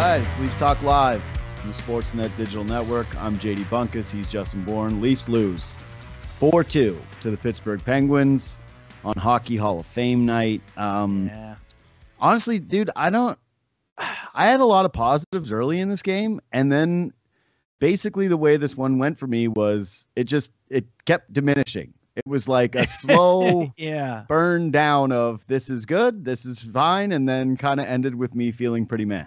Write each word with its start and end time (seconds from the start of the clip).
right, 0.00 0.22
it's 0.22 0.38
Leafs 0.38 0.56
Talk 0.56 0.80
Live 0.82 1.22
on 1.62 1.68
the 1.68 1.74
Sportsnet 1.74 2.34
Digital 2.36 2.64
Network. 2.64 3.06
I'm 3.22 3.38
JD 3.38 3.64
Bunkis. 3.64 4.10
He's 4.10 4.26
Justin 4.26 4.64
Bourne. 4.64 5.00
Leafs 5.00 5.28
lose 5.28 5.76
4 6.38 6.64
2 6.64 6.98
to 7.20 7.30
the 7.30 7.36
Pittsburgh 7.36 7.84
Penguins 7.84 8.58
on 9.04 9.14
Hockey 9.16 9.56
Hall 9.56 9.80
of 9.80 9.86
Fame 9.86 10.24
night. 10.26 10.62
Um, 10.76 11.26
Yeah. 11.26 11.56
honestly, 12.18 12.58
dude, 12.58 12.90
I 12.96 13.10
don't. 13.10 13.38
I 13.98 14.46
had 14.46 14.60
a 14.60 14.64
lot 14.64 14.86
of 14.86 14.92
positives 14.92 15.52
early 15.52 15.80
in 15.80 15.90
this 15.90 16.02
game, 16.02 16.40
and 16.52 16.72
then 16.72 17.12
basically 17.80 18.28
the 18.28 18.36
way 18.36 18.56
this 18.56 18.76
one 18.76 18.98
went 18.98 19.18
for 19.18 19.26
me 19.26 19.48
was 19.48 20.06
it 20.16 20.24
just 20.24 20.50
it 20.70 20.86
kept 21.04 21.32
diminishing. 21.32 21.92
It 22.16 22.26
was 22.26 22.48
like 22.48 22.74
a 22.74 22.86
slow 22.86 23.72
yeah. 23.76 24.24
burn 24.28 24.70
down 24.70 25.12
of 25.12 25.46
this 25.46 25.68
is 25.68 25.84
good, 25.84 26.24
this 26.24 26.46
is 26.46 26.60
fine, 26.60 27.12
and 27.12 27.28
then 27.28 27.56
kind 27.58 27.80
of 27.80 27.86
ended 27.86 28.14
with 28.14 28.34
me 28.34 28.52
feeling 28.52 28.86
pretty 28.86 29.04
meh. 29.04 29.26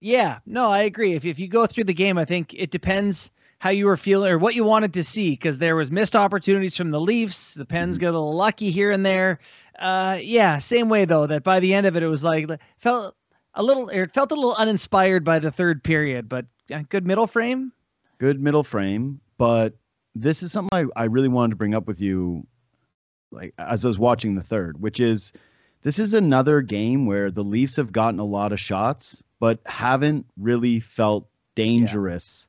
Yeah. 0.00 0.38
No, 0.46 0.68
I 0.70 0.82
agree. 0.82 1.14
If 1.14 1.24
if 1.24 1.38
you 1.38 1.48
go 1.48 1.66
through 1.66 1.84
the 1.84 1.94
game, 1.94 2.18
I 2.18 2.24
think 2.24 2.54
it 2.54 2.70
depends 2.70 3.30
how 3.58 3.70
you 3.70 3.86
were 3.86 3.96
feeling 3.96 4.30
or 4.30 4.38
what 4.38 4.54
you 4.54 4.64
wanted 4.64 4.92
to 4.94 5.02
see 5.02 5.30
because 5.30 5.56
there 5.58 5.74
was 5.76 5.90
missed 5.90 6.14
opportunities 6.14 6.76
from 6.76 6.90
the 6.90 7.00
Leafs. 7.00 7.54
The 7.54 7.64
Pens 7.64 7.96
Mhm. 7.96 8.00
got 8.02 8.08
a 8.08 8.12
little 8.12 8.34
lucky 8.36 8.70
here 8.70 8.90
and 8.90 9.04
there. 9.04 9.38
Uh, 9.78 10.18
yeah. 10.20 10.58
Same 10.58 10.88
way 10.90 11.06
though 11.06 11.26
that 11.26 11.42
by 11.42 11.60
the 11.60 11.72
end 11.74 11.86
of 11.86 11.96
it, 11.96 12.02
it 12.02 12.08
was 12.08 12.22
like 12.22 12.48
felt 12.78 13.14
a 13.54 13.62
little. 13.62 13.88
It 13.88 14.12
felt 14.12 14.30
a 14.32 14.34
little 14.34 14.54
uninspired 14.54 15.24
by 15.24 15.38
the 15.38 15.50
third 15.50 15.82
period, 15.82 16.28
but 16.28 16.44
uh, 16.72 16.82
good 16.90 17.06
middle 17.06 17.26
frame. 17.26 17.72
Good 18.18 18.40
middle 18.40 18.64
frame, 18.64 19.20
but 19.38 19.74
this 20.14 20.42
is 20.42 20.50
something 20.52 20.70
I, 20.72 20.84
I 21.02 21.04
really 21.04 21.28
wanted 21.28 21.50
to 21.50 21.56
bring 21.56 21.74
up 21.74 21.86
with 21.86 22.00
you 22.00 22.46
like 23.30 23.52
as 23.58 23.84
I 23.84 23.88
was 23.88 23.98
watching 23.98 24.34
the 24.34 24.42
third, 24.42 24.80
which 24.80 25.00
is 25.00 25.32
this 25.82 25.98
is 25.98 26.14
another 26.14 26.60
game 26.62 27.06
where 27.06 27.30
the 27.30 27.44
Leafs 27.44 27.76
have 27.76 27.92
gotten 27.92 28.18
a 28.20 28.24
lot 28.24 28.52
of 28.52 28.60
shots, 28.60 29.22
but 29.38 29.60
haven't 29.66 30.26
really 30.36 30.80
felt 30.80 31.28
dangerous 31.54 32.46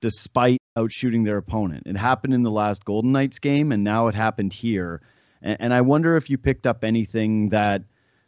despite 0.00 0.58
outshooting 0.78 1.24
their 1.24 1.36
opponent. 1.36 1.82
It 1.86 1.96
happened 1.96 2.32
in 2.32 2.42
the 2.42 2.50
last 2.50 2.84
Golden 2.84 3.12
Knights 3.12 3.38
game, 3.38 3.72
and 3.72 3.84
now 3.84 4.08
it 4.08 4.14
happened 4.14 4.52
here. 4.52 5.02
And, 5.42 5.56
and 5.60 5.74
I 5.74 5.82
wonder 5.82 6.16
if 6.16 6.30
you 6.30 6.38
picked 6.38 6.66
up 6.66 6.84
anything 6.84 7.50
that 7.50 7.82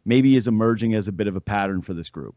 maybe 0.05 0.37
is 0.37 0.47
emerging 0.49 0.95
as 0.95 1.09
a 1.09 1.13
bit 1.13 1.29
of 1.29 1.37
a 1.37 1.41
pattern 1.41 1.81
for 1.81 1.95
this 1.95 2.11
group. 2.11 2.35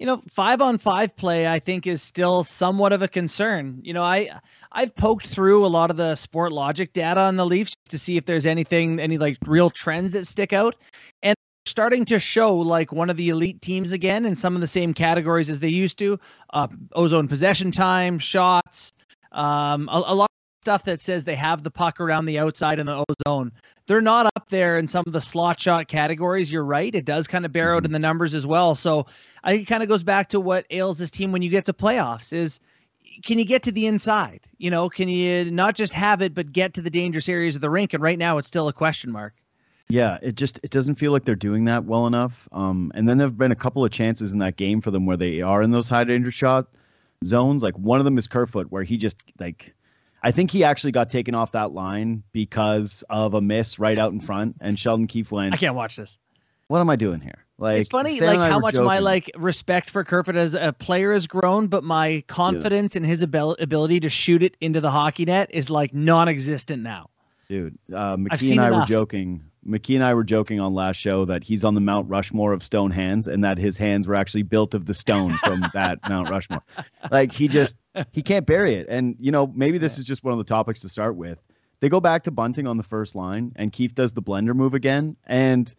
you 0.00 0.06
know, 0.06 0.22
five 0.30 0.62
on 0.62 0.78
five 0.78 1.14
play, 1.14 1.46
I 1.46 1.58
think, 1.58 1.86
is 1.86 2.00
still 2.00 2.42
somewhat 2.42 2.94
of 2.94 3.02
a 3.02 3.08
concern. 3.08 3.80
You 3.84 3.92
know, 3.92 4.02
I 4.02 4.30
I've 4.72 4.94
poked 4.96 5.26
through 5.26 5.66
a 5.66 5.68
lot 5.68 5.90
of 5.90 5.98
the 5.98 6.14
Sportlogiq 6.14 6.94
data 6.94 7.20
on 7.20 7.36
the 7.36 7.44
Leafs 7.44 7.76
to 7.90 7.98
see 7.98 8.16
if 8.16 8.24
there's 8.24 8.46
anything, 8.46 8.98
any 8.98 9.18
like 9.18 9.36
real 9.46 9.68
trends 9.68 10.12
that 10.12 10.26
stick 10.26 10.54
out, 10.54 10.74
and 11.22 11.34
starting 11.66 12.04
to 12.06 12.18
show 12.18 12.56
like 12.56 12.92
one 12.92 13.10
of 13.10 13.16
the 13.16 13.28
elite 13.28 13.60
teams 13.62 13.92
again 13.92 14.24
in 14.24 14.34
some 14.34 14.54
of 14.54 14.60
the 14.60 14.66
same 14.66 14.94
categories 14.94 15.50
as 15.50 15.60
they 15.60 15.68
used 15.68 15.98
to. 15.98 16.18
Uh, 16.52 16.68
ozone 16.92 17.28
possession 17.28 17.70
time, 17.70 18.18
shots, 18.18 18.92
um, 19.32 19.88
a, 19.88 20.02
a 20.06 20.14
lot 20.14 20.24
of 20.24 20.64
stuff 20.64 20.84
that 20.84 21.00
says 21.00 21.24
they 21.24 21.36
have 21.36 21.62
the 21.62 21.70
puck 21.70 22.00
around 22.00 22.26
the 22.26 22.38
outside 22.38 22.78
in 22.78 22.86
the 22.86 23.04
ozone. 23.26 23.52
They're 23.86 24.00
not 24.00 24.26
up 24.36 24.48
there 24.50 24.78
in 24.78 24.86
some 24.86 25.04
of 25.06 25.12
the 25.12 25.20
slot 25.20 25.58
shot 25.60 25.88
categories. 25.88 26.52
You're 26.52 26.64
right; 26.64 26.94
it 26.94 27.04
does 27.04 27.26
kind 27.26 27.44
of 27.44 27.52
bear 27.52 27.74
out 27.74 27.84
in 27.84 27.92
the 27.92 27.98
numbers 27.98 28.34
as 28.34 28.46
well. 28.46 28.74
So. 28.74 29.06
I 29.42 29.54
it 29.54 29.64
kind 29.64 29.82
of 29.82 29.88
goes 29.88 30.02
back 30.02 30.28
to 30.30 30.40
what 30.40 30.66
ails 30.70 30.98
this 30.98 31.10
team 31.10 31.32
when 31.32 31.42
you 31.42 31.50
get 31.50 31.64
to 31.66 31.72
playoffs 31.72 32.32
is 32.32 32.60
can 33.24 33.38
you 33.38 33.44
get 33.44 33.62
to 33.64 33.72
the 33.72 33.86
inside? 33.86 34.40
You 34.58 34.70
know, 34.70 34.88
can 34.88 35.08
you 35.08 35.50
not 35.50 35.74
just 35.74 35.92
have 35.92 36.22
it 36.22 36.34
but 36.34 36.52
get 36.52 36.74
to 36.74 36.82
the 36.82 36.90
dangerous 36.90 37.28
areas 37.28 37.54
of 37.54 37.60
the 37.60 37.70
rink? 37.70 37.92
And 37.92 38.02
right 38.02 38.18
now 38.18 38.38
it's 38.38 38.48
still 38.48 38.68
a 38.68 38.72
question 38.72 39.10
mark. 39.10 39.34
Yeah, 39.90 40.18
it 40.22 40.34
just 40.36 40.60
it 40.62 40.70
doesn't 40.70 40.96
feel 40.96 41.12
like 41.12 41.24
they're 41.24 41.34
doing 41.34 41.64
that 41.66 41.84
well 41.84 42.06
enough. 42.06 42.48
Um, 42.52 42.92
and 42.94 43.08
then 43.08 43.18
there've 43.18 43.36
been 43.36 43.52
a 43.52 43.56
couple 43.56 43.84
of 43.84 43.90
chances 43.90 44.32
in 44.32 44.38
that 44.38 44.56
game 44.56 44.80
for 44.80 44.90
them 44.90 45.06
where 45.06 45.16
they 45.16 45.40
are 45.42 45.62
in 45.62 45.70
those 45.70 45.88
high 45.88 46.04
danger 46.04 46.30
shot 46.30 46.66
zones. 47.24 47.62
Like 47.62 47.76
one 47.78 47.98
of 47.98 48.04
them 48.04 48.18
is 48.18 48.26
Kerfoot, 48.26 48.68
where 48.70 48.82
he 48.82 48.96
just 48.96 49.16
like, 49.38 49.74
I 50.22 50.30
think 50.30 50.50
he 50.50 50.64
actually 50.64 50.92
got 50.92 51.10
taken 51.10 51.34
off 51.34 51.52
that 51.52 51.72
line 51.72 52.22
because 52.32 53.04
of 53.10 53.34
a 53.34 53.40
miss 53.40 53.78
right 53.78 53.98
out 53.98 54.12
in 54.12 54.20
front, 54.20 54.56
and 54.60 54.78
Sheldon 54.78 55.06
Keefe 55.06 55.30
went, 55.32 55.54
I 55.54 55.56
can't 55.56 55.74
watch 55.74 55.96
this. 55.96 56.18
"What 56.68 56.80
am 56.80 56.88
I 56.90 56.96
doing 56.96 57.20
here?" 57.20 57.44
Like 57.58 57.80
it's 57.80 57.90
funny 57.90 58.16
Stan 58.16 58.36
like 58.38 58.50
how 58.50 58.58
much 58.58 58.74
my 58.76 59.00
like 59.00 59.30
respect 59.36 59.90
for 59.90 60.02
Kerfoot 60.02 60.34
as 60.36 60.54
a 60.54 60.72
player 60.72 61.12
has 61.12 61.26
grown, 61.26 61.66
but 61.66 61.84
my 61.84 62.24
confidence 62.26 62.96
in 62.96 63.04
his 63.04 63.22
abil- 63.22 63.56
ability 63.60 64.00
to 64.00 64.08
shoot 64.08 64.42
it 64.42 64.56
into 64.62 64.80
the 64.80 64.90
hockey 64.90 65.26
net 65.26 65.50
is 65.52 65.68
like 65.68 65.92
non-existent 65.92 66.82
now. 66.82 67.10
Dude, 67.50 67.76
uh, 67.92 68.16
McKee 68.16 68.52
and 68.52 68.60
I 68.60 68.70
were 68.70 68.86
joking. 68.86 69.42
McKee 69.66 69.94
and 69.94 70.04
I 70.04 70.14
were 70.14 70.24
joking 70.24 70.58
on 70.58 70.72
last 70.74 70.96
show 70.96 71.24
that 71.26 71.44
he's 71.44 71.64
on 71.64 71.74
the 71.74 71.80
Mount 71.80 72.08
Rushmore 72.08 72.52
of 72.52 72.62
stone 72.62 72.90
hands, 72.90 73.28
and 73.28 73.44
that 73.44 73.58
his 73.58 73.76
hands 73.76 74.06
were 74.06 74.14
actually 74.14 74.42
built 74.42 74.74
of 74.74 74.86
the 74.86 74.94
stone 74.94 75.32
from 75.34 75.64
that 75.74 75.98
Mount 76.08 76.30
Rushmore. 76.30 76.62
Like 77.10 77.32
he 77.32 77.46
just 77.48 77.76
he 78.12 78.22
can't 78.22 78.46
bury 78.46 78.74
it. 78.74 78.86
And 78.88 79.16
you 79.20 79.30
know 79.30 79.46
maybe 79.48 79.78
this 79.78 79.98
is 79.98 80.04
just 80.04 80.24
one 80.24 80.32
of 80.32 80.38
the 80.38 80.44
topics 80.44 80.80
to 80.80 80.88
start 80.88 81.16
with. 81.16 81.38
They 81.80 81.88
go 81.88 82.00
back 82.00 82.24
to 82.24 82.30
bunting 82.30 82.66
on 82.66 82.76
the 82.76 82.82
first 82.82 83.14
line, 83.14 83.52
and 83.56 83.72
Keefe 83.72 83.94
does 83.94 84.12
the 84.12 84.22
blender 84.22 84.54
move 84.54 84.74
again. 84.74 85.16
And 85.26 85.72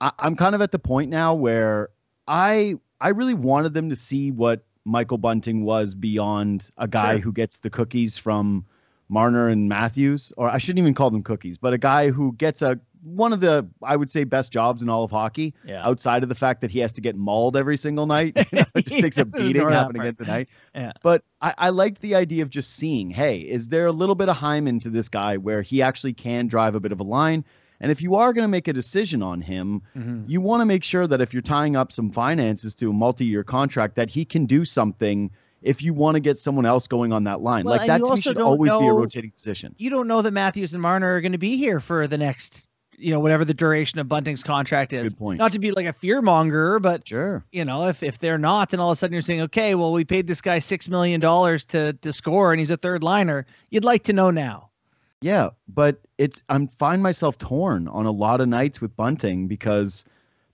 I, 0.00 0.12
I'm 0.18 0.36
kind 0.36 0.54
of 0.54 0.62
at 0.62 0.72
the 0.72 0.78
point 0.78 1.10
now 1.10 1.34
where 1.34 1.90
I 2.26 2.74
I 3.00 3.10
really 3.10 3.34
wanted 3.34 3.74
them 3.74 3.90
to 3.90 3.96
see 3.96 4.30
what 4.30 4.64
Michael 4.84 5.18
Bunting 5.18 5.64
was 5.64 5.94
beyond 5.94 6.70
a 6.78 6.88
guy 6.88 7.14
Sure. 7.14 7.20
who 7.20 7.32
gets 7.32 7.58
the 7.58 7.70
cookies 7.70 8.18
from 8.18 8.64
Marner 9.08 9.48
and 9.48 9.68
Matthews, 9.68 10.32
or 10.36 10.48
I 10.48 10.58
shouldn't 10.58 10.78
even 10.78 10.94
call 10.94 11.10
them 11.10 11.22
cookies, 11.22 11.58
but 11.58 11.72
a 11.72 11.78
guy 11.78 12.10
who 12.10 12.32
gets 12.32 12.62
a 12.62 12.78
one 13.02 13.32
of 13.32 13.40
the 13.40 13.66
I 13.82 13.96
would 13.96 14.10
say 14.10 14.24
best 14.24 14.52
jobs 14.52 14.82
in 14.82 14.88
all 14.88 15.04
of 15.04 15.10
hockey, 15.10 15.54
Yeah. 15.64 15.86
outside 15.86 16.22
of 16.22 16.28
the 16.28 16.34
fact 16.34 16.60
that 16.60 16.70
he 16.70 16.78
has 16.80 16.92
to 16.94 17.00
get 17.00 17.16
mauled 17.16 17.56
every 17.56 17.76
single 17.76 18.06
night. 18.06 18.36
You 18.52 18.58
know, 18.58 18.64
it 18.74 18.86
just 18.86 19.00
takes 19.00 19.18
a 19.18 19.24
beating 19.24 19.68
happening 19.68 20.02
again 20.02 20.16
tonight. 20.16 20.48
Yeah. 20.74 20.92
But 21.02 21.24
I, 21.40 21.54
I 21.56 21.68
liked 21.70 22.00
the 22.02 22.14
idea 22.14 22.42
of 22.42 22.50
just 22.50 22.74
seeing, 22.74 23.10
hey, 23.10 23.38
is 23.40 23.68
there 23.68 23.86
a 23.86 23.92
little 23.92 24.14
bit 24.14 24.28
of 24.28 24.36
Hyman 24.36 24.80
to 24.80 24.90
this 24.90 25.08
guy 25.08 25.36
where 25.36 25.62
he 25.62 25.82
actually 25.82 26.12
can 26.14 26.46
drive 26.46 26.74
a 26.74 26.80
bit 26.80 26.92
of 26.92 27.00
a 27.00 27.04
line? 27.04 27.44
And 27.80 27.90
if 27.90 28.02
you 28.02 28.16
are 28.16 28.32
going 28.34 28.44
to 28.44 28.48
make 28.48 28.68
a 28.68 28.74
decision 28.74 29.22
on 29.22 29.40
him, 29.40 29.80
Mhm. 29.96 30.24
you 30.28 30.42
want 30.42 30.60
to 30.60 30.66
make 30.66 30.84
sure 30.84 31.06
that 31.06 31.22
if 31.22 31.32
you're 31.32 31.40
tying 31.40 31.76
up 31.76 31.92
some 31.92 32.10
finances 32.10 32.74
to 32.76 32.90
a 32.90 32.92
multi-year 32.92 33.42
contract, 33.44 33.94
that 33.96 34.10
he 34.10 34.24
can 34.26 34.44
do 34.44 34.64
something. 34.66 35.30
If 35.62 35.82
you 35.82 35.94
want 35.94 36.14
to 36.16 36.20
get 36.20 36.38
someone 36.38 36.66
else 36.66 36.86
going 36.86 37.12
on 37.12 37.24
that 37.24 37.40
line, 37.40 37.64
Well, 37.64 37.76
like 37.76 37.86
that 37.86 38.00
should 38.22 38.38
always 38.40 38.70
be 38.70 38.86
a 38.86 38.92
rotating 38.92 39.30
position. 39.30 39.74
You 39.78 39.90
don't 39.90 40.08
know 40.08 40.20
that 40.22 40.32
Matthews 40.32 40.72
and 40.74 40.82
Marner 40.82 41.14
are 41.14 41.20
going 41.22 41.32
to 41.32 41.38
be 41.38 41.56
here 41.56 41.80
for 41.80 42.06
the 42.06 42.16
next, 42.18 42.66
you 43.00 43.12
know, 43.12 43.20
whatever 43.20 43.44
the 43.44 43.54
duration 43.54 43.98
of 43.98 44.08
Bunting's 44.08 44.42
contract 44.42 44.92
is. 44.92 45.12
Good 45.12 45.18
point. 45.18 45.38
Not 45.38 45.52
to 45.52 45.58
be 45.58 45.72
like 45.72 45.86
a 45.86 45.92
fear 45.92 46.20
monger, 46.22 46.78
but 46.78 47.06
Sure. 47.08 47.44
you 47.52 47.64
know, 47.64 47.86
if 47.88 48.02
if 48.02 48.18
they're 48.18 48.38
not, 48.38 48.70
then 48.70 48.80
all 48.80 48.90
of 48.90 48.96
a 48.96 48.98
sudden 48.98 49.12
you're 49.12 49.22
saying, 49.22 49.40
okay, 49.42 49.74
well, 49.74 49.92
we 49.92 50.04
paid 50.04 50.26
this 50.26 50.40
guy 50.40 50.58
six 50.58 50.88
million 50.88 51.20
dollars 51.20 51.64
to 51.66 51.94
to 51.94 52.12
score, 52.12 52.52
and 52.52 52.60
he's 52.60 52.70
a 52.70 52.76
third 52.76 53.02
liner. 53.02 53.46
You'd 53.70 53.84
like 53.84 54.04
to 54.04 54.12
know 54.12 54.30
now. 54.30 54.70
Yeah, 55.22 55.50
but 55.68 56.00
it's 56.18 56.42
I'm 56.48 56.68
find 56.78 57.02
myself 57.02 57.36
torn 57.38 57.88
on 57.88 58.06
a 58.06 58.10
lot 58.10 58.40
of 58.40 58.48
nights 58.48 58.80
with 58.80 58.96
Bunting 58.96 59.48
because 59.48 60.04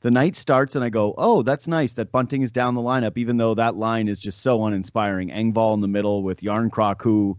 the 0.00 0.10
night 0.10 0.36
starts 0.36 0.76
and 0.76 0.84
I 0.84 0.88
go, 0.88 1.14
oh, 1.18 1.42
that's 1.42 1.66
nice 1.66 1.94
that 1.94 2.12
Bunting 2.12 2.42
is 2.42 2.52
down 2.52 2.74
the 2.74 2.80
lineup, 2.80 3.16
even 3.16 3.36
though 3.38 3.54
that 3.54 3.76
line 3.76 4.08
is 4.08 4.20
just 4.20 4.40
so 4.40 4.64
uninspiring. 4.64 5.30
Engvall 5.30 5.74
in 5.74 5.80
the 5.80 5.88
middle 5.88 6.22
with 6.22 6.40
Järnkrok, 6.40 7.00
who, 7.02 7.36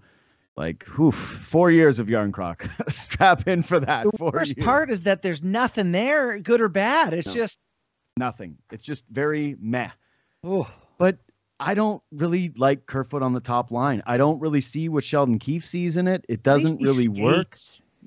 like, 0.57 0.83
whew, 0.95 1.11
four 1.11 1.71
years 1.71 1.99
of 1.99 2.07
Järnkrok. 2.07 2.67
Strap 2.93 3.47
in 3.47 3.63
for 3.63 3.79
that. 3.79 4.03
The 4.05 4.23
worst 4.23 4.57
years. 4.57 4.65
part 4.65 4.89
is 4.91 5.03
that 5.03 5.21
there's 5.21 5.43
nothing 5.43 5.91
there, 5.91 6.39
good 6.39 6.59
or 6.61 6.67
bad. 6.69 7.13
It's 7.13 7.27
No. 7.27 7.33
just, 7.33 7.57
nothing. 8.17 8.57
It's 8.71 8.83
just 8.83 9.03
very 9.11 9.55
meh. 9.61 9.89
oh, 10.43 10.69
But 10.97 11.17
I 11.59 11.73
don't 11.75 12.01
really 12.11 12.53
like 12.57 12.85
Kerfoot 12.87 13.21
on 13.23 13.33
the 13.33 13.39
top 13.39 13.71
line. 13.71 14.01
I 14.05 14.17
don't 14.17 14.39
really 14.39 14.61
see 14.61 14.89
what 14.89 15.03
Sheldon 15.03 15.39
Keefe 15.39 15.65
sees 15.65 15.95
in 15.97 16.07
it. 16.07 16.25
It 16.27 16.43
doesn't 16.43 16.81
really 16.81 17.07
work. 17.07 17.55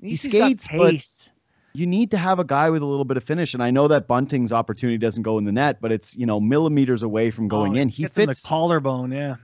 He 0.01 0.15
skates, 0.15 0.65
skates, 0.65 1.27
but- 1.27 1.31
you 1.73 1.87
need 1.87 2.11
to 2.11 2.17
have 2.17 2.37
a 2.39 2.43
guy 2.43 2.69
with 2.69 2.81
a 2.81 2.85
little 2.85 3.05
bit 3.05 3.15
of 3.15 3.23
finish. 3.23 3.53
And 3.53 3.63
I 3.63 3.71
know 3.71 3.87
that 3.87 4.05
Bunting's 4.05 4.51
opportunity 4.51 4.97
doesn't 4.97 5.23
go 5.23 5.37
in 5.37 5.45
the 5.45 5.53
net, 5.53 5.79
but 5.79 5.89
it's 5.93 6.13
you 6.17 6.25
know 6.25 6.37
millimeters 6.41 7.01
away 7.01 7.31
from 7.31 7.47
going 7.47 7.77
Oh, 7.77 7.81
in. 7.81 7.87
He 7.87 8.03
fits. 8.07 8.41
the 8.41 8.47
collarbone. 8.47 9.13
Yeah. 9.13 9.35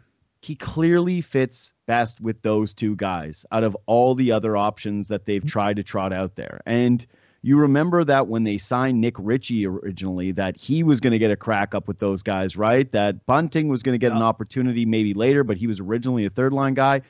He 0.48 0.56
clearly 0.56 1.20
fits 1.20 1.74
best 1.88 2.22
with 2.22 2.42
those 2.42 2.74
two 2.74 2.96
guys 2.96 3.46
out 3.52 3.64
of 3.66 3.76
all 3.86 4.16
the 4.16 4.32
other 4.32 4.56
options 4.56 5.10
that 5.10 5.22
Mm-hmm. 5.22 5.32
they've 5.32 5.46
tried 5.46 5.76
to 5.76 5.84
trot 5.84 6.14
out 6.14 6.36
there. 6.36 6.62
And 6.66 7.06
you 7.42 7.58
remember 7.58 8.06
that 8.06 8.28
when 8.28 8.46
they 8.46 8.58
signed 8.58 9.02
Nick 9.02 9.16
Ritchie 9.18 9.66
originally, 9.68 10.32
that 10.32 10.56
he 10.56 10.84
was 10.84 11.02
going 11.02 11.12
to 11.12 11.20
get 11.20 11.32
a 11.32 11.36
crack 11.36 11.76
up 11.76 11.88
with 11.88 12.00
those 12.00 12.24
guys, 12.24 12.56
right? 12.56 12.90
That 12.94 13.26
Bunting 13.26 13.68
was 13.68 13.84
going 13.84 13.94
to 13.94 14.00
get 14.00 14.14
an 14.14 14.22
opportunity 14.22 14.86
maybe 14.86 15.14
later, 15.14 15.44
but 15.44 15.58
he 15.58 15.68
was 15.68 15.82
originally 15.82 16.26
a 16.26 16.30
third 16.30 16.54
line 16.54 16.74
guy. 16.76 17.02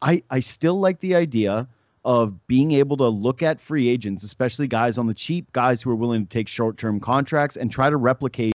I, 0.00 0.22
I 0.30 0.40
still 0.40 0.80
like 0.80 1.00
the 1.00 1.14
idea 1.14 1.68
of 2.04 2.46
being 2.46 2.72
able 2.72 2.96
to 2.96 3.08
look 3.08 3.42
at 3.42 3.60
free 3.60 3.88
agents, 3.88 4.22
especially 4.22 4.68
guys 4.68 4.96
on 4.96 5.06
the 5.06 5.14
cheap, 5.14 5.52
guys 5.52 5.82
who 5.82 5.90
are 5.90 5.96
willing 5.96 6.24
to 6.24 6.28
take 6.30 6.48
short 6.48 6.78
term 6.78 6.98
contracts 7.00 7.56
and 7.56 7.70
try 7.70 7.90
to 7.90 7.96
replicate 7.96 8.54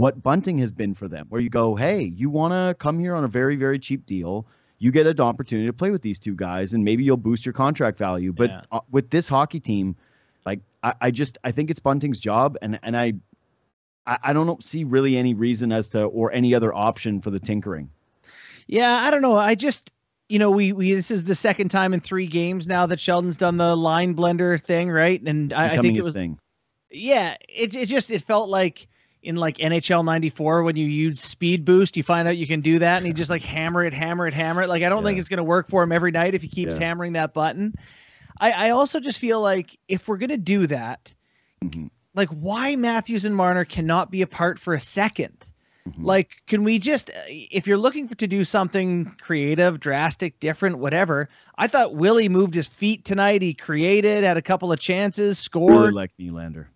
what 0.00 0.22
Bunting 0.22 0.56
has 0.58 0.72
been 0.72 0.94
for 0.94 1.08
them, 1.08 1.26
where 1.28 1.42
you 1.42 1.50
go, 1.50 1.74
hey, 1.74 2.02
you 2.02 2.30
want 2.30 2.52
to 2.52 2.74
come 2.82 2.98
here 2.98 3.14
on 3.14 3.22
a 3.22 3.28
very, 3.28 3.56
very 3.56 3.78
cheap 3.78 4.06
deal. 4.06 4.46
You 4.78 4.92
get 4.92 5.06
an 5.06 5.20
opportunity 5.20 5.66
to 5.66 5.74
play 5.74 5.90
with 5.90 6.00
these 6.00 6.18
two 6.18 6.34
guys, 6.34 6.72
and 6.72 6.82
maybe 6.82 7.04
you'll 7.04 7.18
boost 7.18 7.44
your 7.44 7.52
contract 7.52 7.98
value. 7.98 8.32
But 8.32 8.48
Yeah. 8.48 8.62
uh, 8.72 8.80
with 8.90 9.10
this 9.10 9.28
hockey 9.28 9.60
team, 9.60 9.96
like 10.46 10.60
I, 10.82 10.94
I 11.02 11.10
just 11.10 11.36
I 11.44 11.52
think 11.52 11.68
it's 11.70 11.80
Bunting's 11.80 12.18
job, 12.18 12.56
and 12.62 12.80
and 12.82 12.96
I 12.96 13.12
I, 14.06 14.18
I 14.22 14.32
don't 14.32 14.64
see 14.64 14.84
really 14.84 15.18
any 15.18 15.34
reason 15.34 15.70
as 15.70 15.90
to 15.90 16.04
or 16.04 16.32
any 16.32 16.54
other 16.54 16.74
option 16.74 17.20
for 17.20 17.30
the 17.30 17.38
tinkering. 17.40 17.90
Yeah, 18.66 18.90
I 18.90 19.10
don't 19.10 19.20
know. 19.20 19.36
I 19.36 19.54
just 19.54 19.90
you 20.30 20.38
know, 20.38 20.50
we 20.50 20.72
we 20.72 20.94
this 20.94 21.10
is 21.10 21.24
the 21.24 21.34
second 21.34 21.68
time 21.68 21.92
in 21.92 22.00
three 22.00 22.26
games 22.26 22.66
now 22.66 22.86
that 22.86 23.00
Sheldon's 23.00 23.36
done 23.36 23.58
the 23.58 23.76
line 23.76 24.14
blender 24.14 24.58
thing, 24.58 24.90
right? 24.90 25.20
And 25.20 25.52
I, 25.52 25.74
I 25.74 25.76
think 25.76 25.98
it 25.98 26.04
was 26.04 26.14
thing. 26.14 26.38
Yeah, 26.90 27.36
it 27.50 27.76
it 27.76 27.86
just 27.86 28.10
it 28.10 28.22
felt 28.22 28.48
like 28.48 28.88
in 29.22 29.36
like 29.36 29.58
NHL 29.58 30.04
94 30.04 30.62
when 30.62 30.76
you 30.76 30.86
use 30.86 31.20
speed 31.20 31.64
boost, 31.64 31.96
you 31.96 32.02
find 32.02 32.26
out 32.26 32.36
you 32.36 32.46
can 32.46 32.60
do 32.60 32.78
that 32.78 32.98
and 32.98 33.06
you 33.06 33.12
just 33.12 33.30
like 33.30 33.42
hammer 33.42 33.84
it, 33.84 33.92
hammer 33.92 34.26
it, 34.26 34.34
hammer 34.34 34.62
it. 34.62 34.68
Like 34.68 34.82
I 34.82 34.88
don't 34.88 35.00
yeah. 35.00 35.04
think 35.06 35.18
it's 35.18 35.28
going 35.28 35.38
to 35.38 35.44
work 35.44 35.68
for 35.68 35.82
him 35.82 35.92
every 35.92 36.10
night 36.10 36.34
if 36.34 36.42
he 36.42 36.48
keeps 36.48 36.78
yeah. 36.78 36.86
hammering 36.86 37.12
that 37.14 37.34
button. 37.34 37.74
I, 38.38 38.52
I 38.52 38.70
also 38.70 39.00
just 39.00 39.18
feel 39.18 39.40
like 39.40 39.78
if 39.88 40.08
we're 40.08 40.16
going 40.16 40.30
to 40.30 40.38
do 40.38 40.66
that, 40.68 41.12
mm-hmm. 41.62 41.88
like 42.14 42.30
why 42.30 42.76
Matthews 42.76 43.26
and 43.26 43.36
Marner 43.36 43.66
cannot 43.66 44.10
be 44.10 44.22
apart 44.22 44.58
for 44.58 44.72
a 44.72 44.78
2nd 44.78 45.32
mm-hmm. 45.86 46.04
Like, 46.04 46.30
can 46.46 46.64
we 46.64 46.78
just, 46.78 47.10
if 47.28 47.66
you're 47.66 47.76
looking 47.76 48.08
for, 48.08 48.14
to 48.14 48.26
do 48.26 48.44
something 48.44 49.14
creative, 49.20 49.78
drastic, 49.78 50.40
different, 50.40 50.78
whatever, 50.78 51.28
I 51.58 51.66
thought 51.66 51.94
Willie 51.94 52.30
moved 52.30 52.54
his 52.54 52.68
feet 52.68 53.04
tonight. 53.04 53.42
He 53.42 53.52
created, 53.52 54.24
had 54.24 54.38
a 54.38 54.42
couple 54.42 54.72
of 54.72 54.80
chances, 54.80 55.38
scored. 55.38 55.76
Really 55.76 55.90
like 55.90 56.12
Nylander. 56.18 56.68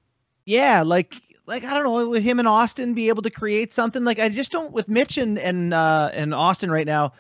Yeah, 0.45 0.83
like 0.83 1.15
like 1.47 1.65
I 1.65 1.75
don't 1.75 1.85
know, 1.85 2.09
with 2.09 2.23
him 2.23 2.39
and 2.39 2.49
Austin 2.49 2.95
be 2.95 3.09
able 3.09 3.23
to 3.23 3.31
create 3.31 3.73
something. 3.73 4.05
Like 4.05 4.19
I 4.19 4.29
just 4.29 4.53
don't 4.53 4.73
with 4.73 4.89
Mitch 4.89 5.19
and 5.19 5.39
and 5.39 5.75
uh, 5.75 6.11
and 6.13 6.35
Austin 6.35 6.71
right 6.71 6.87
now. 6.87 7.13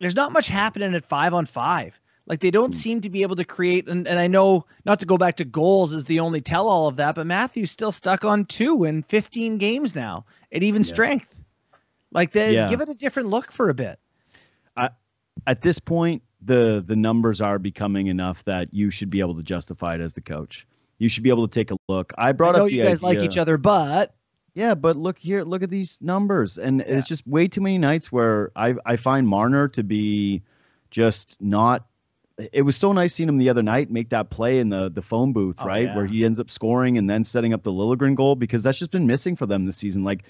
There's 0.00 0.14
not 0.14 0.32
much 0.32 0.48
happening 0.48 0.94
at 0.94 1.04
five 1.04 1.32
on 1.34 1.46
five. 1.46 1.98
Like 2.26 2.40
they 2.40 2.50
don't 2.50 2.74
mm. 2.74 2.76
seem 2.76 3.00
to 3.02 3.10
be 3.10 3.22
able 3.22 3.36
to 3.36 3.44
create. 3.44 3.88
And, 3.88 4.06
and 4.06 4.18
I 4.18 4.26
know 4.26 4.66
not 4.84 5.00
to 5.00 5.06
go 5.06 5.16
back 5.16 5.36
to 5.36 5.44
goals 5.44 5.92
is 5.92 6.04
the 6.04 6.20
only 6.20 6.40
tell 6.40 6.68
all 6.68 6.88
of 6.88 6.96
that, 6.96 7.14
but 7.14 7.26
Matthew's 7.26 7.70
still 7.70 7.92
stuck 7.92 8.24
on 8.24 8.44
two 8.46 8.84
in 8.84 9.04
15 9.04 9.58
games 9.58 9.94
now 9.94 10.26
at 10.52 10.62
even 10.62 10.82
yeah. 10.82 10.88
strength. 10.88 11.38
Like 12.12 12.32
they 12.32 12.54
yeah. 12.54 12.68
give 12.68 12.80
it 12.80 12.88
a 12.88 12.94
different 12.94 13.28
look 13.28 13.52
for 13.52 13.68
a 13.68 13.74
bit. 13.74 13.98
I, 14.76 14.90
at 15.46 15.62
this 15.62 15.78
point, 15.78 16.22
the 16.42 16.84
the 16.86 16.96
numbers 16.96 17.40
are 17.40 17.58
becoming 17.58 18.08
enough 18.08 18.44
that 18.44 18.72
you 18.72 18.90
should 18.90 19.10
be 19.10 19.20
able 19.20 19.34
to 19.36 19.42
justify 19.42 19.94
it 19.94 20.00
as 20.00 20.14
the 20.14 20.20
coach 20.20 20.66
you 20.98 21.08
should 21.08 21.22
be 21.22 21.30
able 21.30 21.46
to 21.46 21.54
take 21.54 21.70
a 21.70 21.76
look. 21.88 22.12
I 22.16 22.32
brought 22.32 22.54
up. 22.54 22.62
I 22.62 22.64
up 22.64 22.70
you 22.70 22.82
guys 22.82 23.02
idea, 23.02 23.06
like 23.06 23.18
each 23.18 23.38
other, 23.38 23.56
but 23.56 24.14
yeah, 24.54 24.74
but 24.74 24.96
look 24.96 25.18
here, 25.18 25.42
look 25.42 25.62
at 25.62 25.70
these 25.70 25.98
numbers, 26.00 26.58
and 26.58 26.78
yeah. 26.78 26.98
it's 26.98 27.06
just 27.06 27.26
way 27.26 27.48
too 27.48 27.60
many 27.60 27.78
nights 27.78 28.10
where 28.10 28.50
I 28.56 28.74
I 28.84 28.96
find 28.96 29.28
Marner 29.28 29.68
to 29.68 29.82
be 29.82 30.42
just 30.90 31.36
not. 31.40 31.86
It 32.52 32.62
was 32.62 32.76
so 32.76 32.92
nice 32.92 33.14
seeing 33.14 33.28
him 33.28 33.38
the 33.38 33.48
other 33.48 33.62
night 33.62 33.90
make 33.90 34.10
that 34.10 34.30
play 34.30 34.58
in 34.58 34.68
the 34.70 34.90
the 34.90 35.02
phone 35.02 35.32
booth, 35.32 35.56
oh, 35.58 35.66
right, 35.66 35.86
yeah. 35.86 35.96
where 35.96 36.06
he 36.06 36.24
ends 36.24 36.40
up 36.40 36.50
scoring 36.50 36.98
and 36.98 37.08
then 37.08 37.24
setting 37.24 37.52
up 37.52 37.62
the 37.62 37.72
Liljegren 37.72 38.14
goal 38.14 38.34
because 38.34 38.62
that's 38.62 38.78
just 38.78 38.90
been 38.90 39.06
missing 39.06 39.36
for 39.36 39.46
them 39.46 39.66
this 39.66 39.76
season. 39.76 40.04
Like 40.04 40.24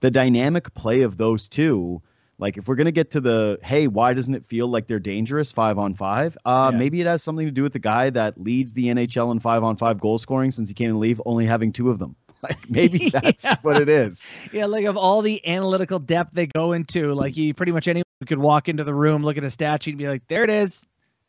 the 0.00 0.10
dynamic 0.10 0.74
play 0.74 1.02
of 1.02 1.16
those 1.16 1.48
two 1.48 2.02
like 2.38 2.56
if 2.56 2.66
we're 2.66 2.74
gonna 2.74 2.92
get 2.92 3.12
to 3.12 3.20
the 3.20 3.58
hey, 3.62 3.86
why 3.86 4.14
doesn't 4.14 4.34
it 4.34 4.46
feel 4.46 4.68
like 4.68 4.86
they're 4.86 4.98
dangerous 4.98 5.52
five 5.52 5.78
on 5.78 5.94
five? 5.94 6.36
Uh, 6.44 6.70
yeah. 6.72 6.78
maybe 6.78 7.00
it 7.00 7.06
has 7.06 7.22
something 7.22 7.46
to 7.46 7.52
do 7.52 7.62
with 7.62 7.72
the 7.72 7.78
guy 7.78 8.10
that 8.10 8.40
leads 8.40 8.72
the 8.72 8.86
NHL 8.86 9.32
in 9.32 9.40
five 9.40 9.62
on 9.62 9.76
five 9.76 10.00
goal 10.00 10.18
scoring 10.18 10.50
since 10.50 10.68
he 10.68 10.74
came 10.74 10.88
in 10.88 10.94
the 10.94 10.98
league, 10.98 11.20
only 11.24 11.46
having 11.46 11.72
two 11.72 11.90
of 11.90 11.98
them. 11.98 12.16
Like 12.42 12.68
maybe 12.68 13.08
that's 13.12 13.44
yeah. 13.44 13.54
what 13.62 13.80
it 13.80 13.88
is. 13.88 14.32
Yeah, 14.52 14.66
like 14.66 14.86
of 14.86 14.96
all 14.96 15.22
the 15.22 15.46
analytical 15.46 16.00
depth 16.00 16.34
they 16.34 16.48
go 16.48 16.72
into, 16.72 17.14
like 17.14 17.36
you 17.36 17.54
pretty 17.54 17.70
much 17.70 17.86
anyone 17.86 18.04
could 18.26 18.40
walk 18.40 18.68
into 18.68 18.82
the 18.82 18.92
room, 18.92 19.22
look 19.22 19.38
at 19.38 19.44
a 19.44 19.50
stat 19.50 19.84
sheet, 19.84 19.92
and 19.92 19.98
be 19.98 20.08
like, 20.08 20.26
"There 20.26 20.42
it 20.42 20.50
is, 20.50 20.84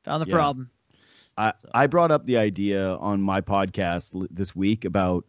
found 0.06 0.24
the 0.24 0.28
yeah. 0.28 0.34
problem." 0.34 0.72
I 1.38 1.54
so. 1.60 1.70
I 1.72 1.86
brought 1.86 2.10
up 2.10 2.26
the 2.26 2.38
idea 2.38 2.96
on 2.96 3.22
my 3.22 3.42
podcast 3.42 4.28
this 4.32 4.56
week 4.56 4.86
about 4.86 5.26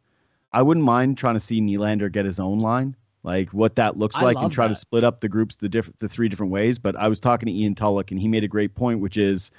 I 0.54 0.62
wouldn't 0.62 0.86
mind 0.86 1.18
trying 1.18 1.34
to 1.34 1.40
see 1.40 1.60
Nylander 1.60 2.10
get 2.10 2.24
his 2.24 2.40
own 2.40 2.60
line 2.60 2.96
like 3.24 3.48
what 3.50 3.76
that 3.76 3.96
looks 3.96 4.20
like 4.20 4.36
and 4.36 4.52
try 4.52 4.68
that. 4.68 4.74
to 4.74 4.78
split 4.78 5.02
up 5.02 5.20
the 5.20 5.28
groups 5.28 5.56
the 5.56 5.68
different 5.68 5.98
the 5.98 6.08
three 6.08 6.28
different 6.28 6.52
ways. 6.52 6.78
But 6.78 6.94
I 6.94 7.08
was 7.08 7.18
talking 7.18 7.46
to 7.46 7.52
Ian 7.52 7.74
Tulloch 7.74 8.10
and 8.12 8.20
he 8.20 8.28
made 8.28 8.44
a 8.44 8.48
great 8.48 8.74
point, 8.74 9.00
which 9.00 9.16
is 9.16 9.50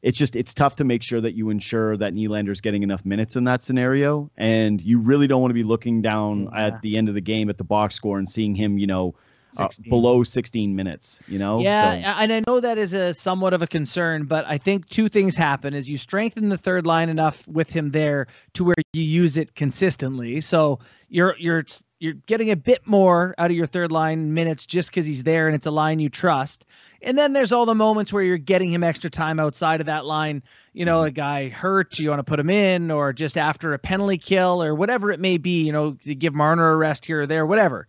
it's 0.00 0.16
just 0.16 0.36
it's 0.36 0.54
tough 0.54 0.76
to 0.76 0.84
make 0.84 1.02
sure 1.02 1.20
that 1.20 1.34
you 1.34 1.50
ensure 1.50 1.96
that 1.96 2.14
Nylander's 2.14 2.60
getting 2.60 2.84
enough 2.84 3.04
minutes 3.04 3.34
in 3.36 3.44
that 3.44 3.62
scenario, 3.62 4.30
and 4.36 4.80
you 4.80 5.00
really 5.00 5.26
don't 5.26 5.40
want 5.40 5.50
to 5.50 5.54
be 5.54 5.64
looking 5.64 6.00
down 6.00 6.44
yeah. 6.44 6.66
at 6.66 6.82
the 6.82 6.96
end 6.96 7.08
of 7.08 7.14
the 7.14 7.20
game 7.20 7.50
at 7.50 7.58
the 7.58 7.64
box 7.64 7.96
score 7.96 8.18
and 8.18 8.28
seeing 8.28 8.54
him, 8.54 8.78
you 8.78 8.86
know, 8.86 9.14
uh, 9.56 9.68
below 9.88 10.22
16 10.22 10.74
minutes. 10.74 11.20
You 11.28 11.38
know. 11.38 11.60
Yeah, 11.60 11.92
so. 11.92 12.22
and 12.22 12.32
I 12.32 12.42
know 12.46 12.60
that 12.60 12.78
is 12.78 12.94
a 12.94 13.14
somewhat 13.14 13.54
of 13.54 13.62
a 13.62 13.66
concern, 13.66 14.24
but 14.24 14.44
I 14.46 14.58
think 14.58 14.88
two 14.88 15.08
things 15.08 15.36
happen: 15.36 15.74
is 15.74 15.88
you 15.88 15.98
strengthen 15.98 16.48
the 16.48 16.58
third 16.58 16.86
line 16.86 17.08
enough 17.08 17.46
with 17.48 17.70
him 17.70 17.90
there 17.90 18.26
to 18.54 18.64
where 18.64 18.74
you 18.92 19.02
use 19.02 19.36
it 19.36 19.54
consistently. 19.54 20.40
So 20.40 20.80
you're 21.08 21.36
you're 21.38 21.64
you're 22.00 22.14
getting 22.14 22.50
a 22.50 22.56
bit 22.56 22.86
more 22.86 23.34
out 23.38 23.50
of 23.50 23.56
your 23.56 23.66
third 23.66 23.90
line 23.90 24.32
minutes 24.32 24.66
just 24.66 24.90
because 24.90 25.04
he's 25.04 25.24
there 25.24 25.48
and 25.48 25.54
it's 25.54 25.66
a 25.66 25.70
line 25.70 25.98
you 25.98 26.08
trust. 26.08 26.64
And 27.02 27.16
then 27.16 27.32
there's 27.32 27.52
all 27.52 27.66
the 27.66 27.74
moments 27.74 28.12
where 28.12 28.22
you're 28.22 28.38
getting 28.38 28.70
him 28.70 28.82
extra 28.82 29.08
time 29.08 29.38
outside 29.38 29.80
of 29.80 29.86
that 29.86 30.04
line. 30.04 30.42
You 30.72 30.84
know, 30.84 31.02
a 31.02 31.10
guy 31.10 31.48
hurt, 31.48 31.98
you 31.98 32.10
want 32.10 32.18
to 32.20 32.24
put 32.24 32.40
him 32.40 32.50
in, 32.50 32.90
or 32.90 33.12
just 33.12 33.38
after 33.38 33.72
a 33.72 33.78
penalty 33.78 34.18
kill, 34.18 34.62
or 34.62 34.74
whatever 34.74 35.12
it 35.12 35.20
may 35.20 35.38
be. 35.38 35.64
You 35.64 35.72
know, 35.72 35.92
to 35.92 36.14
give 36.14 36.34
Marner 36.34 36.72
a 36.72 36.76
rest 36.76 37.04
here 37.04 37.22
or 37.22 37.26
there, 37.26 37.46
whatever. 37.46 37.86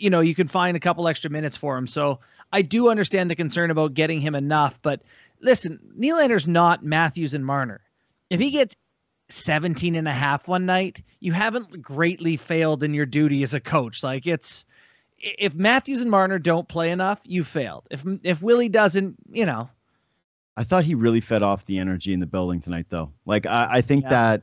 You 0.00 0.10
know, 0.10 0.20
you 0.20 0.34
can 0.34 0.48
find 0.48 0.76
a 0.76 0.80
couple 0.80 1.08
extra 1.08 1.30
minutes 1.30 1.56
for 1.56 1.76
him. 1.76 1.86
So 1.86 2.20
I 2.52 2.62
do 2.62 2.88
understand 2.88 3.30
the 3.30 3.36
concern 3.36 3.70
about 3.70 3.94
getting 3.94 4.20
him 4.20 4.34
enough. 4.34 4.78
But 4.82 5.02
listen, 5.40 5.80
Nylander's 5.98 6.46
not 6.46 6.84
Matthews 6.84 7.34
and 7.34 7.44
Marner. 7.44 7.80
If 8.28 8.40
he 8.40 8.50
gets 8.50 8.74
17 9.28 9.94
and 9.94 10.08
a 10.08 10.12
half 10.12 10.48
one 10.48 10.66
night, 10.66 11.02
you 11.20 11.32
haven't 11.32 11.82
greatly 11.82 12.36
failed 12.36 12.82
in 12.82 12.94
your 12.94 13.06
duty 13.06 13.42
as 13.42 13.54
a 13.54 13.60
coach. 13.60 14.02
Like 14.02 14.26
it's 14.26 14.64
if 15.18 15.54
Matthews 15.54 16.00
and 16.00 16.10
Marner 16.10 16.38
don't 16.38 16.66
play 16.66 16.90
enough, 16.90 17.20
you 17.24 17.44
failed. 17.44 17.86
If 17.90 18.04
if 18.22 18.42
Willie 18.42 18.68
doesn't, 18.68 19.16
you 19.30 19.46
know. 19.46 19.68
I 20.56 20.64
thought 20.64 20.84
he 20.84 20.94
really 20.94 21.20
fed 21.20 21.42
off 21.42 21.64
the 21.66 21.78
energy 21.78 22.12
in 22.12 22.20
the 22.20 22.26
building 22.26 22.60
tonight, 22.60 22.86
though. 22.88 23.12
Like 23.24 23.46
I, 23.46 23.68
I 23.70 23.80
think 23.82 24.04
yeah. 24.04 24.10
that 24.10 24.42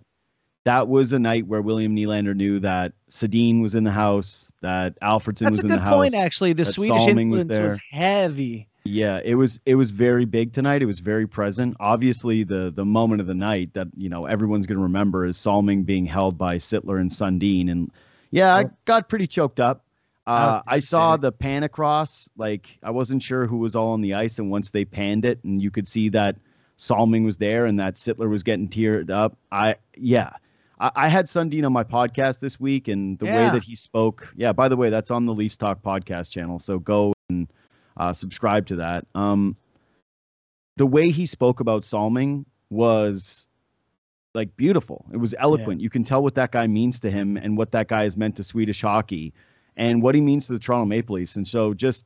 that 0.67 0.89
was 0.89 1.13
a 1.13 1.19
night 1.19 1.47
where 1.47 1.61
William 1.61 1.95
Nylander 1.95 2.35
knew 2.35 2.59
that 2.59 2.91
Sedin 3.09 3.61
was 3.61 3.73
in 3.73 3.85
the 3.85 3.91
house, 3.91 4.51
that 4.61 4.99
Alfredsson 4.99 5.45
That's 5.45 5.51
was 5.51 5.59
in 5.61 5.69
the 5.69 5.79
house. 5.79 5.83
That's 5.83 5.85
a 5.85 5.89
good 5.89 5.95
point, 5.95 6.15
actually. 6.15 6.53
The 6.53 6.65
Swedish 6.65 6.97
Salming 6.97 7.31
influence 7.31 7.59
was, 7.59 7.73
was 7.73 7.79
heavy. 7.89 8.67
Yeah, 8.83 9.21
it 9.23 9.35
was 9.35 9.61
it 9.65 9.75
was 9.75 9.91
very 9.91 10.25
big 10.25 10.51
tonight. 10.51 10.81
It 10.81 10.85
was 10.85 10.99
very 10.99 11.25
present. 11.25 11.77
Obviously, 11.79 12.43
the 12.43 12.71
the 12.75 12.83
moment 12.83 13.21
of 13.21 13.27
the 13.27 13.33
night 13.33 13.73
that 13.75 13.87
you 13.95 14.09
know 14.09 14.25
everyone's 14.25 14.67
going 14.67 14.77
to 14.77 14.83
remember 14.83 15.25
is 15.25 15.37
Salming 15.37 15.83
being 15.83 16.05
held 16.05 16.37
by 16.37 16.57
Sittler 16.57 16.99
and 16.99 17.11
Sundin, 17.11 17.71
and 17.71 17.91
yeah, 18.31 18.53
I 18.53 18.65
got 18.83 19.07
pretty 19.07 19.27
choked 19.27 19.61
up. 19.61 19.85
Uh, 20.25 20.61
I 20.67 20.79
saw 20.79 21.15
the 21.15 21.31
pan 21.31 21.63
across. 21.63 22.29
Like 22.37 22.77
I 22.83 22.91
wasn't 22.91 23.23
sure 23.23 23.45
who 23.45 23.57
was 23.57 23.77
all 23.77 23.93
on 23.93 24.01
the 24.01 24.15
ice, 24.15 24.37
and 24.37 24.51
once 24.51 24.71
they 24.71 24.83
panned 24.83 25.23
it, 25.23 25.41
and 25.45 25.61
you 25.61 25.71
could 25.71 25.87
see 25.87 26.09
that 26.09 26.35
Salming 26.77 27.23
was 27.23 27.37
there 27.37 27.65
and 27.65 27.79
that 27.79 27.95
Sittler 27.95 28.29
was 28.29 28.43
getting 28.43 28.67
teared 28.67 29.09
up. 29.09 29.37
I 29.49 29.77
yeah. 29.95 30.31
I, 30.79 30.91
I 30.95 31.07
had 31.07 31.25
Sundin 31.25 31.65
on 31.65 31.73
my 31.73 31.83
podcast 31.83 32.39
this 32.39 32.59
week, 32.59 32.87
and 32.87 33.17
the 33.19 33.25
yeah. 33.25 33.47
way 33.47 33.53
that 33.53 33.63
he 33.63 33.75
spoke. 33.75 34.33
Yeah, 34.35 34.53
by 34.53 34.69
the 34.69 34.77
way, 34.77 34.89
that's 34.89 35.11
on 35.11 35.25
the 35.25 35.33
Leafs 35.33 35.57
Talk 35.57 35.81
podcast 35.81 36.31
channel. 36.31 36.59
So 36.59 36.79
go 36.79 37.13
and 37.29 37.47
uh, 37.95 38.13
subscribe 38.13 38.67
to 38.67 38.77
that. 38.77 39.05
Um, 39.15 39.57
the 40.77 40.85
way 40.85 41.09
he 41.09 41.25
spoke 41.25 41.59
about 41.59 41.83
Salming 41.83 42.45
was 42.69 43.47
like 44.33 44.55
beautiful. 44.55 45.05
It 45.11 45.17
was 45.17 45.33
eloquent. 45.37 45.79
Yeah. 45.79 45.85
You 45.85 45.89
can 45.89 46.03
tell 46.03 46.21
what 46.21 46.35
that 46.35 46.51
guy 46.51 46.67
means 46.67 46.99
to 47.01 47.09
him 47.09 47.37
and 47.37 47.57
what 47.57 47.71
that 47.71 47.87
guy 47.87 48.03
has 48.03 48.15
meant 48.15 48.35
to 48.37 48.43
Swedish 48.43 48.81
hockey 48.81 49.33
and 49.75 50.03
what 50.03 50.13
he 50.13 50.21
means 50.21 50.47
to 50.47 50.53
the 50.53 50.59
Toronto 50.59 50.85
Maple 50.85 51.15
Leafs. 51.15 51.35
And 51.35 51.47
so 51.47 51.73
just 51.73 52.05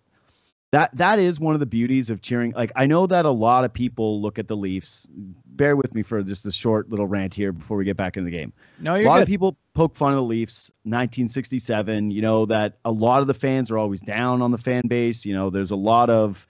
that 0.71 0.95
that 0.97 1.19
is 1.19 1.39
one 1.39 1.53
of 1.53 1.59
the 1.59 1.65
beauties 1.65 2.09
of 2.09 2.21
cheering. 2.21 2.53
Like 2.53 2.71
I 2.75 2.85
know 2.85 3.05
that 3.05 3.25
a 3.25 3.31
lot 3.31 3.65
of 3.65 3.73
people 3.73 4.21
look 4.21 4.39
at 4.39 4.47
the 4.47 4.55
Leafs. 4.55 5.05
Bear 5.11 5.75
with 5.75 5.93
me 5.93 6.01
for 6.01 6.23
just 6.23 6.45
a 6.45 6.51
short 6.51 6.89
little 6.89 7.07
rant 7.07 7.35
here 7.35 7.51
before 7.51 7.77
we 7.77 7.83
get 7.83 7.97
back 7.97 8.15
into 8.15 8.31
the 8.31 8.35
game. 8.37 8.53
No, 8.79 8.95
you're 8.95 9.05
a 9.05 9.09
lot 9.09 9.17
good. 9.17 9.23
of 9.23 9.27
people 9.27 9.57
poke 9.73 9.95
fun 9.95 10.13
of 10.13 10.17
the 10.17 10.23
Leafs. 10.23 10.71
1967. 10.83 12.11
You 12.11 12.21
know 12.21 12.45
that 12.45 12.77
a 12.85 12.91
lot 12.91 13.21
of 13.21 13.27
the 13.27 13.33
fans 13.33 13.69
are 13.69 13.77
always 13.77 13.99
down 14.01 14.41
on 14.41 14.51
the 14.51 14.57
fan 14.57 14.87
base. 14.87 15.25
You 15.25 15.33
know 15.33 15.49
there's 15.49 15.71
a 15.71 15.75
lot 15.75 16.09
of 16.09 16.47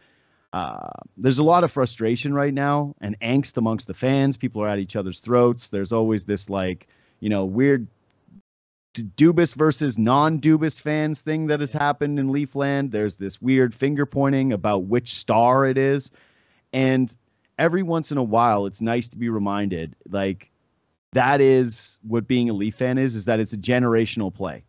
uh, 0.53 0.89
there's 1.17 1.39
a 1.39 1.43
lot 1.43 1.63
of 1.63 1.71
frustration 1.71 2.33
right 2.33 2.53
now 2.53 2.93
and 3.01 3.19
angst 3.21 3.57
amongst 3.57 3.87
the 3.87 3.93
fans. 3.95 4.37
People 4.37 4.61
are 4.61 4.67
at 4.67 4.79
each 4.79 4.95
other's 4.95 5.19
throats. 5.19 5.69
There's 5.69 5.91
always 5.91 6.25
this 6.25 6.47
like 6.47 6.87
you 7.21 7.29
know 7.29 7.45
weird 7.45 7.87
Dubas 8.93 9.55
versus 9.55 9.98
non-Dubas 9.98 10.81
fans 10.81 11.21
thing 11.21 11.48
that 11.48 11.60
has 11.60 11.71
happened 11.71 12.19
in 12.19 12.29
Leafland. 12.29 12.91
There's 12.91 13.15
this 13.15 13.41
weird 13.41 13.74
finger 13.74 14.05
pointing 14.05 14.51
about 14.51 14.83
which 14.83 15.13
star 15.13 15.65
it 15.65 15.77
is, 15.77 16.12
and 16.74 17.15
every 17.57 17.83
once 17.83 18.12
in 18.12 18.17
a 18.17 18.24
while, 18.24 18.65
it's 18.65 18.81
nice 18.81 19.07
to 19.10 19.17
be 19.17 19.29
reminded, 19.29 19.95
like 20.10 20.51
that 21.13 21.41
is 21.41 22.00
what 22.07 22.27
being 22.27 22.50
a 22.50 22.53
Leaf 22.53 22.75
fan 22.75 22.98
is, 22.98 23.15
is 23.15 23.25
that 23.25 23.39
it's 23.39 23.53
a 23.53 23.57
generational 23.57 24.33
play. 24.33 24.63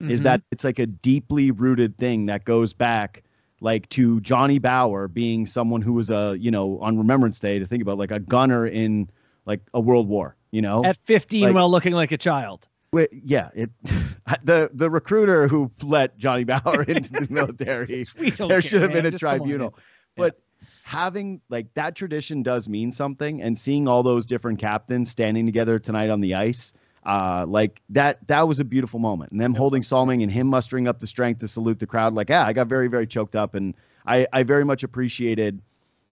Mm-hmm. 0.00 0.10
Is 0.10 0.22
that 0.22 0.42
it's 0.50 0.64
like 0.64 0.78
a 0.78 0.86
deeply 0.86 1.50
rooted 1.50 1.96
thing 1.96 2.26
that 2.26 2.44
goes 2.44 2.72
back 2.72 3.22
like 3.60 3.88
to 3.88 4.20
Johnny 4.20 4.58
Bower 4.58 5.08
being 5.08 5.46
someone 5.46 5.80
who 5.80 5.94
was 5.94 6.10
a, 6.10 6.36
you 6.38 6.50
know, 6.50 6.78
on 6.80 6.98
Remembrance 6.98 7.40
Day 7.40 7.58
to 7.58 7.66
think 7.66 7.82
about 7.82 7.96
like 7.96 8.10
a 8.10 8.20
gunner 8.20 8.66
in 8.66 9.08
like 9.46 9.60
a 9.72 9.80
world 9.80 10.06
war, 10.06 10.36
you 10.50 10.60
know? 10.60 10.84
At 10.84 10.98
15 10.98 11.42
like, 11.42 11.54
while 11.54 11.70
looking 11.70 11.94
like 11.94 12.12
a 12.12 12.18
child 12.18 12.68
yeah, 13.12 13.50
it 13.54 13.70
the 14.44 14.70
the 14.72 14.90
recruiter 14.90 15.48
who 15.48 15.70
let 15.82 16.16
Johnny 16.18 16.44
Bower 16.44 16.82
into 16.88 17.12
the 17.12 17.26
military. 17.30 18.06
there 18.48 18.60
should 18.60 18.82
have 18.82 18.92
been 18.92 19.06
a 19.06 19.10
Just 19.10 19.20
tribunal. 19.20 19.74
But 20.16 20.40
having 20.84 21.40
like 21.48 21.72
that 21.74 21.94
tradition 21.94 22.42
does 22.42 22.68
mean 22.68 22.92
something, 22.92 23.42
and 23.42 23.58
seeing 23.58 23.88
all 23.88 24.02
those 24.02 24.26
different 24.26 24.58
captains 24.58 25.10
standing 25.10 25.46
together 25.46 25.78
tonight 25.78 26.10
on 26.10 26.20
the 26.20 26.34
ice, 26.34 26.72
uh, 27.04 27.44
like 27.46 27.80
that 27.90 28.26
that 28.28 28.48
was 28.48 28.60
a 28.60 28.64
beautiful 28.64 28.98
moment. 28.98 29.32
And 29.32 29.40
them 29.40 29.54
holding 29.54 29.82
Salming 29.82 30.22
and 30.22 30.32
him 30.32 30.46
mustering 30.46 30.88
up 30.88 30.98
the 30.98 31.06
strength 31.06 31.40
to 31.40 31.48
salute 31.48 31.78
the 31.78 31.86
crowd, 31.86 32.14
like 32.14 32.30
yeah, 32.30 32.46
I 32.46 32.52
got 32.52 32.66
very 32.66 32.88
very 32.88 33.06
choked 33.06 33.36
up, 33.36 33.54
and 33.54 33.74
I 34.06 34.26
I 34.32 34.42
very 34.42 34.64
much 34.64 34.82
appreciated 34.82 35.60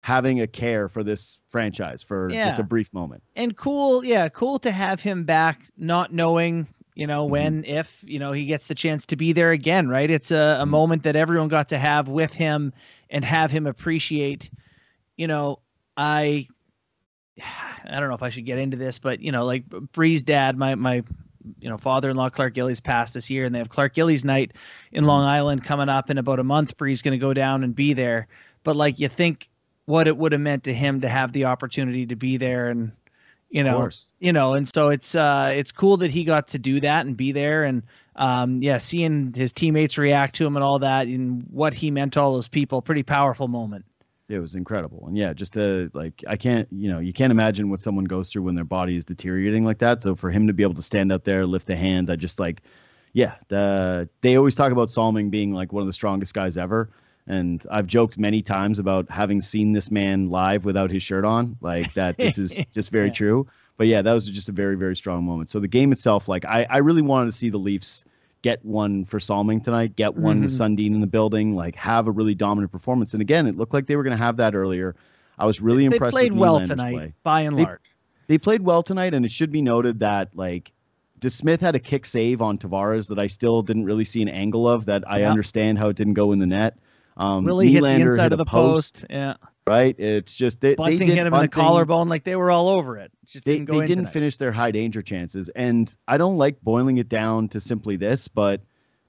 having 0.08 0.40
a 0.40 0.46
care 0.46 0.88
for 0.88 1.04
this 1.04 1.38
franchise 1.50 2.02
for 2.02 2.30
yeah. 2.30 2.48
just 2.48 2.58
a 2.58 2.62
brief 2.62 2.90
moment. 2.94 3.22
And 3.36 3.54
cool, 3.54 4.02
yeah, 4.02 4.30
cool 4.30 4.58
to 4.60 4.70
have 4.70 5.00
him 5.02 5.24
back, 5.24 5.68
not 5.76 6.14
knowing, 6.14 6.66
you 6.94 7.06
know, 7.06 7.24
mm-hmm. 7.24 7.32
when, 7.32 7.64
if, 7.66 8.02
you 8.02 8.18
know, 8.18 8.32
he 8.32 8.46
gets 8.46 8.68
the 8.68 8.74
chance 8.74 9.04
to 9.04 9.16
be 9.16 9.34
there 9.34 9.50
again, 9.50 9.86
right? 9.86 10.10
It's 10.10 10.30
a, 10.30 10.34
a 10.34 10.38
mm-hmm. 10.62 10.70
moment 10.70 11.02
that 11.02 11.14
everyone 11.14 11.48
got 11.48 11.68
to 11.68 11.78
have 11.78 12.08
with 12.08 12.32
him 12.32 12.72
and 13.10 13.22
have 13.22 13.50
him 13.50 13.66
appreciate. 13.66 14.48
You 15.18 15.26
know, 15.26 15.58
I, 15.94 16.48
I 17.84 18.00
don't 18.00 18.08
know 18.08 18.14
if 18.14 18.22
I 18.22 18.30
should 18.30 18.46
get 18.46 18.56
into 18.56 18.78
this, 18.78 18.98
but 18.98 19.20
you 19.20 19.30
know, 19.30 19.44
like 19.44 19.68
Bree's 19.68 20.22
dad, 20.22 20.56
my 20.56 20.74
my 20.74 21.04
you 21.60 21.68
know 21.68 21.76
father-in-law 21.76 22.30
Clark 22.30 22.54
Gillies 22.54 22.80
passed 22.80 23.12
this 23.12 23.28
year, 23.28 23.44
and 23.44 23.54
they 23.54 23.58
have 23.58 23.68
Clark 23.68 23.92
Gillies 23.92 24.24
night 24.24 24.52
in 24.90 25.04
Long 25.04 25.20
mm-hmm. 25.20 25.28
Island 25.28 25.64
coming 25.64 25.90
up 25.90 26.08
in 26.08 26.16
about 26.16 26.38
a 26.38 26.44
month. 26.44 26.78
Bree's 26.78 27.02
going 27.02 27.12
to 27.12 27.18
go 27.18 27.34
down 27.34 27.62
and 27.62 27.74
be 27.74 27.92
there, 27.92 28.26
but 28.64 28.74
like 28.74 28.98
you 28.98 29.08
think 29.08 29.50
what 29.88 30.06
it 30.06 30.14
would 30.18 30.32
have 30.32 30.40
meant 30.42 30.64
to 30.64 30.74
him 30.74 31.00
to 31.00 31.08
have 31.08 31.32
the 31.32 31.46
opportunity 31.46 32.04
to 32.04 32.14
be 32.14 32.36
there 32.36 32.68
and 32.68 32.92
you 33.48 33.64
know 33.64 33.88
you 34.18 34.34
know 34.34 34.52
and 34.52 34.68
so 34.74 34.90
it's 34.90 35.14
uh 35.14 35.50
it's 35.50 35.72
cool 35.72 35.96
that 35.96 36.10
he 36.10 36.24
got 36.24 36.48
to 36.48 36.58
do 36.58 36.78
that 36.78 37.06
and 37.06 37.16
be 37.16 37.32
there 37.32 37.64
and 37.64 37.82
um 38.16 38.62
yeah 38.62 38.76
seeing 38.76 39.32
his 39.32 39.50
teammates 39.50 39.96
react 39.96 40.34
to 40.36 40.44
him 40.44 40.56
and 40.56 40.62
all 40.62 40.78
that 40.78 41.06
and 41.06 41.42
what 41.50 41.72
he 41.72 41.90
meant 41.90 42.12
to 42.12 42.20
all 42.20 42.34
those 42.34 42.48
people 42.48 42.82
pretty 42.82 43.02
powerful 43.02 43.48
moment. 43.48 43.86
It 44.28 44.40
was 44.40 44.56
incredible. 44.56 45.04
And 45.06 45.16
yeah 45.16 45.32
just 45.32 45.54
to 45.54 45.90
like 45.94 46.22
i 46.28 46.36
can't 46.36 46.68
you 46.70 46.90
know 46.90 46.98
you 46.98 47.14
can't 47.14 47.30
imagine 47.30 47.70
what 47.70 47.80
someone 47.80 48.04
goes 48.04 48.28
through 48.28 48.42
when 48.42 48.54
their 48.54 48.64
body 48.64 48.94
is 48.94 49.06
deteriorating 49.06 49.64
like 49.64 49.78
that. 49.78 50.02
So 50.02 50.14
for 50.14 50.30
him 50.30 50.48
to 50.48 50.52
be 50.52 50.64
able 50.64 50.74
to 50.74 50.82
stand 50.82 51.10
up 51.12 51.24
there 51.24 51.46
lift 51.46 51.70
a 51.70 51.76
hand 51.76 52.10
i 52.10 52.16
just 52.16 52.38
like 52.38 52.60
yeah 53.14 53.36
the 53.48 54.06
they 54.20 54.36
always 54.36 54.54
talk 54.54 54.70
about 54.70 54.90
salming 54.90 55.30
being 55.30 55.54
like 55.54 55.72
one 55.72 55.80
of 55.80 55.86
the 55.86 55.94
strongest 55.94 56.34
guys 56.34 56.58
ever 56.58 56.90
and 57.28 57.64
I've 57.70 57.86
joked 57.86 58.16
many 58.16 58.40
times 58.40 58.78
about 58.78 59.10
having 59.10 59.42
seen 59.42 59.72
this 59.72 59.90
man 59.90 60.30
live 60.30 60.64
without 60.64 60.90
his 60.90 61.02
shirt 61.02 61.26
on, 61.26 61.56
like 61.60 61.92
that. 61.92 62.16
This 62.16 62.38
is 62.38 62.64
just 62.72 62.90
very 62.90 63.08
yeah. 63.08 63.12
true. 63.14 63.46
But 63.76 63.86
yeah, 63.86 64.00
that 64.02 64.12
was 64.12 64.28
just 64.28 64.48
a 64.48 64.52
very, 64.52 64.76
very 64.76 64.96
strong 64.96 65.24
moment. 65.24 65.50
So 65.50 65.60
the 65.60 65.68
game 65.68 65.92
itself, 65.92 66.26
like 66.26 66.46
I, 66.46 66.66
I 66.68 66.78
really 66.78 67.02
wanted 67.02 67.26
to 67.26 67.32
see 67.36 67.50
the 67.50 67.58
Leafs 67.58 68.04
get 68.40 68.64
one 68.64 69.04
for 69.04 69.20
Salming 69.20 69.60
tonight, 69.62 69.94
get 69.94 70.16
one 70.16 70.36
mm-hmm. 70.36 70.44
with 70.44 70.52
Sundin 70.52 70.94
in 70.94 71.00
the 71.00 71.06
building, 71.06 71.54
like 71.54 71.76
have 71.76 72.06
a 72.06 72.10
really 72.10 72.34
dominant 72.34 72.72
performance. 72.72 73.12
And 73.12 73.20
again, 73.20 73.46
it 73.46 73.56
looked 73.56 73.74
like 73.74 73.86
they 73.86 73.96
were 73.96 74.02
going 74.02 74.16
to 74.16 74.24
have 74.24 74.38
that 74.38 74.54
earlier. 74.54 74.96
I 75.38 75.44
was 75.44 75.60
really 75.60 75.86
they 75.86 75.94
impressed. 75.94 76.16
They 76.16 76.28
played 76.28 76.32
well 76.32 76.64
tonight, 76.64 76.92
play. 76.92 77.14
by 77.22 77.42
and 77.42 77.58
they, 77.58 77.64
large. 77.64 77.80
They 78.26 78.38
played 78.38 78.62
well 78.62 78.82
tonight, 78.82 79.12
and 79.12 79.24
it 79.24 79.30
should 79.30 79.52
be 79.52 79.60
noted 79.60 80.00
that 80.00 80.34
like 80.34 80.72
DeSmith 81.20 81.60
had 81.60 81.74
a 81.74 81.78
kick 81.78 82.06
save 82.06 82.40
on 82.40 82.56
Tavares 82.56 83.08
that 83.08 83.18
I 83.18 83.26
still 83.26 83.62
didn't 83.62 83.84
really 83.84 84.04
see 84.04 84.22
an 84.22 84.28
angle 84.28 84.66
of. 84.66 84.86
That 84.86 85.04
I 85.06 85.24
understand 85.24 85.78
how 85.78 85.90
it 85.90 85.96
didn't 85.96 86.14
go 86.14 86.32
in 86.32 86.38
the 86.38 86.46
net. 86.46 86.78
Um, 87.18 87.44
really 87.44 87.72
hit 87.72 87.82
the 87.82 87.88
inside 87.88 88.24
hit 88.24 88.32
of 88.32 88.38
the 88.38 88.44
post. 88.44 89.02
post. 89.02 89.06
Yeah. 89.10 89.34
Right. 89.66 89.98
It's 89.98 90.34
just 90.34 90.60
they, 90.60 90.76
Bunting 90.76 90.98
they 90.98 91.06
hit 91.06 91.26
him 91.26 91.30
Bunting, 91.30 91.44
in 91.44 91.50
the 91.50 91.54
collarbone 91.54 92.08
like 92.08 92.24
they 92.24 92.36
were 92.36 92.50
all 92.50 92.68
over 92.68 92.96
it. 92.96 93.10
Just 93.26 93.44
they 93.44 93.58
didn't, 93.58 93.78
they 93.78 93.86
didn't 93.86 94.06
finish 94.06 94.36
their 94.36 94.52
high 94.52 94.70
danger 94.70 95.02
chances, 95.02 95.50
and 95.50 95.94
I 96.06 96.16
don't 96.16 96.38
like 96.38 96.62
boiling 96.62 96.96
it 96.96 97.08
down 97.08 97.48
to 97.48 97.60
simply 97.60 97.96
this, 97.96 98.28
but 98.28 98.62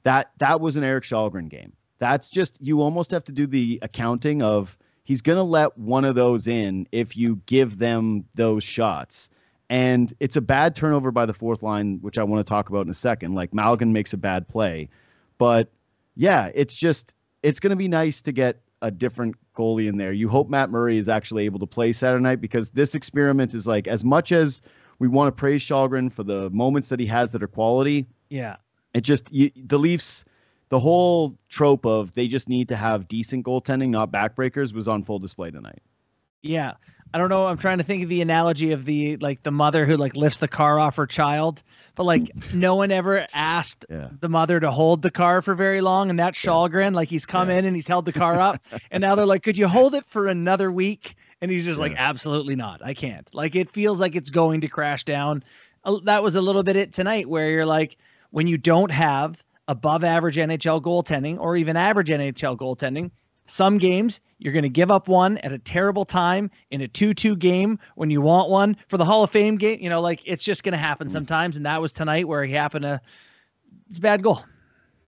that 0.04 0.32
that 0.40 0.60
was 0.60 0.76
an 0.76 0.84
Erik 0.84 1.06
Källgren 1.06 1.50
game. 1.50 1.74
That's 2.00 2.30
just 2.30 2.58
you 2.60 2.82
almost 2.82 3.12
have 3.12 3.24
to 3.26 3.32
do 3.32 3.48
the 3.48 3.80
accounting 3.82 4.42
of 4.42 4.78
he's 5.04 5.22
going 5.22 5.38
to 5.38 5.44
let 5.44 5.78
one 5.78 6.04
of 6.04 6.16
those 6.16 6.48
in 6.48 6.88
if 6.92 7.16
you 7.16 7.42
give 7.46 7.78
them 7.78 8.26
those 8.36 8.64
shots. 8.64 9.30
And 9.70 10.12
it's 10.20 10.36
a 10.36 10.42
bad 10.42 10.76
turnover 10.76 11.12
by 11.12 11.26
the 11.26 11.34
fourth 11.34 11.62
line, 11.62 12.00
which 12.02 12.18
I 12.18 12.24
want 12.24 12.46
to 12.46 12.50
talk 12.50 12.70
about 12.70 12.86
in 12.86 12.92
a 12.92 12.96
second. 12.96 13.36
Like 13.36 13.52
Malgin 13.52 13.92
makes 13.92 14.14
a 14.14 14.18
bad 14.18 14.48
play, 14.48 14.90
but 15.38 15.72
yeah, 16.16 16.50
it's 16.54 16.76
just 16.76 17.14
it's 17.44 17.60
going 17.60 17.72
to 17.72 17.76
be 17.76 17.88
nice 17.88 18.22
to 18.22 18.32
get 18.32 18.62
a 18.82 18.92
different 18.92 19.36
goalie 19.56 19.88
in 19.88 19.98
there. 19.98 20.14
You 20.14 20.30
hope 20.30 20.50
Matt 20.50 20.70
Murray 20.70 20.98
is 20.98 21.10
actually 21.10 21.46
able 21.46 21.60
to 21.60 21.68
play 21.68 21.92
Saturday 21.92 22.24
night 22.24 22.42
because 22.42 22.72
this 22.72 22.96
experiment 22.96 23.54
is 23.54 23.68
like 23.68 23.88
as 23.88 24.06
much 24.06 24.32
as 24.32 24.62
we 25.00 25.08
want 25.08 25.28
to 25.28 25.32
praise 25.32 25.64
Källgren 25.64 26.12
for 26.12 26.24
the 26.24 26.50
moments 26.52 26.90
that 26.90 27.00
he 27.00 27.06
has 27.08 27.32
that 27.34 27.44
are 27.44 27.48
quality. 27.48 28.06
Yeah. 28.30 28.58
It 28.94 29.02
just 29.02 29.32
you, 29.32 29.52
the 29.56 29.78
Leafs 29.78 30.26
the 30.70 30.80
whole 30.80 31.38
trope 31.50 31.86
of 31.86 32.14
they 32.14 32.28
just 32.28 32.48
need 32.48 32.70
to 32.70 32.76
have 32.76 33.08
decent 33.08 33.46
goaltending, 33.46 33.90
not 33.90 34.12
backbreakers, 34.12 34.74
was 34.74 34.88
on 34.88 35.04
full 35.04 35.20
display 35.20 35.52
tonight. 35.52 35.82
Yeah. 36.42 36.74
I 37.14 37.18
don't 37.18 37.30
know. 37.30 37.48
I'm 37.48 37.58
trying 37.58 37.80
to 37.80 37.84
think 37.84 38.04
of 38.04 38.10
the 38.10 38.22
analogy 38.22 38.72
of 38.72 38.86
the 38.86 39.18
like 39.18 39.42
the 39.42 39.52
mother 39.52 39.86
who 39.86 39.96
like 39.96 40.16
lifts 40.16 40.38
the 40.38 40.48
car 40.48 40.80
off 40.80 40.96
her 40.98 41.08
child, 41.08 41.64
but 41.96 42.04
like 42.04 42.32
no 42.54 42.76
one 42.76 42.92
ever 42.92 43.26
asked 43.34 43.86
yeah. 43.90 44.10
the 44.20 44.30
mother 44.30 44.60
to 44.60 44.70
hold 44.70 45.02
the 45.02 45.10
car 45.10 45.42
for 45.42 45.56
very 45.56 45.82
long, 45.82 46.12
and 46.12 46.20
that 46.20 46.36
Källgren, 46.36 46.94
like 46.94 47.10
he's 47.10 47.26
come 47.26 47.50
yeah. 47.50 47.58
in 47.58 47.66
and 47.66 47.76
he's 47.76 47.88
held 47.88 48.06
the 48.06 48.14
car 48.14 48.40
up, 48.40 48.64
and 48.92 49.02
now 49.02 49.16
they're 49.16 49.26
like, 49.26 49.42
could 49.42 49.58
you 49.58 49.68
hold 49.68 49.96
it 49.96 50.06
for 50.08 50.28
another 50.28 50.72
week? 50.72 51.16
And 51.42 51.50
he's 51.50 51.66
just 51.66 51.80
yeah. 51.80 51.88
like, 51.88 51.96
absolutely 51.98 52.56
not, 52.56 52.86
I 52.86 52.94
can't. 52.94 53.28
Like 53.34 53.56
it 53.56 53.72
feels 53.72 54.00
like 54.00 54.16
it's 54.16 54.30
going 54.30 54.62
to 54.62 54.68
crash 54.68 55.04
down. 55.04 55.44
That 56.04 56.22
was 56.22 56.36
a 56.36 56.42
little 56.42 56.62
bit 56.62 56.76
it 56.76 56.94
tonight, 56.94 57.28
where 57.28 57.50
you're 57.50 57.66
like, 57.66 57.98
when 58.30 58.46
you 58.46 58.58
don't 58.58 58.92
have 58.92 59.42
above 59.68 60.04
average 60.04 60.36
NHL 60.36 60.82
goaltending 60.82 61.40
or 61.40 61.56
even 61.56 61.76
average 61.76 62.10
NHL 62.10 62.58
goaltending, 62.58 63.10
some 63.50 63.78
games 63.78 64.22
you're 64.40 64.54
going 64.54 64.64
to 64.64 64.70
give 64.70 64.90
up 64.90 65.08
one 65.08 65.38
at 65.40 65.52
a 65.52 65.60
terrible 65.60 66.06
time 66.06 66.50
in 66.72 66.82
a 66.82 66.88
2-2 66.88 67.38
game 67.38 67.78
when 67.96 68.10
you 68.10 68.22
want 68.22 68.50
one 68.50 68.78
for 68.88 68.98
the 68.98 69.04
Hall 69.04 69.24
of 69.24 69.30
Fame 69.30 69.58
game. 69.58 69.80
You 69.82 69.90
know, 69.90 70.02
like 70.02 70.22
it's 70.26 70.44
just 70.44 70.64
going 70.64 70.72
to 70.72 70.78
happen 70.78 71.10
mm. 71.10 71.12
sometimes, 71.12 71.58
and 71.58 71.66
that 71.66 71.82
was 71.82 71.92
tonight 71.92 72.28
where 72.28 72.44
he 72.44 72.54
happened 72.54 72.84
to. 72.84 73.02
It's 73.90 73.98
a 73.98 74.02
bad 74.02 74.24
goal. 74.24 74.44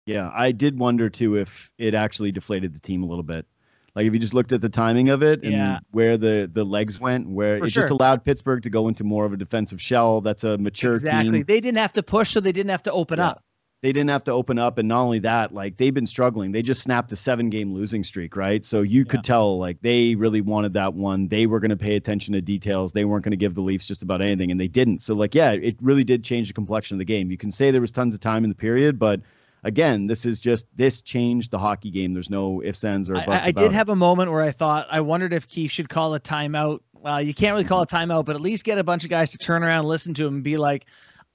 Yeah, 0.05 0.31
I 0.33 0.53
did 0.53 0.79
wonder 0.79 1.09
too 1.09 1.35
if 1.35 1.69
it 1.77 1.93
actually 1.93 2.31
deflated 2.31 2.73
the 2.73 2.79
team 2.79 3.03
a 3.03 3.05
little 3.05 3.23
bit. 3.23 3.45
Like 3.93 4.05
if 4.05 4.13
you 4.13 4.19
just 4.19 4.33
looked 4.33 4.53
at 4.53 4.61
the 4.61 4.69
timing 4.69 5.09
of 5.09 5.23
it 5.23 5.43
and 5.43 5.51
yeah. 5.51 5.79
where 5.91 6.17
the 6.17 6.49
the 6.51 6.63
legs 6.63 6.99
went, 6.99 7.27
where 7.27 7.57
For 7.57 7.65
it 7.65 7.71
sure. 7.71 7.83
just 7.83 7.91
allowed 7.91 8.23
Pittsburgh 8.23 8.63
to 8.63 8.69
go 8.69 8.87
into 8.87 9.03
more 9.03 9.25
of 9.25 9.33
a 9.33 9.37
defensive 9.37 9.81
shell. 9.81 10.21
That's 10.21 10.43
a 10.45 10.57
mature 10.57 10.93
exactly. 10.93 11.31
team. 11.31 11.43
They 11.45 11.59
didn't 11.59 11.79
have 11.79 11.93
to 11.93 12.03
push, 12.03 12.29
so 12.29 12.39
they 12.39 12.51
didn't 12.53 12.69
have 12.69 12.83
to 12.83 12.91
open 12.91 13.17
yeah. 13.17 13.29
up 13.29 13.43
they 13.81 13.93
didn't 13.93 14.09
have 14.09 14.23
to 14.23 14.31
open 14.31 14.57
up. 14.57 14.77
And 14.77 14.87
not 14.87 15.01
only 15.01 15.19
that 15.19 15.53
like 15.53 15.77
they've 15.77 15.93
been 15.93 16.07
struggling. 16.07 16.51
They 16.51 16.61
just 16.61 16.81
snapped 16.81 17.11
a 17.11 17.15
seven 17.15 17.49
game 17.49 17.73
losing 17.73 18.03
streak 18.03 18.35
right? 18.35 18.65
So 18.65 18.81
you 18.81 19.01
yeah. 19.01 19.11
could 19.11 19.23
tell 19.23 19.59
like 19.59 19.81
they 19.81 20.15
really 20.15 20.41
wanted 20.41 20.73
that 20.73 20.93
one. 20.93 21.27
They 21.27 21.45
were 21.45 21.59
going 21.59 21.69
to 21.69 21.77
pay 21.77 21.95
attention 21.95 22.33
to 22.33 22.41
details. 22.41 22.93
They 22.93 23.05
weren't 23.05 23.23
going 23.23 23.31
to 23.31 23.37
give 23.37 23.55
the 23.55 23.61
leafs 23.61 23.87
just 23.87 24.01
about 24.01 24.21
anything 24.21 24.51
and 24.51 24.59
they 24.59 24.67
didn't. 24.67 25.03
So 25.03 25.13
like 25.13 25.35
yeah 25.35 25.51
it 25.51 25.77
really 25.81 26.03
did 26.03 26.23
change 26.23 26.47
the 26.47 26.53
complexion 26.53 26.95
of 26.95 26.99
the 26.99 27.05
game. 27.05 27.29
You 27.29 27.37
can 27.37 27.51
say 27.51 27.71
there 27.71 27.81
was 27.81 27.91
tons 27.91 28.15
of 28.15 28.19
time 28.19 28.43
in 28.43 28.49
the 28.49 28.55
period 28.55 28.97
but 28.97 29.21
again 29.63 30.07
this 30.07 30.25
is 30.25 30.39
just 30.39 30.65
this 30.75 31.01
changed 31.01 31.51
the 31.51 31.59
hockey 31.59 31.91
game. 31.91 32.13
There's 32.13 32.31
no 32.31 32.63
ifs 32.63 32.83
ands 32.83 33.09
or 33.11 33.13
buts 33.13 33.29
i, 33.29 33.49
I 33.49 33.51
did 33.51 33.73
have 33.73 33.89
a 33.89 33.95
moment 33.95 34.31
where 34.31 34.41
i 34.41 34.51
thought 34.51 34.87
i 34.89 35.01
wondered 35.01 35.33
if 35.33 35.47
Keefe 35.47 35.71
should 35.71 35.89
call 35.89 36.15
a 36.15 36.19
timeout. 36.19 36.79
Well 36.93 37.21
you 37.21 37.33
can't 37.35 37.53
really 37.53 37.63
call 37.63 37.83
a 37.83 37.87
mm-hmm. 37.87 38.11
timeout 38.11 38.25
but 38.25 38.35
at 38.35 38.41
least 38.41 38.63
get 38.63 38.79
a 38.79 38.83
bunch 38.83 39.03
of 39.03 39.11
guys 39.11 39.31
to 39.31 39.37
turn 39.37 39.63
around 39.63 39.79
and 39.79 39.87
listen 39.87 40.15
to 40.15 40.25
him 40.25 40.35
and 40.35 40.43
be 40.43 40.57
like 40.57 40.85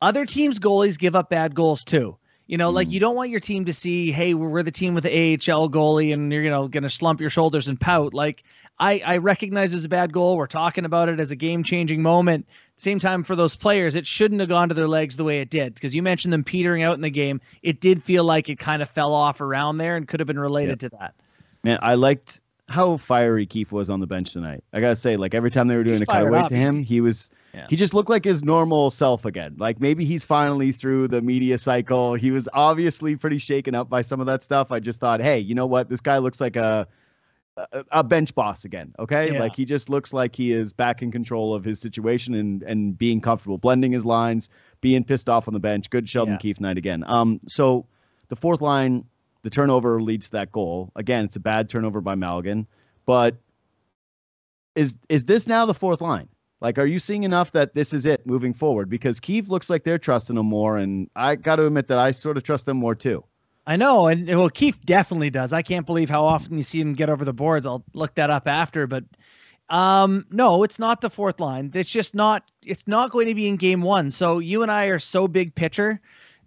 other 0.01 0.27
teams 0.27 0.59
goalies 0.59 0.99
give 0.99 1.15
up 1.15 1.31
bad 1.31 1.55
goals 1.55 1.85
too 1.85 2.17
you 2.47 2.59
know, 2.59 2.71
mm. 2.71 2.75
like 2.75 2.91
you 2.91 3.01
don't 3.01 3.17
want 3.17 3.31
your 3.31 3.41
team 3.41 3.65
to 3.67 3.73
see, 3.73 4.13
hey, 4.13 4.35
we're 4.35 4.63
the 4.63 4.71
team 4.71 4.95
with 4.95 5.05
the 5.05 5.11
AHL 5.11 5.69
goalie, 5.71 6.13
and 6.13 6.33
you're 6.33 6.43
you 6.43 6.51
know 6.51 6.69
going 6.69 6.83
to 6.83 6.91
slump 6.91 7.21
your 7.21 7.31
shoulders 7.31 7.69
and 7.69 7.81
pout. 7.81 8.15
Like 8.15 8.45
I, 8.79 9.03
I 9.05 9.17
recognize 9.19 9.73
it's 9.75 9.85
a 9.85 9.89
bad 9.89 10.13
goal. 10.13 10.37
We're 10.37 10.47
talking 10.47 10.85
about 10.85 11.09
it 11.09 11.21
as 11.21 11.31
a 11.31 11.37
game 11.37 11.63
changing 11.63 12.03
moment. 12.03 12.47
Same 12.77 12.99
time 12.99 13.23
for 13.23 13.37
those 13.37 13.55
players, 13.55 13.95
it 13.95 14.07
shouldn't 14.07 14.41
have 14.41 14.49
gone 14.49 14.69
to 14.69 14.75
their 14.75 14.89
legs 14.89 15.17
the 15.17 15.25
way 15.25 15.41
it 15.41 15.51
did 15.51 15.75
because 15.75 15.95
you 15.95 16.03
mentioned 16.03 16.33
them 16.33 16.43
petering 16.43 16.83
out 16.83 16.95
in 16.95 17.01
the 17.01 17.11
game. 17.11 17.41
It 17.63 17.81
did 17.81 18.03
feel 18.03 18.25
like 18.25 18.49
it 18.49 18.59
kind 18.59 18.83
of 18.83 18.91
fell 18.91 19.15
off 19.15 19.41
around 19.41 19.79
there 19.79 19.97
and 19.97 20.09
could 20.09 20.21
have 20.21 20.27
been 20.27 20.39
related 20.39 20.81
to 20.81 20.89
that. 20.91 21.15
Man, 21.63 21.79
I 21.81 21.95
liked 21.95 22.42
how 22.73 22.97
fiery 22.97 23.47
Keefe 23.47 23.71
was 23.71 23.91
on 23.91 24.01
the 24.01 24.07
bench 24.07 24.33
tonight. 24.33 24.65
I 24.73 24.81
gotta 24.81 24.97
say, 24.97 25.17
like 25.17 25.35
every 25.35 25.51
time 25.51 25.69
they 25.69 25.77
were 25.77 25.85
doing 25.85 25.99
he's 25.99 26.03
a 26.03 26.07
cutaway 26.07 26.49
to 26.49 26.57
him, 26.57 26.83
he 26.83 27.01
was 27.01 27.31
yeah. 27.53 27.67
he 27.69 27.77
just 27.77 27.93
looked 27.93 28.09
like 28.09 28.25
his 28.25 28.43
normal 28.43 28.91
self 28.91 29.27
again. 29.27 29.57
Like 29.59 29.81
maybe 29.81 30.07
he's 30.07 30.25
finally 30.25 30.73
through 30.73 31.09
the 31.09 31.21
media 31.21 31.59
cycle. 31.59 32.15
He 32.15 32.31
was 32.31 32.49
obviously 32.53 33.15
pretty 33.17 33.39
shaken 33.39 33.75
up 33.75 33.91
by 33.91 34.01
some 34.01 34.21
of 34.21 34.27
that 34.27 34.43
stuff. 34.43 34.73
I 34.73 34.81
just 34.81 35.01
thought, 35.01 35.21
hey, 35.21 35.39
you 35.39 35.55
know 35.55 35.67
what? 35.67 35.91
This 35.91 36.01
guy 36.01 36.19
looks 36.19 36.41
like 36.41 36.57
a 36.57 36.89
a, 37.59 37.85
a 37.91 38.03
bench 38.03 38.35
boss 38.35 38.65
again. 38.65 38.95
Okay, 38.99 39.35
yeah. 39.35 39.39
like 39.39 39.55
he 39.55 39.67
just 39.67 39.91
looks 39.91 40.15
like 40.15 40.35
he 40.35 40.53
is 40.53 40.73
back 40.73 41.03
in 41.03 41.13
control 41.13 41.55
of 41.55 41.65
his 41.65 41.79
situation 41.79 42.35
and 42.35 42.63
and 42.63 42.97
being 42.97 43.21
comfortable, 43.21 43.59
blending 43.59 43.93
his 43.93 44.07
lines, 44.07 44.49
being 44.81 45.05
pissed 45.05 45.29
off 45.29 45.47
on 45.47 45.55
the 45.55 45.61
bench. 45.61 45.91
Good 45.91 46.09
Sheldon 46.09 46.35
yeah. 46.35 46.39
Keefe 46.39 46.61
night 46.61 46.79
again. 46.79 47.05
Um, 47.07 47.41
so 47.49 47.87
the 48.29 48.37
fourth 48.37 48.63
line 48.63 49.05
the 49.43 49.51
turnover 49.51 50.01
leads 50.01 50.27
to 50.27 50.33
that 50.33 50.53
goal. 50.53 50.93
Again, 50.97 51.25
it's 51.25 51.37
a 51.37 51.41
bad 51.41 51.69
turnover 51.69 52.01
by 52.01 52.15
Malgin, 52.15 52.67
but 53.07 53.37
is 54.75 54.97
is 55.09 55.25
this 55.25 55.47
now 55.47 55.67
the 55.67 55.75
fourth 55.75 56.01
line? 56.01 56.29
Like, 56.61 56.79
are 56.79 56.87
you 56.87 57.01
seeing 57.01 57.25
enough 57.25 57.51
that 57.53 57.75
this 57.75 57.93
is 57.93 58.07
it 58.07 58.25
moving 58.25 58.55
forward? 58.55 58.89
Because 58.89 59.19
Keefe 59.19 59.49
looks 59.49 59.69
like 59.69 59.83
they're 59.83 59.99
trusting 59.99 60.37
him 60.37 60.47
more, 60.47 60.77
and 60.77 61.11
I 61.17 61.35
got 61.35 61.57
to 61.57 61.67
admit 61.67 61.89
that 61.89 61.99
I 61.99 62.13
sort 62.13 62.37
of 62.37 62.45
trust 62.45 62.67
them 62.67 62.77
more 62.77 62.95
too. 62.95 63.25
I 63.67 63.77
know, 63.77 64.07
and 64.07 64.27
well, 64.29 64.49
Keefe 64.49 64.81
definitely 64.83 65.31
does. 65.31 65.53
I 65.53 65.63
can't 65.63 65.87
believe 65.87 66.09
how 66.09 66.25
often 66.25 66.57
you 66.57 66.63
see 66.63 66.81
him 66.81 66.95
get 66.95 67.11
over 67.11 67.25
the 67.25 67.33
boards. 67.33 67.67
I'll 67.67 67.85
look 67.95 68.15
that 68.15 68.31
up 68.31 68.47
after, 68.47 68.87
but 68.87 69.05
um, 69.69 70.27
no, 70.31 70.63
it's 70.63 70.79
not 70.79 71.01
the 71.01 71.11
fourth 71.11 71.41
line. 71.41 71.71
It's 71.75 71.91
just 71.91 72.15
not. 72.15 72.49
It's 72.65 72.87
not 72.87 73.11
going 73.11 73.27
to 73.27 73.35
be 73.35 73.49
in 73.49 73.57
game 73.57 73.83
one. 73.83 74.11
So 74.11 74.39
you 74.39 74.63
and 74.63 74.71
I 74.71 74.87
are 74.87 74.99
so 74.99 75.27
big 75.27 75.55
picture 75.55 76.01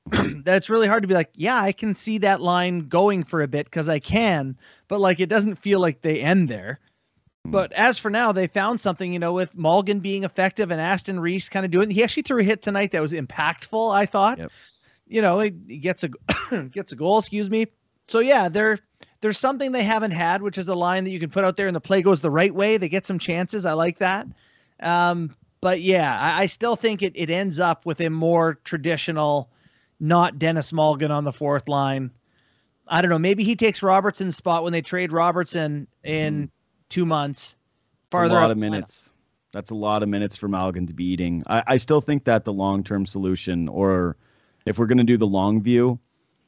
that 0.12 0.58
it's 0.58 0.70
really 0.70 0.88
hard 0.88 1.04
to 1.04 1.08
be 1.08 1.16
like, 1.16 1.32
yeah, 1.34 1.60
I 1.60 1.72
can 1.72 1.96
see 1.96 2.20
that 2.20 2.42
line 2.42 2.88
going 2.88 3.24
for 3.24 3.42
a 3.42 3.48
bit 3.48 3.66
because 3.66 3.90
I 3.90 4.00
can, 4.00 4.58
but 4.88 5.00
like 5.00 5.20
it 5.20 5.30
doesn't 5.30 5.56
feel 5.56 5.80
like 5.80 6.02
they 6.02 6.22
end 6.22 6.48
there. 6.48 6.80
Hmm. 7.44 7.52
But 7.52 7.74
as 7.74 7.98
for 7.98 8.12
now, 8.12 8.32
they 8.32 8.48
found 8.48 8.80
something, 8.80 9.12
you 9.12 9.20
know, 9.20 9.34
with 9.34 9.56
Malgin 9.56 10.02
being 10.02 10.24
effective 10.24 10.70
and 10.70 10.80
Aston 10.80 11.20
Reese 11.20 11.50
kind 11.50 11.66
of 11.66 11.72
doing. 11.72 11.90
He 11.90 12.04
actually 12.04 12.24
threw 12.24 12.40
a 12.40 12.44
hit 12.44 12.62
tonight 12.62 12.92
that 12.92 13.02
was 13.02 13.14
impactful. 13.14 13.94
I 13.94 14.06
thought. 14.06 14.38
Yep. 14.38 14.52
You 15.08 15.22
know, 15.22 15.40
he, 15.40 15.54
he 15.68 15.78
gets 15.78 16.04
a 16.04 16.10
gets 16.72 16.92
a 16.92 16.96
goal. 16.96 17.20
Excuse 17.20 17.50
me. 17.50 17.68
So 18.08 18.20
yeah, 18.20 18.50
there 18.50 18.78
there's 19.22 19.40
something 19.40 19.72
they 19.72 19.84
haven't 19.84 20.12
had, 20.12 20.44
which 20.44 20.60
is 20.60 20.68
a 20.68 20.76
line 20.76 21.04
that 21.06 21.12
you 21.12 21.20
can 21.20 21.32
put 21.32 21.44
out 21.44 21.58
there, 21.58 21.66
and 21.66 21.76
the 21.76 21.82
play 21.82 22.04
goes 22.04 22.22
the 22.22 22.30
right 22.30 22.54
way. 22.54 22.78
They 22.78 22.90
get 22.90 23.08
some 23.08 23.18
chances. 23.18 23.66
I 23.66 23.74
like 23.74 23.98
that. 24.00 24.28
Um, 24.80 25.36
but 25.62 25.82
yeah, 25.82 26.16
I, 26.20 26.44
I 26.44 26.46
still 26.46 26.76
think 26.76 27.02
it 27.02 27.14
it 27.16 27.32
ends 27.32 27.60
up 27.60 27.88
with 27.88 28.02
a 28.02 28.10
more 28.10 28.60
traditional 28.64 29.50
not 30.00 30.40
Denis 30.40 30.72
Malgin 30.72 31.10
on 31.10 31.24
the 31.24 31.32
fourth 31.32 31.68
line. 31.68 32.12
I 32.88 33.02
don't 33.02 33.10
know. 33.10 33.20
Maybe 33.20 33.44
he 33.44 33.56
takes 33.56 33.82
Robertson's 33.82 34.36
spot 34.36 34.64
when 34.64 34.74
they 34.74 34.82
trade 34.82 35.12
Robertson 35.12 35.88
in 36.04 36.48
mm. 36.48 36.50
two 36.90 37.06
months. 37.06 37.56
Farther 38.12 38.38
a 38.38 38.42
lot 38.42 38.52
of 38.52 38.58
minutes. 38.58 39.12
That's 39.52 39.72
a 39.72 39.76
lot 39.76 40.04
of 40.04 40.10
minutes 40.10 40.36
for 40.36 40.50
Malgin 40.50 40.88
to 40.88 40.94
be 40.94 41.06
eating. 41.06 41.44
I, 41.48 41.64
I 41.66 41.78
still 41.78 42.02
think 42.02 42.26
that 42.26 42.44
the 42.44 42.54
long 42.54 42.84
term 42.84 43.06
solution, 43.06 43.70
or 43.70 44.18
if 44.66 44.78
we're 44.78 44.86
going 44.86 44.98
to 45.00 45.04
do 45.04 45.18
the 45.18 45.26
long 45.26 45.62
view, 45.62 46.00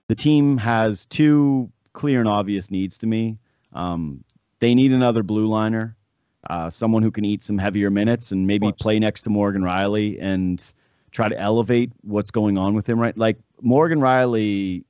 the 0.07 0.15
team 0.15 0.57
has 0.57 1.05
two 1.05 1.71
clear 1.93 2.19
and 2.19 2.29
obvious 2.29 2.69
needs 2.69 2.99
to 2.99 3.07
me. 3.07 3.37
Um, 3.73 4.23
they 4.59 4.75
need 4.75 4.91
another 4.91 5.23
blue 5.23 5.47
liner, 5.47 5.95
uh, 6.49 6.69
someone 6.69 7.03
who 7.03 7.11
can 7.11 7.25
eat 7.25 7.43
some 7.43 7.57
heavier 7.57 7.89
minutes 7.89 8.31
and 8.31 8.45
maybe 8.45 8.71
play 8.71 8.99
next 8.99 9.23
to 9.23 9.29
Morgan 9.29 9.61
Rielly 9.61 10.21
and 10.21 10.61
try 11.17 11.27
to 11.27 11.39
elevate 11.39 11.91
what's 12.03 12.29
going 12.29 12.59
on 12.59 12.75
with 12.75 12.87
him, 12.87 12.99
right? 12.99 13.17
Like 13.17 13.39
Morgan 13.59 13.99
Rielly 13.99 14.83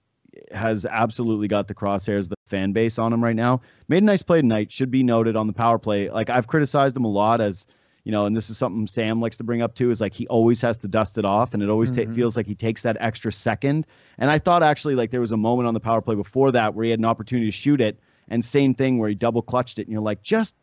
has 0.51 0.85
absolutely 0.85 1.47
got 1.47 1.69
the 1.69 1.73
crosshairs, 1.73 2.27
the 2.27 2.35
fan 2.47 2.73
base 2.73 2.99
on 2.99 3.13
him 3.13 3.23
right 3.23 3.35
now. 3.35 3.61
Made 3.87 4.03
a 4.03 4.05
nice 4.05 4.23
play 4.23 4.41
tonight, 4.41 4.69
should 4.69 4.91
be 4.91 5.03
noted 5.03 5.37
on 5.37 5.47
the 5.47 5.53
power 5.53 5.79
play. 5.79 6.09
Like 6.09 6.29
I've 6.29 6.45
criticized 6.45 6.97
him 6.97 7.05
a 7.05 7.09
lot 7.09 7.39
as, 7.39 7.65
you 8.03 8.11
know, 8.11 8.25
and 8.25 8.35
this 8.35 8.49
is 8.49 8.57
something 8.57 8.87
Sam 8.87 9.21
likes 9.21 9.37
to 9.37 9.45
bring 9.45 9.61
up 9.61 9.73
too, 9.73 9.89
is 9.89 10.01
like 10.01 10.13
he 10.13 10.27
always 10.27 10.59
has 10.59 10.77
to 10.79 10.89
dust 10.89 11.17
it 11.17 11.23
off, 11.23 11.53
and 11.53 11.63
it 11.63 11.69
always 11.69 11.91
mm-hmm. 11.91 12.13
feels 12.13 12.35
like 12.35 12.45
he 12.45 12.55
takes 12.55 12.81
that 12.83 12.97
extra 12.99 13.31
second. 13.31 13.87
And 14.17 14.29
I 14.29 14.37
thought 14.37 14.63
actually 14.63 14.95
like 14.95 15.11
there 15.11 15.21
was 15.21 15.31
a 15.31 15.37
moment 15.37 15.69
on 15.69 15.73
the 15.73 15.79
power 15.79 16.01
play 16.01 16.15
before 16.15 16.51
that 16.51 16.75
where 16.75 16.83
he 16.83 16.91
had 16.91 16.99
an 16.99 17.05
opportunity 17.05 17.47
to 17.47 17.51
shoot 17.53 17.79
it, 17.79 18.01
and 18.27 18.43
same 18.43 18.73
thing 18.73 18.99
where 18.99 19.07
he 19.07 19.15
double 19.15 19.41
clutched 19.41 19.79
it, 19.79 19.83
and 19.83 19.93
you're 19.93 20.01
like, 20.01 20.21
just 20.21 20.55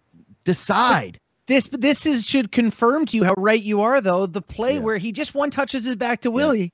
decide. 0.44 1.18
This 1.46 1.68
this 1.70 2.06
is 2.06 2.26
should 2.26 2.50
confirm 2.50 3.06
to 3.06 3.16
you 3.16 3.24
how 3.24 3.34
right 3.36 3.62
you 3.62 3.82
are 3.82 4.00
though. 4.00 4.26
The 4.26 4.42
play 4.42 4.74
yeah. 4.74 4.80
where 4.80 4.96
he 4.96 5.12
just 5.12 5.34
one 5.34 5.50
touches 5.50 5.84
his 5.84 5.96
back 5.96 6.22
to 6.22 6.30
Willie. 6.30 6.72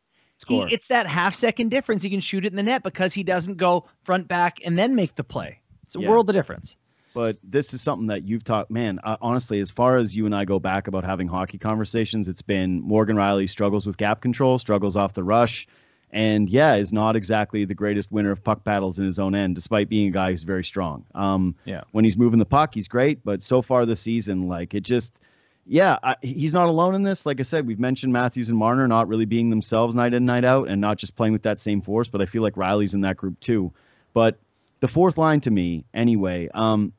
Yeah. 0.48 0.68
He, 0.68 0.74
it's 0.74 0.86
that 0.86 1.06
half 1.06 1.34
second 1.34 1.70
difference. 1.70 2.02
He 2.02 2.10
can 2.10 2.20
shoot 2.20 2.46
it 2.46 2.52
in 2.52 2.56
the 2.56 2.62
net 2.62 2.82
because 2.82 3.12
he 3.12 3.22
doesn't 3.22 3.56
go 3.56 3.86
front 4.04 4.26
back 4.26 4.58
and 4.64 4.78
then 4.78 4.94
make 4.94 5.14
the 5.14 5.24
play. 5.24 5.60
It's 5.84 5.96
a 5.96 6.00
yeah. 6.00 6.08
world 6.08 6.30
of 6.30 6.34
difference. 6.34 6.76
But 7.12 7.38
this 7.42 7.74
is 7.74 7.82
something 7.82 8.06
that 8.06 8.22
you've 8.22 8.44
talked, 8.44 8.70
man. 8.70 9.00
Uh, 9.02 9.16
honestly, 9.20 9.60
as 9.60 9.70
far 9.70 9.96
as 9.96 10.16
you 10.16 10.26
and 10.26 10.34
I 10.34 10.44
go 10.44 10.60
back 10.60 10.86
about 10.86 11.04
having 11.04 11.26
hockey 11.26 11.58
conversations, 11.58 12.28
it's 12.28 12.42
been 12.42 12.80
Morgan 12.80 13.16
Rielly 13.16 13.50
struggles 13.50 13.84
with 13.84 13.96
gap 13.96 14.20
control, 14.20 14.58
struggles 14.58 14.94
off 14.94 15.12
the 15.12 15.24
rush, 15.24 15.66
and 16.12 16.48
yeah, 16.48 16.74
is 16.74 16.92
not 16.92 17.16
exactly 17.16 17.64
the 17.64 17.74
greatest 17.74 18.10
winner 18.10 18.30
of 18.30 18.42
puck 18.42 18.64
battles 18.64 18.98
in 18.98 19.04
his 19.04 19.18
own 19.18 19.34
end, 19.34 19.54
despite 19.54 19.88
being 19.88 20.08
a 20.08 20.10
guy 20.10 20.30
who's 20.30 20.42
very 20.42 20.64
strong. 20.64 21.04
Um, 21.14 21.54
yeah. 21.64 21.82
When 21.92 22.04
he's 22.04 22.16
moving 22.16 22.38
the 22.38 22.44
puck, 22.44 22.75
he's 22.75 22.88
great, 22.88 23.25
but 23.25 23.42
so 23.42 23.62
far 23.62 23.86
this 23.86 24.00
season, 24.00 24.49
like 24.49 24.75
it 24.75 24.82
just, 24.82 25.18
yeah, 25.66 25.99
I, 26.02 26.16
he's 26.23 26.52
not 26.52 26.66
alone 26.66 26.94
in 26.94 27.02
this. 27.02 27.26
Like 27.26 27.38
I 27.38 27.44
said, 27.44 27.66
we've 27.66 27.78
mentioned 27.78 28.12
Matthews 28.12 28.49
and 28.49 28.58
Marner 28.58 28.88
not 28.88 29.06
really 29.06 29.25
being 29.25 29.50
themselves 29.50 29.94
night 29.94 30.14
in, 30.14 30.25
night 30.25 30.44
out, 30.44 30.68
and 30.68 30.80
not 30.80 30.99
just 30.99 31.14
playing 31.14 31.32
with 31.32 31.42
that 31.42 31.60
same 31.60 31.80
force. 31.80 32.08
But 32.08 32.20
I 32.20 32.26
feel 32.26 32.42
like 32.42 32.54
Rielly's 32.54 32.94
in 32.94 33.02
that 33.02 33.16
group 33.16 33.38
too. 33.40 33.73
But 34.12 34.38
the 34.80 34.88
fourth 34.88 35.16
line 35.16 35.40
to 35.42 35.50
me, 35.50 35.84
anyway, 35.94 36.49
um, 36.54 36.92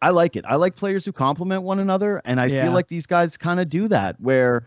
I 0.00 0.10
like 0.10 0.36
it. 0.36 0.44
I 0.46 0.56
like 0.56 0.76
players 0.76 1.04
who 1.04 1.12
complement 1.12 1.64
one 1.64 1.78
another, 1.78 2.22
and 2.24 2.40
I 2.40 2.46
yeah. 2.46 2.62
feel 2.62 2.72
like 2.72 2.88
these 2.88 3.06
guys 3.06 3.36
kind 3.36 3.60
of 3.60 3.68
do 3.68 3.88
that, 3.88 4.18
where 4.20 4.66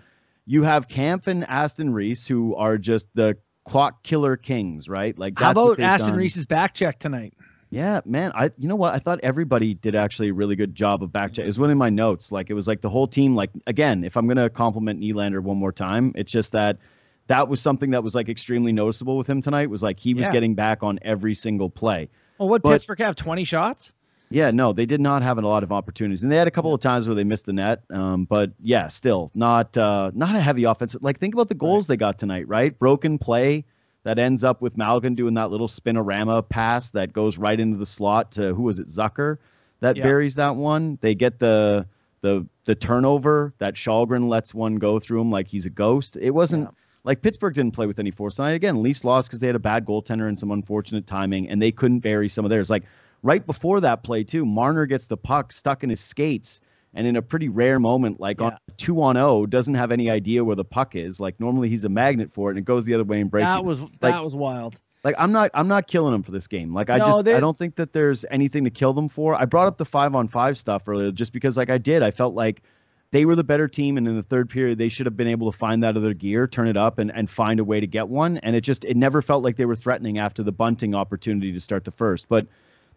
you 0.49 0.63
have 0.63 0.88
Kampf 0.88 1.27
and 1.27 1.47
Aston 1.47 1.93
Reese, 1.93 2.25
who 2.25 2.55
are 2.55 2.79
just 2.79 3.05
the 3.13 3.38
clock 3.65 4.01
killer 4.01 4.35
kings, 4.35 4.89
right? 4.89 5.15
Like, 5.15 5.38
how 5.38 5.51
about 5.51 5.79
Aston 5.79 6.09
done. 6.09 6.17
Reese's 6.17 6.47
back 6.47 6.73
check 6.73 6.97
tonight? 6.97 7.35
Yeah, 7.69 8.01
man. 8.03 8.31
I 8.33 8.49
you 8.57 8.67
know 8.67 8.75
what? 8.75 8.95
I 8.95 8.97
thought 8.97 9.19
everybody 9.21 9.75
did 9.75 9.93
actually 9.93 10.29
a 10.29 10.33
really 10.33 10.55
good 10.55 10.73
job 10.73 11.03
of 11.03 11.12
back 11.12 11.33
check. 11.33 11.43
It 11.43 11.47
was 11.47 11.59
one 11.59 11.69
of 11.69 11.77
my 11.77 11.91
notes. 11.91 12.31
Like 12.31 12.49
it 12.49 12.55
was 12.55 12.67
like 12.67 12.81
the 12.81 12.89
whole 12.89 13.07
team. 13.07 13.35
Like 13.35 13.51
again, 13.67 14.03
if 14.03 14.17
I'm 14.17 14.27
gonna 14.27 14.49
compliment 14.49 14.99
Nylander 14.99 15.39
one 15.39 15.57
more 15.57 15.71
time, 15.71 16.13
it's 16.15 16.31
just 16.31 16.53
that 16.53 16.79
that 17.27 17.47
was 17.47 17.62
something 17.62 17.91
that 17.91 18.03
was 18.03 18.15
like 18.15 18.27
extremely 18.27 18.71
noticeable 18.71 19.17
with 19.17 19.29
him 19.29 19.43
tonight. 19.43 19.69
Was 19.69 19.83
like 19.83 19.99
he 19.99 20.15
was 20.15 20.25
yeah. 20.25 20.31
getting 20.31 20.55
back 20.55 20.81
on 20.81 20.97
every 21.03 21.35
single 21.35 21.69
play. 21.69 22.09
Well, 22.39 22.49
what 22.49 22.63
Pittsburgh 22.63 22.97
have? 23.01 23.15
Twenty 23.15 23.43
shots? 23.43 23.93
Yeah, 24.31 24.51
no, 24.51 24.73
they 24.73 24.85
did 24.85 25.01
not 25.01 25.23
have 25.23 25.39
a 25.39 25.41
lot 25.41 25.63
of 25.63 25.71
opportunities, 25.71 26.21
and 26.21 26.31
they 26.31 26.35
had 26.35 26.47
a 26.47 26.51
couple 26.51 26.73
of 26.73 26.81
times 26.81 27.07
where 27.07 27.15
they 27.15 27.23
missed 27.23 27.45
the 27.45 27.53
net. 27.53 27.81
Um, 27.89 28.25
but 28.25 28.51
yeah, 28.61 28.87
still 28.87 29.31
not 29.33 29.75
uh, 29.75 30.11
not 30.13 30.35
a 30.35 30.39
heavy 30.39 30.65
offense. 30.65 30.95
Like 31.01 31.19
think 31.19 31.33
about 31.33 31.49
the 31.49 31.55
goals 31.55 31.85
right. 31.85 31.93
they 31.93 31.97
got 31.97 32.19
tonight, 32.19 32.47
right? 32.47 32.77
Broken 32.77 33.17
play 33.17 33.65
that 34.03 34.19
ends 34.19 34.43
up 34.43 34.61
with 34.61 34.77
Malgin 34.77 35.15
doing 35.15 35.33
that 35.33 35.49
little 35.49 35.67
spinorama 35.67 36.47
pass 36.47 36.91
that 36.91 37.11
goes 37.11 37.37
right 37.37 37.59
into 37.59 37.77
the 37.77 37.85
slot 37.85 38.31
to 38.33 38.53
who 38.53 38.63
was 38.63 38.79
it 38.79 38.87
Zucker 38.87 39.37
that 39.79 39.95
yeah. 39.95 40.03
buries 40.03 40.35
that 40.35 40.55
one. 40.55 40.97
They 41.01 41.15
get 41.15 41.39
the 41.39 41.87
the 42.21 42.45
the 42.65 42.75
turnover 42.75 43.53
that 43.59 43.75
Källgren 43.75 44.27
lets 44.27 44.53
one 44.53 44.75
go 44.75 44.99
through 44.99 45.21
him 45.21 45.31
like 45.31 45.47
he's 45.47 45.65
a 45.65 45.69
ghost. 45.69 46.17
It 46.19 46.31
wasn't. 46.31 46.65
Yeah. 46.65 46.71
Like 47.05 47.21
Pittsburgh 47.21 47.53
didn't 47.53 47.73
play 47.73 47.87
with 47.87 47.97
any 47.97 48.11
force 48.11 48.35
tonight. 48.35 48.51
Again, 48.51 48.83
Leafs 48.83 49.05
lost 49.05 49.29
because 49.29 49.39
they 49.39 49.47
had 49.47 49.55
a 49.55 49.59
bad 49.59 49.85
goaltender 49.85 50.27
and 50.27 50.37
some 50.37 50.51
unfortunate 50.51 51.07
timing, 51.07 51.49
and 51.49 51.61
they 51.61 51.71
couldn't 51.71 51.99
bury 51.99 52.27
some 52.27 52.43
of 52.43 52.49
theirs. 52.49 52.69
Like 52.69 52.83
right 53.23 53.45
before 53.45 53.82
that 53.82 54.03
play 54.03 54.23
too, 54.23 54.45
Marner 54.45 54.86
gets 54.86 55.08
the 55.08 55.17
puck 55.17 55.51
stuck 55.51 55.84
in 55.84 55.89
his 55.89 55.99
skates, 55.99 56.62
and 56.93 57.05
in 57.05 57.15
a 57.15 57.21
pretty 57.21 57.49
rare 57.49 57.79
moment, 57.79 58.19
like 58.19 58.39
yeah. 58.39 58.47
on 58.47 58.58
two 58.77 59.01
on 59.01 59.15
zero, 59.15 59.27
oh, 59.27 59.45
doesn't 59.45 59.75
have 59.75 59.91
any 59.91 60.10
idea 60.10 60.43
where 60.43 60.55
the 60.55 60.65
puck 60.65 60.95
is. 60.95 61.19
Like 61.19 61.39
normally 61.39 61.69
he's 61.69 61.84
a 61.84 61.89
magnet 61.89 62.34
for 62.34 62.49
it, 62.49 62.53
and 62.53 62.60
it 62.60 62.65
goes 62.65 62.86
the 62.86 62.93
other 62.93 63.03
way 63.03 63.21
and 63.21 63.29
breaks. 63.29 63.47
That 63.47 63.63
was 63.63 63.79
like, 63.79 63.99
that 63.99 64.23
was 64.23 64.36
wild. 64.36 64.75
Like 65.03 65.15
I'm 65.17 65.32
not 65.32 65.51
I'm 65.53 65.67
not 65.67 65.88
killing 65.88 66.12
them 66.12 66.23
for 66.23 66.32
this 66.32 66.47
game. 66.47 66.73
Like 66.73 66.89
I 66.89 66.97
no, 66.97 67.05
just 67.05 67.25
they... 67.25 67.36
I 67.36 67.39
don't 67.39 67.58
think 67.58 67.75
that 67.75 67.93
there's 67.93 68.25
anything 68.29 68.65
to 68.65 68.69
kill 68.69 68.93
them 68.93 69.08
for. 69.08 69.36
I 69.36 69.45
brought 69.45 69.67
up 69.67 69.77
the 69.77 69.86
five 69.86 70.15
on 70.15 70.27
five 70.27 70.58
stuff 70.58 70.88
earlier 70.88 71.12
just 71.12 71.32
because 71.32 71.58
like 71.58 71.69
I 71.69 71.77
did. 71.77 72.03
I 72.03 72.12
felt 72.12 72.36
like 72.36 72.63
they 73.12 73.25
were 73.25 73.36
the 73.36 73.43
better 73.43 73.67
team 73.67 73.97
and 73.97 74.08
in 74.08 74.15
the 74.15 74.23
third 74.23 74.49
period 74.49 74.77
they 74.77 74.89
should 74.89 75.05
have 75.05 75.17
been 75.17 75.27
able 75.27 75.51
to 75.51 75.58
find 75.58 75.84
that 75.84 75.97
other 75.97 76.13
gear 76.13 76.47
turn 76.47 76.67
it 76.67 76.77
up 76.77 76.99
and, 76.99 77.12
and 77.12 77.29
find 77.29 77.60
a 77.60 77.63
way 77.63 77.79
to 77.79 77.88
get 77.88 78.08
one 78.08 78.38
and 78.38 78.55
it 78.55 78.62
just 78.62 78.86
it 78.86 78.95
never 78.95 79.21
felt 79.21 79.43
like 79.43 79.55
they 79.55 79.65
were 79.65 79.75
threatening 79.75 80.17
after 80.17 80.43
the 80.43 80.51
bunting 80.51 80.93
opportunity 80.93 81.51
to 81.51 81.60
start 81.60 81.86
the 81.86 81.91
first 81.91 82.27
but 82.29 82.45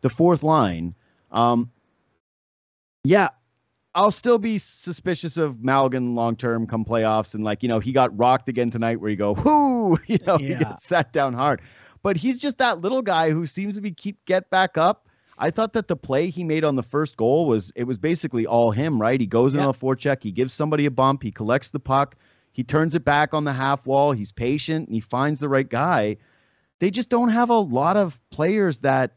the 0.02 0.10
fourth 0.10 0.42
line. 0.42 0.94
Um, 1.30 1.70
yeah, 3.04 3.30
I'll 3.94 4.10
still 4.10 4.38
be 4.38 4.58
suspicious 4.58 5.36
of 5.36 5.56
Malgin 5.56 6.14
long 6.14 6.36
term 6.36 6.66
come 6.66 6.84
playoffs. 6.84 7.34
And 7.34 7.44
like, 7.44 7.62
you 7.62 7.68
know, 7.68 7.80
he 7.80 7.92
got 7.92 8.16
rocked 8.16 8.48
again 8.48 8.70
tonight 8.70 9.00
where 9.00 9.10
you 9.10 9.16
go, 9.16 9.34
whoo, 9.34 9.98
you 10.06 10.18
know, 10.26 10.38
yeah. 10.38 10.46
he 10.46 10.54
gets 10.54 10.84
sat 10.84 11.12
down 11.12 11.34
hard. 11.34 11.60
But 12.02 12.16
he's 12.16 12.38
just 12.38 12.58
that 12.58 12.80
little 12.80 13.02
guy 13.02 13.30
who 13.30 13.46
seems 13.46 13.76
to 13.76 13.80
be 13.80 13.92
keep 13.92 14.24
get 14.26 14.50
back 14.50 14.76
up. 14.76 15.08
I 15.38 15.50
thought 15.50 15.72
that 15.72 15.88
the 15.88 15.96
play 15.96 16.30
he 16.30 16.44
made 16.44 16.62
on 16.62 16.76
the 16.76 16.82
first 16.82 17.16
goal 17.16 17.46
was 17.46 17.72
it 17.74 17.84
was 17.84 17.98
basically 17.98 18.46
all 18.46 18.70
him, 18.70 19.00
right? 19.00 19.20
He 19.20 19.26
goes 19.26 19.54
in 19.54 19.60
on 19.60 19.68
a 19.68 19.72
forecheck, 19.72 20.22
he 20.22 20.30
gives 20.30 20.52
somebody 20.52 20.86
a 20.86 20.90
bump, 20.90 21.22
he 21.22 21.32
collects 21.32 21.70
the 21.70 21.80
puck, 21.80 22.16
he 22.52 22.62
turns 22.62 22.94
it 22.94 23.04
back 23.04 23.34
on 23.34 23.44
the 23.44 23.52
half 23.52 23.86
wall, 23.86 24.12
he's 24.12 24.30
patient, 24.30 24.86
and 24.86 24.94
he 24.94 25.00
finds 25.00 25.40
the 25.40 25.48
right 25.48 25.68
guy. 25.68 26.18
They 26.80 26.90
just 26.90 27.08
don't 27.08 27.30
have 27.30 27.50
a 27.50 27.58
lot 27.58 27.96
of 27.96 28.20
players 28.30 28.80
that 28.80 29.16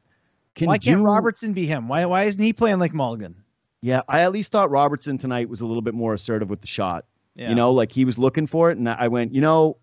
can 0.55 0.67
why 0.67 0.77
can't 0.77 0.99
do, 0.99 1.05
Robertson 1.05 1.53
be 1.53 1.65
him? 1.65 1.87
Why 1.87 2.05
why 2.05 2.23
isn't 2.23 2.41
he 2.41 2.53
playing 2.53 2.79
like 2.79 2.93
Malgin? 2.93 3.35
Yeah, 3.81 4.01
I 4.07 4.21
at 4.21 4.31
least 4.31 4.51
thought 4.51 4.71
Robertson 4.71 5.17
tonight 5.17 5.49
was 5.49 5.61
a 5.61 5.65
little 5.65 5.81
bit 5.81 5.93
more 5.93 6.13
assertive 6.13 6.49
with 6.49 6.61
the 6.61 6.67
shot. 6.67 7.05
Yeah. 7.35 7.49
You 7.49 7.55
know, 7.55 7.71
like 7.71 7.91
he 7.91 8.05
was 8.05 8.17
looking 8.17 8.47
for 8.47 8.71
it, 8.71 8.77
and 8.77 8.89
I 8.89 9.09
went, 9.09 9.35
you 9.35 9.41
know, 9.41 9.77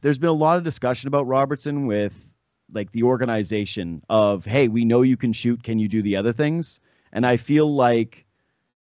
there's 0.00 0.18
been 0.18 0.30
a 0.30 0.32
lot 0.32 0.56
of 0.56 0.64
discussion 0.64 1.08
about 1.08 1.26
Robertson 1.26 1.86
with 1.86 2.28
like 2.72 2.92
the 2.92 3.02
organization 3.02 4.02
of, 4.08 4.44
hey, 4.44 4.68
we 4.68 4.84
know 4.84 5.02
you 5.02 5.16
can 5.16 5.32
shoot, 5.32 5.62
can 5.62 5.78
you 5.78 5.88
do 5.88 6.02
the 6.02 6.16
other 6.16 6.32
things? 6.32 6.80
And 7.12 7.26
I 7.26 7.36
feel 7.36 7.72
like 7.72 8.26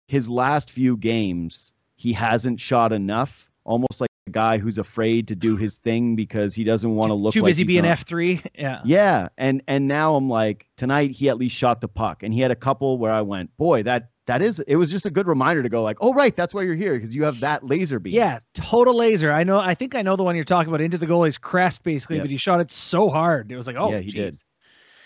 his 0.07 0.29
last 0.29 0.70
few 0.70 0.96
games, 0.96 1.72
he 1.96 2.12
hasn't 2.12 2.61
shot 2.61 2.92
enough, 2.92 3.50
almost 3.64 4.00
like 4.00 4.11
guy 4.30 4.58
who's 4.58 4.78
afraid 4.78 5.28
to 5.28 5.37
do 5.37 5.56
his 5.56 5.78
thing 5.78 6.16
because 6.16 6.54
he 6.54 6.64
doesn't 6.64 6.94
want 6.94 7.10
to 7.10 7.14
look 7.14 7.34
too 7.34 7.42
like 7.42 7.50
busy 7.50 7.64
being 7.64 7.84
F 7.84 8.04
three. 8.06 8.42
Yeah. 8.56 8.80
Yeah, 8.84 9.28
and 9.37 9.62
and 9.68 9.87
now 9.87 10.14
I'm 10.14 10.28
like 10.28 10.66
tonight 10.76 11.10
he 11.10 11.28
at 11.28 11.37
least 11.37 11.56
shot 11.56 11.80
the 11.80 11.88
puck, 11.88 12.22
and 12.22 12.32
he 12.32 12.40
had 12.40 12.50
a 12.50 12.56
couple 12.56 12.98
where 12.98 13.12
I 13.12 13.20
went, 13.20 13.54
boy, 13.56 13.82
that 13.82 14.10
that 14.26 14.40
is 14.40 14.60
it 14.60 14.76
was 14.76 14.90
just 14.90 15.04
a 15.04 15.10
good 15.10 15.26
reminder 15.26 15.62
to 15.62 15.68
go 15.68 15.82
like, 15.82 15.98
oh 16.00 16.14
right, 16.14 16.34
that's 16.34 16.54
why 16.54 16.62
you're 16.62 16.74
here 16.74 16.94
because 16.94 17.14
you 17.14 17.24
have 17.24 17.40
that 17.40 17.64
laser 17.66 17.98
beam. 17.98 18.14
Yeah, 18.14 18.38
total 18.54 18.96
laser. 18.96 19.30
I 19.30 19.44
know. 19.44 19.58
I 19.58 19.74
think 19.74 19.94
I 19.94 20.02
know 20.02 20.16
the 20.16 20.24
one 20.24 20.34
you're 20.37 20.44
talking 20.44 20.68
about. 20.68 20.80
Into 20.80 20.98
the 20.98 21.06
goalie's 21.06 21.38
crest, 21.38 21.82
basically, 21.82 22.20
but 22.20 22.30
he 22.30 22.37
shot 22.37 22.60
it 22.60 22.72
so 22.72 23.10
hard. 23.10 23.52
It 23.52 23.56
was 23.56 23.66
like, 23.66 23.76
oh, 23.76 23.90
Yeah, 23.90 24.00
he 24.00 24.10
did. 24.10 24.37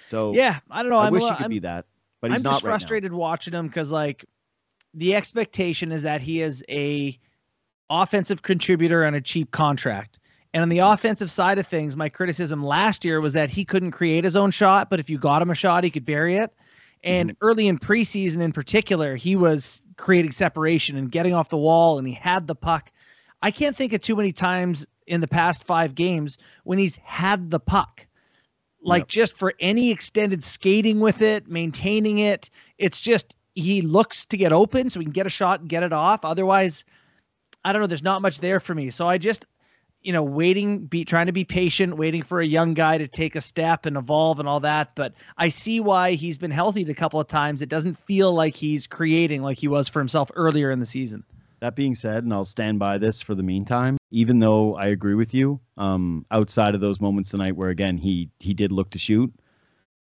So 0.04 0.32
Yeah, 0.32 0.60
I 0.70 0.82
don't 0.82 0.90
know. 0.90 0.98
I 0.98 1.08
I'm, 1.08 1.12
wish 1.12 1.24
he 1.24 1.30
could 1.30 1.44
I'm, 1.44 1.50
be 1.50 1.58
that, 1.60 1.86
but 2.20 2.30
he's 2.30 2.38
I'm 2.38 2.42
not 2.44 2.52
just 2.52 2.62
right 2.64 2.68
now. 2.68 2.78
frustrated 2.78 3.12
watching 3.12 3.54
him 3.54 3.66
because 3.66 3.90
like 3.90 4.24
the 4.94 5.16
expectation 5.16 5.90
is 5.92 6.02
that 6.02 6.22
he 6.22 6.40
is 6.40 6.64
a 6.68 7.18
offensive 7.90 8.42
contributor 8.42 9.04
on 9.04 9.14
a 9.14 9.20
cheap 9.20 9.50
contract. 9.50 10.18
And 10.54 10.62
on 10.62 10.68
the 10.68 10.78
offensive 10.78 11.30
side 11.30 11.58
of 11.58 11.66
things, 11.66 11.96
my 11.96 12.08
criticism 12.08 12.64
last 12.64 13.04
year 13.04 13.20
was 13.20 13.34
that 13.34 13.50
he 13.50 13.64
couldn't 13.64 13.90
create 13.90 14.24
his 14.24 14.36
own 14.36 14.50
shot, 14.50 14.88
but 14.88 14.98
if 14.98 15.10
you 15.10 15.18
got 15.18 15.42
him 15.42 15.50
a 15.50 15.54
shot, 15.54 15.84
he 15.84 15.90
could 15.90 16.06
bury 16.06 16.36
it. 16.36 16.52
And 17.04 17.30
mm-hmm. 17.30 17.46
early 17.46 17.68
in 17.68 17.78
preseason 17.78 18.40
in 18.40 18.52
particular, 18.52 19.14
he 19.14 19.36
was 19.36 19.82
creating 19.96 20.32
separation 20.32 20.96
and 20.96 21.10
getting 21.10 21.34
off 21.34 21.50
the 21.50 21.58
wall 21.58 21.98
and 21.98 22.08
he 22.08 22.14
had 22.14 22.46
the 22.46 22.54
puck. 22.54 22.90
I 23.42 23.50
can't 23.50 23.76
think 23.76 23.92
of 23.92 24.00
too 24.00 24.16
many 24.16 24.32
times 24.32 24.86
in 25.06 25.20
the 25.20 25.28
past 25.28 25.64
5 25.64 25.94
games 25.94 26.38
when 26.64 26.78
he's 26.78 26.96
had 26.96 27.50
the 27.50 27.60
puck 27.60 28.06
like 28.82 29.02
Yep. 29.02 29.08
just 29.08 29.36
for 29.36 29.54
any 29.60 29.90
extended 29.90 30.44
skating 30.44 31.00
with 31.00 31.22
it, 31.22 31.48
maintaining 31.48 32.18
it. 32.18 32.50
It's 32.78 33.00
just 33.00 33.34
he 33.54 33.82
looks 33.82 34.24
to 34.26 34.36
get 34.36 34.52
open 34.52 34.88
so 34.90 35.00
he 35.00 35.04
can 35.04 35.12
get 35.12 35.26
a 35.26 35.30
shot 35.30 35.60
and 35.60 35.68
get 35.68 35.82
it 35.82 35.92
off. 35.92 36.24
Otherwise, 36.24 36.84
I 37.68 37.72
don't 37.74 37.82
know. 37.82 37.86
There's 37.86 38.02
not 38.02 38.22
much 38.22 38.40
there 38.40 38.60
for 38.60 38.74
me. 38.74 38.88
So 38.90 39.06
I 39.06 39.18
just, 39.18 39.44
you 40.00 40.14
know, 40.14 40.22
waiting, 40.22 40.86
be 40.86 41.04
trying 41.04 41.26
to 41.26 41.32
be 41.32 41.44
patient, 41.44 41.98
waiting 41.98 42.22
for 42.22 42.40
a 42.40 42.46
young 42.46 42.72
guy 42.72 42.96
to 42.96 43.06
take 43.06 43.36
a 43.36 43.42
step 43.42 43.84
and 43.84 43.98
evolve 43.98 44.40
and 44.40 44.48
all 44.48 44.60
that. 44.60 44.94
But 44.94 45.12
I 45.36 45.50
see 45.50 45.78
why 45.78 46.12
he's 46.12 46.38
been 46.38 46.50
healthy 46.50 46.90
a 46.90 46.94
couple 46.94 47.20
of 47.20 47.28
times. 47.28 47.60
It 47.60 47.68
doesn't 47.68 47.98
feel 47.98 48.32
like 48.32 48.56
he's 48.56 48.86
creating 48.86 49.42
like 49.42 49.58
he 49.58 49.68
was 49.68 49.86
for 49.86 49.98
himself 49.98 50.30
earlier 50.34 50.70
in 50.70 50.80
the 50.80 50.86
season. 50.86 51.24
That 51.60 51.74
being 51.76 51.94
said, 51.94 52.24
and 52.24 52.32
I'll 52.32 52.46
stand 52.46 52.78
by 52.78 52.96
this 52.96 53.20
for 53.20 53.34
the 53.34 53.42
meantime, 53.42 53.98
even 54.10 54.38
though 54.38 54.74
I 54.74 54.86
agree 54.86 55.14
with 55.14 55.34
you, 55.34 55.60
um, 55.76 56.24
outside 56.30 56.74
of 56.74 56.80
those 56.80 57.02
moments 57.02 57.32
tonight 57.32 57.54
where 57.54 57.68
again 57.68 57.98
he 57.98 58.30
he 58.38 58.54
did 58.54 58.72
look 58.72 58.90
to 58.90 58.98
shoot, 58.98 59.34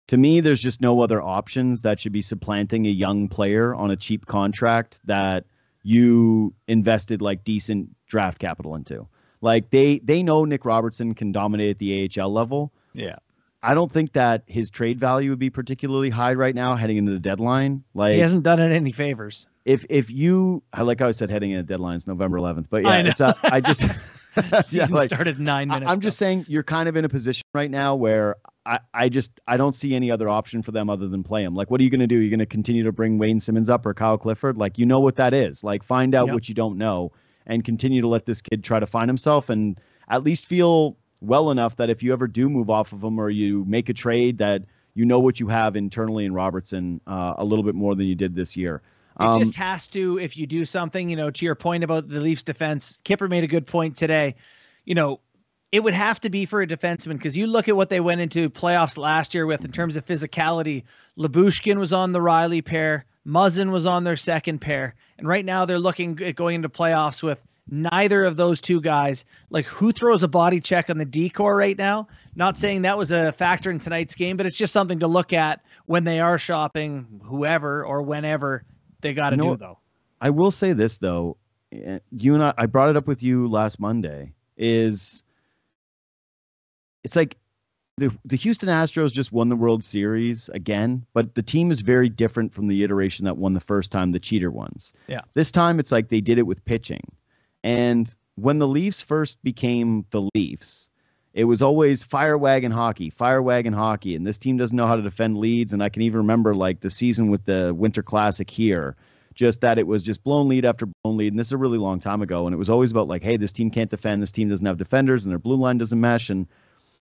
to 0.08 0.16
me 0.16 0.40
there's 0.40 0.62
just 0.62 0.80
no 0.80 1.00
other 1.00 1.22
options 1.22 1.82
that 1.82 2.00
should 2.00 2.12
be 2.12 2.22
supplanting 2.22 2.86
a 2.86 2.90
young 2.90 3.28
player 3.28 3.72
on 3.72 3.92
a 3.92 3.96
cheap 3.96 4.26
contract 4.26 4.98
that 5.04 5.44
you 5.82 6.54
invested 6.68 7.20
like 7.22 7.44
decent 7.44 7.90
draft 8.06 8.38
capital 8.38 8.74
into. 8.74 9.06
Like 9.40 9.70
they 9.70 9.98
they 9.98 10.22
know 10.22 10.44
Nick 10.44 10.64
Robertson 10.64 11.14
can 11.14 11.32
dominate 11.32 11.70
at 11.70 11.78
the 11.78 12.08
AHL 12.20 12.32
level. 12.32 12.72
Yeah. 12.92 13.16
I 13.64 13.74
don't 13.74 13.90
think 13.90 14.12
that 14.14 14.42
his 14.46 14.70
trade 14.70 14.98
value 14.98 15.30
would 15.30 15.38
be 15.38 15.50
particularly 15.50 16.10
high 16.10 16.34
right 16.34 16.54
now 16.54 16.74
heading 16.74 16.96
into 16.96 17.12
the 17.12 17.20
deadline. 17.20 17.84
Like 17.94 18.14
He 18.14 18.20
hasn't 18.20 18.42
done 18.42 18.60
it 18.60 18.72
any 18.72 18.92
favors. 18.92 19.46
if 19.64 19.84
if 19.88 20.10
you 20.10 20.62
I- 20.72 20.82
like 20.82 21.00
I 21.00 21.10
said 21.12 21.30
heading 21.30 21.52
into 21.52 21.78
deadlines 21.78 22.06
November 22.06 22.38
11th, 22.38 22.66
but 22.70 22.84
I 22.86 22.90
yeah, 22.90 22.98
uh, 22.98 23.02
know. 23.02 23.08
it's 23.10 23.20
a, 23.20 23.34
I 23.44 23.60
just 23.60 23.82
yeah, 24.52 24.62
Season 24.62 24.94
like, 24.94 25.08
started 25.08 25.38
nine 25.38 25.68
minutes. 25.68 25.90
I'm 25.90 26.00
just 26.00 26.18
saying 26.18 26.46
you're 26.48 26.62
kind 26.62 26.88
of 26.88 26.96
in 26.96 27.04
a 27.04 27.08
position 27.08 27.44
right 27.54 27.70
now 27.70 27.94
where 27.94 28.36
I, 28.64 28.80
I 28.94 29.08
just 29.08 29.30
I 29.46 29.56
don't 29.56 29.74
see 29.74 29.94
any 29.94 30.10
other 30.10 30.28
option 30.28 30.62
for 30.62 30.72
them 30.72 30.88
other 30.88 31.08
than 31.08 31.22
play 31.22 31.42
him. 31.42 31.54
Like, 31.54 31.70
what 31.70 31.80
are 31.80 31.84
you 31.84 31.90
going 31.90 32.00
to 32.00 32.06
do? 32.06 32.16
You're 32.18 32.30
going 32.30 32.38
to 32.38 32.46
continue 32.46 32.84
to 32.84 32.92
bring 32.92 33.18
Wayne 33.18 33.40
Simmonds 33.40 33.68
up 33.68 33.84
or 33.84 33.94
Kyle 33.94 34.18
Clifford? 34.18 34.56
Like, 34.56 34.78
you 34.78 34.86
know 34.86 35.00
what 35.00 35.16
that 35.16 35.34
is. 35.34 35.62
Like, 35.64 35.82
find 35.82 36.14
out 36.14 36.26
Yep. 36.26 36.34
what 36.34 36.48
you 36.48 36.54
don't 36.54 36.78
know 36.78 37.12
and 37.46 37.64
continue 37.64 38.00
to 38.00 38.08
let 38.08 38.26
this 38.26 38.40
kid 38.40 38.62
try 38.62 38.78
to 38.78 38.86
find 38.86 39.08
himself 39.08 39.48
and 39.48 39.78
at 40.08 40.22
least 40.22 40.46
feel 40.46 40.96
well 41.20 41.50
enough 41.50 41.76
that 41.76 41.90
if 41.90 42.02
you 42.02 42.12
ever 42.12 42.26
do 42.26 42.48
move 42.48 42.70
off 42.70 42.92
of 42.92 43.02
him 43.02 43.18
or 43.18 43.30
you 43.30 43.64
make 43.66 43.88
a 43.88 43.94
trade 43.94 44.38
that 44.38 44.62
you 44.94 45.04
know 45.04 45.20
what 45.20 45.40
you 45.40 45.48
have 45.48 45.76
internally 45.76 46.24
in 46.24 46.34
Robertson 46.34 47.00
uh, 47.06 47.34
a 47.38 47.44
little 47.44 47.64
bit 47.64 47.74
more 47.74 47.94
than 47.94 48.06
you 48.06 48.14
did 48.14 48.34
this 48.34 48.56
year. 48.56 48.82
It 49.20 49.24
Um, 49.24 49.40
just 49.40 49.54
has 49.56 49.88
to, 49.88 50.18
if 50.18 50.36
you 50.36 50.46
do 50.46 50.64
something, 50.64 51.10
you 51.10 51.16
know, 51.16 51.30
to 51.30 51.44
your 51.44 51.54
point 51.54 51.84
about 51.84 52.08
the 52.08 52.20
Leafs 52.20 52.42
defense, 52.42 52.98
Kyper 53.04 53.28
made 53.28 53.44
a 53.44 53.48
good 53.48 53.66
point 53.66 53.96
today. 53.96 54.36
You 54.84 54.94
know, 54.94 55.20
it 55.70 55.82
would 55.82 55.94
have 55.94 56.20
to 56.20 56.30
be 56.30 56.44
for 56.44 56.62
a 56.62 56.66
defenseman 56.66 57.14
because 57.14 57.36
you 57.36 57.46
look 57.46 57.68
at 57.68 57.76
what 57.76 57.88
they 57.88 58.00
went 58.00 58.20
into 58.20 58.50
playoffs 58.50 58.96
last 58.98 59.34
year 59.34 59.46
with 59.46 59.64
in 59.64 59.72
terms 59.72 59.96
of 59.96 60.04
physicality. 60.04 60.84
Lyubushkin 61.18 61.78
was 61.78 61.92
on 61.92 62.12
the 62.12 62.20
Rielly 62.20 62.64
pair, 62.64 63.06
Muzzin 63.26 63.70
was 63.70 63.86
on 63.86 64.04
their 64.04 64.16
second 64.16 64.60
pair, 64.60 64.94
and 65.18 65.26
right 65.26 65.44
now 65.44 65.64
they're 65.64 65.78
looking 65.78 66.20
at 66.22 66.34
going 66.34 66.56
into 66.56 66.68
playoffs 66.68 67.22
with 67.22 67.42
neither 67.70 68.24
of 68.24 68.36
those 68.36 68.60
two 68.60 68.80
guys. 68.80 69.24
Like, 69.48 69.66
who 69.66 69.92
throws 69.92 70.22
a 70.22 70.28
body 70.28 70.60
check 70.60 70.90
on 70.90 70.98
the 70.98 71.04
decor 71.04 71.56
right 71.56 71.78
now? 71.78 72.08
Not 72.34 72.58
saying 72.58 72.82
that 72.82 72.98
was 72.98 73.12
a 73.12 73.32
factor 73.32 73.70
in 73.70 73.78
tonight's 73.78 74.14
game, 74.14 74.36
but 74.36 74.46
it's 74.46 74.58
just 74.58 74.72
something 74.72 74.98
to 74.98 75.06
look 75.06 75.32
at 75.32 75.62
when 75.86 76.04
they 76.04 76.20
are 76.20 76.38
shopping 76.38 77.20
whoever 77.24 77.84
or 77.86 78.02
whenever 78.02 78.64
they 79.02 79.14
got 79.14 79.30
to 79.30 79.36
You 79.36 79.42
know 79.42 79.54
do 79.54 79.58
though. 79.58 79.78
I 80.20 80.30
will 80.30 80.50
say 80.50 80.72
this 80.72 80.98
though, 80.98 81.36
you 81.70 82.34
and 82.34 82.42
I, 82.42 82.54
I 82.56 82.66
brought 82.66 82.90
it 82.90 82.96
up 82.96 83.06
with 83.06 83.22
you 83.22 83.48
last 83.48 83.78
Monday. 83.78 84.32
Is 84.56 85.22
it's 87.04 87.16
like 87.16 87.36
the 87.96 88.10
the 88.24 88.36
Houston 88.36 88.68
Astros 88.68 89.12
just 89.12 89.32
won 89.32 89.48
the 89.48 89.56
World 89.56 89.84
Series 89.84 90.48
again, 90.50 91.04
but 91.12 91.34
the 91.34 91.42
team 91.42 91.70
is 91.70 91.80
very 91.80 92.08
different 92.08 92.52
from 92.54 92.68
the 92.68 92.84
iteration 92.84 93.24
that 93.24 93.36
won 93.36 93.54
the 93.54 93.60
first 93.60 93.90
time, 93.92 94.12
the 94.12 94.20
cheater 94.20 94.50
ones. 94.50 94.92
Yeah. 95.08 95.22
This 95.34 95.50
time 95.50 95.78
it's 95.78 95.92
like 95.92 96.08
they 96.08 96.20
did 96.20 96.38
it 96.38 96.46
with 96.46 96.64
pitching, 96.64 97.04
and 97.62 98.14
when 98.36 98.58
the 98.58 98.68
Leafs 98.68 99.00
first 99.00 99.42
became 99.42 100.06
the 100.10 100.28
Leafs. 100.34 100.88
It 101.34 101.44
was 101.44 101.62
always 101.62 102.04
fire 102.04 102.36
wagon 102.36 102.72
hockey, 102.72 103.08
fire 103.08 103.40
wagon 103.40 103.72
hockey, 103.72 104.14
and 104.14 104.26
this 104.26 104.36
team 104.36 104.58
doesn't 104.58 104.76
know 104.76 104.86
how 104.86 104.96
to 104.96 105.02
defend 105.02 105.38
leads. 105.38 105.72
And 105.72 105.82
I 105.82 105.88
can 105.88 106.02
even 106.02 106.18
remember 106.18 106.54
like 106.54 106.80
the 106.80 106.90
season 106.90 107.30
with 107.30 107.44
the 107.44 107.72
Winter 107.74 108.02
Classic 108.02 108.48
here, 108.50 108.96
just 109.34 109.62
that 109.62 109.78
it 109.78 109.86
was 109.86 110.02
just 110.02 110.22
blown 110.22 110.48
lead 110.48 110.66
after 110.66 110.86
blown 111.02 111.16
lead. 111.16 111.32
And 111.32 111.40
this 111.40 111.48
is 111.48 111.52
a 111.52 111.56
really 111.56 111.78
long 111.78 112.00
time 112.00 112.20
ago. 112.20 112.46
And 112.46 112.52
it 112.52 112.58
was 112.58 112.68
always 112.68 112.90
about 112.90 113.08
like, 113.08 113.22
hey, 113.22 113.38
this 113.38 113.52
team 113.52 113.70
can't 113.70 113.90
defend. 113.90 114.22
This 114.22 114.32
team 114.32 114.50
doesn't 114.50 114.66
have 114.66 114.76
defenders, 114.76 115.24
and 115.24 115.32
their 115.32 115.38
blue 115.38 115.56
line 115.56 115.78
doesn't 115.78 115.98
mesh. 115.98 116.28
And 116.28 116.48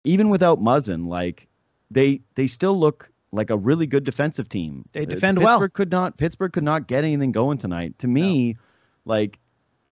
even 0.03 0.29
without 0.29 0.61
Muzzin, 0.61 1.07
like 1.07 1.47
they 1.89 2.21
they 2.35 2.45
still 2.45 2.79
look 2.79 3.09
like 3.31 3.49
a 3.49 3.57
really 3.57 3.87
good 3.87 4.03
defensive 4.03 4.47
team. 4.47 4.85
They 4.91 5.01
Uh, 5.01 5.05
defend 5.05 5.37
Pittsburgh 5.39 5.59
well. 5.59 5.69
Could 5.69 5.91
not 5.91 6.17
Pittsburgh 6.17 6.53
could 6.53 6.63
not 6.63 6.87
get 6.87 7.03
anything 7.03 7.31
going 7.31 7.57
tonight. 7.57 7.97
To 7.99 8.07
me, 8.07 8.57
like 9.05 9.39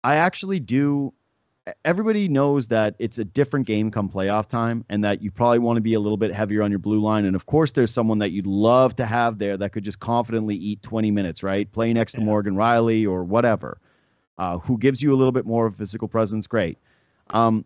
I 0.02 0.16
actually 0.16 0.61
do. 0.61 1.12
Everybody 1.85 2.29
knows 2.29 2.68
that 2.68 2.94
it's 3.00 3.18
a 3.18 3.24
different 3.24 3.66
game 3.66 3.90
come 3.90 4.09
playoff 4.09 4.46
time, 4.46 4.85
and 4.88 5.02
that 5.02 5.20
you 5.20 5.31
probably 5.33 5.59
want 5.59 5.76
to 5.79 5.81
be 5.81 5.94
a 5.94 6.00
little 6.00 6.16
bit 6.16 6.33
heavier 6.33 6.62
on 6.62 6.70
your 6.70 6.79
blue 6.79 7.00
line. 7.00 7.24
And 7.24 7.35
of 7.35 7.46
course, 7.46 7.72
there's 7.72 7.90
someone 7.92 8.20
that 8.20 8.31
you'd 8.31 8.46
love 8.46 8.94
to 8.96 9.07
have 9.07 9.38
there 9.38 9.57
that 9.57 9.72
could 9.72 9.83
just 9.83 9.98
confidently 9.98 10.55
eat 10.55 10.81
20 10.83 11.11
minutes, 11.11 11.42
right? 11.42 11.70
Play 11.72 11.92
next 11.92 12.12
to 12.12 12.20
Morgan 12.20 12.55
Rielly 12.55 13.05
or 13.09 13.24
whatever, 13.24 13.81
uh, 14.38 14.59
who 14.59 14.79
gives 14.79 15.02
you 15.02 15.12
a 15.12 15.16
little 15.16 15.33
bit 15.33 15.44
more 15.44 15.66
of 15.66 15.74
a 15.74 15.76
physical 15.76 16.07
presence. 16.07 16.46
Great. 16.46 16.79
Um, 17.31 17.64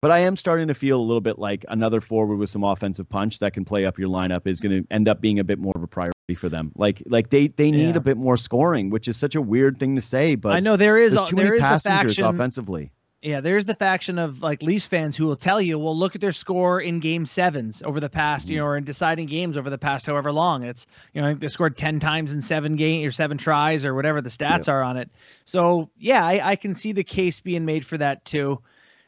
but 0.00 0.10
I 0.10 0.18
am 0.20 0.36
starting 0.36 0.68
to 0.68 0.74
feel 0.74 0.98
a 0.98 1.02
little 1.02 1.20
bit 1.20 1.38
like 1.38 1.64
another 1.68 2.00
forward 2.00 2.36
with 2.36 2.50
some 2.50 2.64
offensive 2.64 3.08
punch 3.08 3.38
that 3.38 3.52
can 3.54 3.64
play 3.64 3.86
up 3.86 3.98
your 3.98 4.08
lineup 4.08 4.46
is 4.46 4.60
going 4.60 4.82
to 4.82 4.86
end 4.92 5.08
up 5.08 5.20
being 5.20 5.38
a 5.38 5.44
bit 5.44 5.58
more 5.58 5.72
of 5.76 5.82
a 5.82 5.86
priority 5.86 6.12
for 6.36 6.48
them. 6.48 6.72
Like 6.76 7.02
like 7.06 7.30
they 7.30 7.48
they 7.48 7.70
need 7.70 7.90
Yeah. 7.90 7.96
a 7.96 8.00
bit 8.00 8.16
more 8.16 8.36
scoring, 8.36 8.90
which 8.90 9.06
is 9.08 9.16
such 9.16 9.36
a 9.36 9.40
weird 9.40 9.78
thing 9.78 9.94
to 9.94 10.02
say, 10.02 10.34
but 10.34 10.54
I 10.54 10.60
know 10.60 10.76
there 10.76 10.98
is 10.98 11.14
there 11.14 11.26
many 11.32 11.48
is 11.50 11.62
the 11.62 11.68
passengers 11.68 12.16
faction. 12.16 12.24
offensively. 12.24 12.90
Yeah, 13.26 13.40
there's 13.40 13.64
the 13.64 13.74
faction 13.74 14.20
of 14.20 14.40
like 14.40 14.62
Leafs 14.62 14.86
fans 14.86 15.16
who 15.16 15.26
will 15.26 15.34
tell 15.34 15.60
you, 15.60 15.80
well, 15.80 15.96
look 15.96 16.14
at 16.14 16.20
their 16.20 16.30
score 16.30 16.80
in 16.80 17.00
game 17.00 17.26
sevens 17.26 17.82
over 17.82 17.98
the 17.98 18.08
past, 18.08 18.46
you 18.46 18.54
mm-hmm. 18.54 18.60
know, 18.60 18.66
or 18.66 18.76
in 18.76 18.84
deciding 18.84 19.26
games 19.26 19.56
over 19.56 19.68
the 19.68 19.78
past 19.78 20.06
however 20.06 20.30
long. 20.30 20.62
It's, 20.62 20.86
you 21.12 21.20
know, 21.20 21.34
they 21.34 21.48
scored 21.48 21.76
10 21.76 21.98
times 21.98 22.32
in 22.32 22.40
seven 22.40 22.76
game 22.76 23.04
or 23.04 23.10
seven 23.10 23.36
tries 23.36 23.84
or 23.84 23.96
whatever 23.96 24.20
the 24.20 24.28
stats 24.28 24.68
are 24.68 24.80
on 24.80 24.96
it. 24.96 25.10
So, 25.44 25.90
yeah, 25.98 26.24
I, 26.24 26.50
I 26.52 26.54
can 26.54 26.72
see 26.72 26.92
the 26.92 27.02
case 27.02 27.40
being 27.40 27.64
made 27.64 27.84
for 27.84 27.98
that 27.98 28.24
too. 28.24 28.62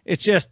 It's 0.04 0.24
just, 0.24 0.48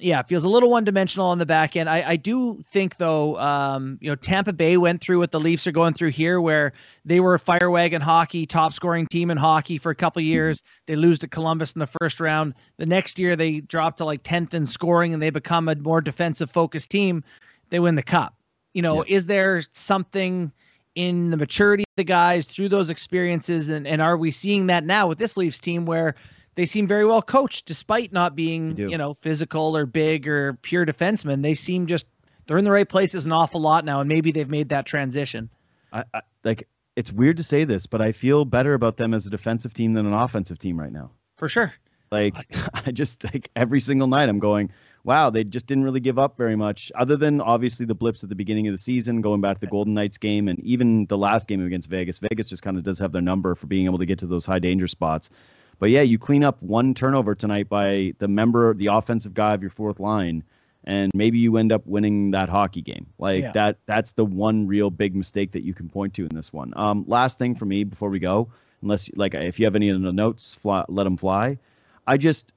yeah, 0.00 0.20
it 0.20 0.28
feels 0.28 0.44
a 0.44 0.48
little 0.48 0.70
one 0.70 0.84
dimensional 0.84 1.26
on 1.26 1.38
the 1.38 1.46
back 1.46 1.74
end. 1.74 1.88
I, 1.88 2.10
I 2.10 2.16
do 2.16 2.62
think 2.64 2.98
though, 2.98 3.36
um, 3.38 3.98
you 4.00 4.08
know, 4.08 4.14
Tampa 4.14 4.52
Bay 4.52 4.76
went 4.76 5.00
through 5.00 5.18
what 5.18 5.32
the 5.32 5.40
Leafs 5.40 5.66
are 5.66 5.72
going 5.72 5.92
through 5.92 6.10
here, 6.10 6.40
where 6.40 6.72
they 7.04 7.18
were 7.18 7.34
a 7.34 7.38
fire 7.38 7.68
wagon 7.68 8.00
hockey, 8.00 8.46
top 8.46 8.72
scoring 8.72 9.08
team 9.08 9.30
in 9.30 9.36
hockey 9.36 9.76
for 9.76 9.90
a 9.90 9.96
couple 9.96 10.22
years. 10.22 10.62
They 10.86 10.94
lose 10.94 11.18
to 11.20 11.28
Columbus 11.28 11.72
in 11.72 11.80
the 11.80 11.88
first 12.00 12.20
round. 12.20 12.54
The 12.76 12.86
next 12.86 13.18
year 13.18 13.34
they 13.34 13.60
drop 13.60 13.96
to 13.96 14.04
like 14.04 14.22
10th 14.22 14.54
in 14.54 14.66
scoring 14.66 15.14
and 15.14 15.22
they 15.22 15.30
become 15.30 15.68
a 15.68 15.74
more 15.74 16.00
defensive 16.00 16.50
focused 16.50 16.90
team. 16.90 17.24
They 17.70 17.80
win 17.80 17.96
the 17.96 18.02
cup. 18.02 18.34
You 18.74 18.82
know, 18.82 19.04
is 19.08 19.26
there 19.26 19.62
something 19.72 20.52
in 20.94 21.30
the 21.30 21.36
maturity 21.36 21.82
of 21.82 21.96
the 21.96 22.04
guys 22.04 22.46
through 22.46 22.68
those 22.68 22.90
experiences 22.90 23.68
and, 23.68 23.86
and 23.86 24.00
are 24.00 24.16
we 24.16 24.30
seeing 24.30 24.68
that 24.68 24.84
now 24.84 25.08
with 25.08 25.18
this 25.18 25.36
Leafs 25.36 25.58
team 25.58 25.86
where 25.86 26.14
they 26.58 26.66
seem 26.66 26.88
very 26.88 27.04
well 27.04 27.22
coached 27.22 27.66
despite 27.66 28.12
not 28.12 28.34
being, 28.34 28.76
you 28.76 28.98
know, 28.98 29.14
physical 29.14 29.76
or 29.76 29.86
big 29.86 30.26
or 30.26 30.54
pure 30.54 30.84
defensemen. 30.84 31.40
They 31.40 31.54
seem 31.54 31.86
just 31.86 32.04
they're 32.46 32.58
in 32.58 32.64
the 32.64 32.72
right 32.72 32.88
places 32.88 33.26
an 33.26 33.30
awful 33.30 33.60
lot 33.60 33.84
now, 33.84 34.00
and 34.00 34.08
maybe 34.08 34.32
they've 34.32 34.50
made 34.50 34.70
that 34.70 34.84
transition. 34.84 35.50
I, 35.92 36.02
I 36.12 36.22
like 36.42 36.66
it's 36.96 37.12
weird 37.12 37.36
to 37.36 37.44
say 37.44 37.62
this, 37.62 37.86
but 37.86 38.02
I 38.02 38.10
feel 38.10 38.44
better 38.44 38.74
about 38.74 38.96
them 38.96 39.14
as 39.14 39.24
a 39.24 39.30
defensive 39.30 39.72
team 39.72 39.92
than 39.92 40.04
an 40.04 40.12
offensive 40.12 40.58
team 40.58 40.80
right 40.80 40.90
now. 40.90 41.12
For 41.36 41.48
sure. 41.48 41.72
Like 42.10 42.34
I 42.74 42.90
just 42.92 43.22
like 43.22 43.50
every 43.54 43.78
single 43.78 44.08
night 44.08 44.28
I'm 44.28 44.40
going, 44.40 44.72
wow, 45.04 45.30
they 45.30 45.44
just 45.44 45.68
didn't 45.68 45.84
really 45.84 46.00
give 46.00 46.18
up 46.18 46.36
very 46.36 46.56
much, 46.56 46.90
other 46.96 47.16
than 47.16 47.40
obviously 47.40 47.86
the 47.86 47.94
blips 47.94 48.24
at 48.24 48.30
the 48.30 48.34
beginning 48.34 48.66
of 48.66 48.74
the 48.74 48.78
season, 48.78 49.20
going 49.20 49.40
back 49.40 49.58
to 49.58 49.60
the 49.60 49.70
Golden 49.70 49.94
Knights 49.94 50.18
game, 50.18 50.48
and 50.48 50.58
even 50.64 51.06
the 51.06 51.18
last 51.18 51.46
game 51.46 51.64
against 51.64 51.88
Vegas. 51.88 52.18
Vegas 52.18 52.48
just 52.48 52.64
kind 52.64 52.76
of 52.76 52.82
does 52.82 52.98
have 52.98 53.12
their 53.12 53.22
number 53.22 53.54
for 53.54 53.68
being 53.68 53.84
able 53.84 53.98
to 53.98 54.06
get 54.06 54.18
to 54.18 54.26
those 54.26 54.44
high 54.44 54.58
danger 54.58 54.88
spots. 54.88 55.30
But 55.78 55.90
yeah, 55.90 56.02
you 56.02 56.18
clean 56.18 56.42
up 56.42 56.60
one 56.62 56.94
turnover 56.94 57.34
tonight 57.34 57.68
by 57.68 58.14
the 58.18 58.28
member, 58.28 58.74
the 58.74 58.86
offensive 58.86 59.34
guy 59.34 59.54
of 59.54 59.62
your 59.62 59.70
fourth 59.70 60.00
line, 60.00 60.42
and 60.84 61.12
maybe 61.14 61.38
you 61.38 61.56
end 61.56 61.70
up 61.70 61.86
winning 61.86 62.32
that 62.32 62.48
hockey 62.48 62.82
game. 62.82 63.06
Like 63.18 63.42
Yeah. 63.42 63.52
that, 63.52 63.78
that's 63.86 64.12
the 64.12 64.24
one 64.24 64.66
real 64.66 64.90
big 64.90 65.14
mistake 65.14 65.52
that 65.52 65.62
you 65.62 65.74
can 65.74 65.88
point 65.88 66.14
to 66.14 66.22
in 66.22 66.34
this 66.34 66.52
one. 66.52 66.72
Um, 66.76 67.04
last 67.06 67.38
thing 67.38 67.54
for 67.54 67.64
me 67.64 67.84
before 67.84 68.10
we 68.10 68.18
go, 68.18 68.48
unless 68.82 69.10
like 69.14 69.34
if 69.34 69.58
you 69.58 69.66
have 69.66 69.76
any 69.76 69.88
of 69.90 70.00
the 70.02 70.12
notes, 70.12 70.54
fly, 70.56 70.84
let 70.88 71.04
them 71.04 71.16
fly. 71.16 71.58
I 72.06 72.16
just 72.16 72.52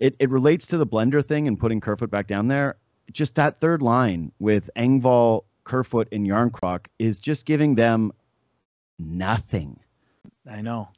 it, 0.00 0.16
it 0.18 0.30
relates 0.30 0.66
to 0.68 0.78
the 0.78 0.86
blender 0.86 1.24
thing 1.24 1.46
and 1.46 1.58
putting 1.60 1.80
Kerfoot 1.80 2.10
back 2.10 2.26
down 2.26 2.48
there. 2.48 2.76
Just 3.12 3.34
that 3.34 3.60
third 3.60 3.82
line 3.82 4.32
with 4.38 4.70
Engvall, 4.76 5.44
Kerfoot, 5.64 6.08
and 6.10 6.26
Järnkrok 6.26 6.86
is 6.98 7.18
just 7.18 7.44
giving 7.44 7.74
them 7.74 8.12
nothing. 8.98 9.78
I 10.48 10.62
know. 10.62 10.88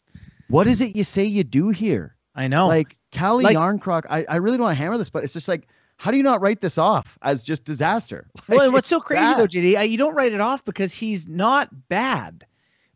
What 0.53 0.69
is 0.69 0.81
it 0.81 0.95
you 0.95 1.03
say 1.05 1.25
you 1.25 1.45
do 1.45 1.71
here? 1.71 2.15
I 2.35 2.47
know. 2.49 2.69
Like 2.69 2.97
Calle 3.11 3.43
Like- 3.43 3.57
Järnkrok, 3.57 4.03
I, 4.09 4.25
I 4.29 4.37
really 4.37 4.57
don't 4.59 4.65
want 4.67 4.77
to 4.77 4.83
hammer 4.83 4.99
this, 4.99 5.11
but 5.11 5.25
it's 5.25 5.33
just 5.33 5.49
like, 5.49 5.67
how 5.97 6.11
do 6.11 6.17
you 6.17 6.23
not 6.23 6.41
write 6.41 6.61
this 6.61 6.79
off 6.79 7.17
as 7.23 7.43
just 7.43 7.65
disaster? 7.65 8.27
well, 8.49 8.59
Like, 8.59 8.65
and 8.67 8.73
what's 8.75 8.89
so 8.89 9.01
crazy 9.01 9.35
though. 9.35 9.47
JD, 9.47 9.89
you 9.89 9.97
don't 9.99 10.15
write 10.15 10.33
it 10.33 10.41
off 10.41 10.65
because 10.65 10.93
he's 10.93 11.27
not 11.27 11.69
bad. 11.89 12.45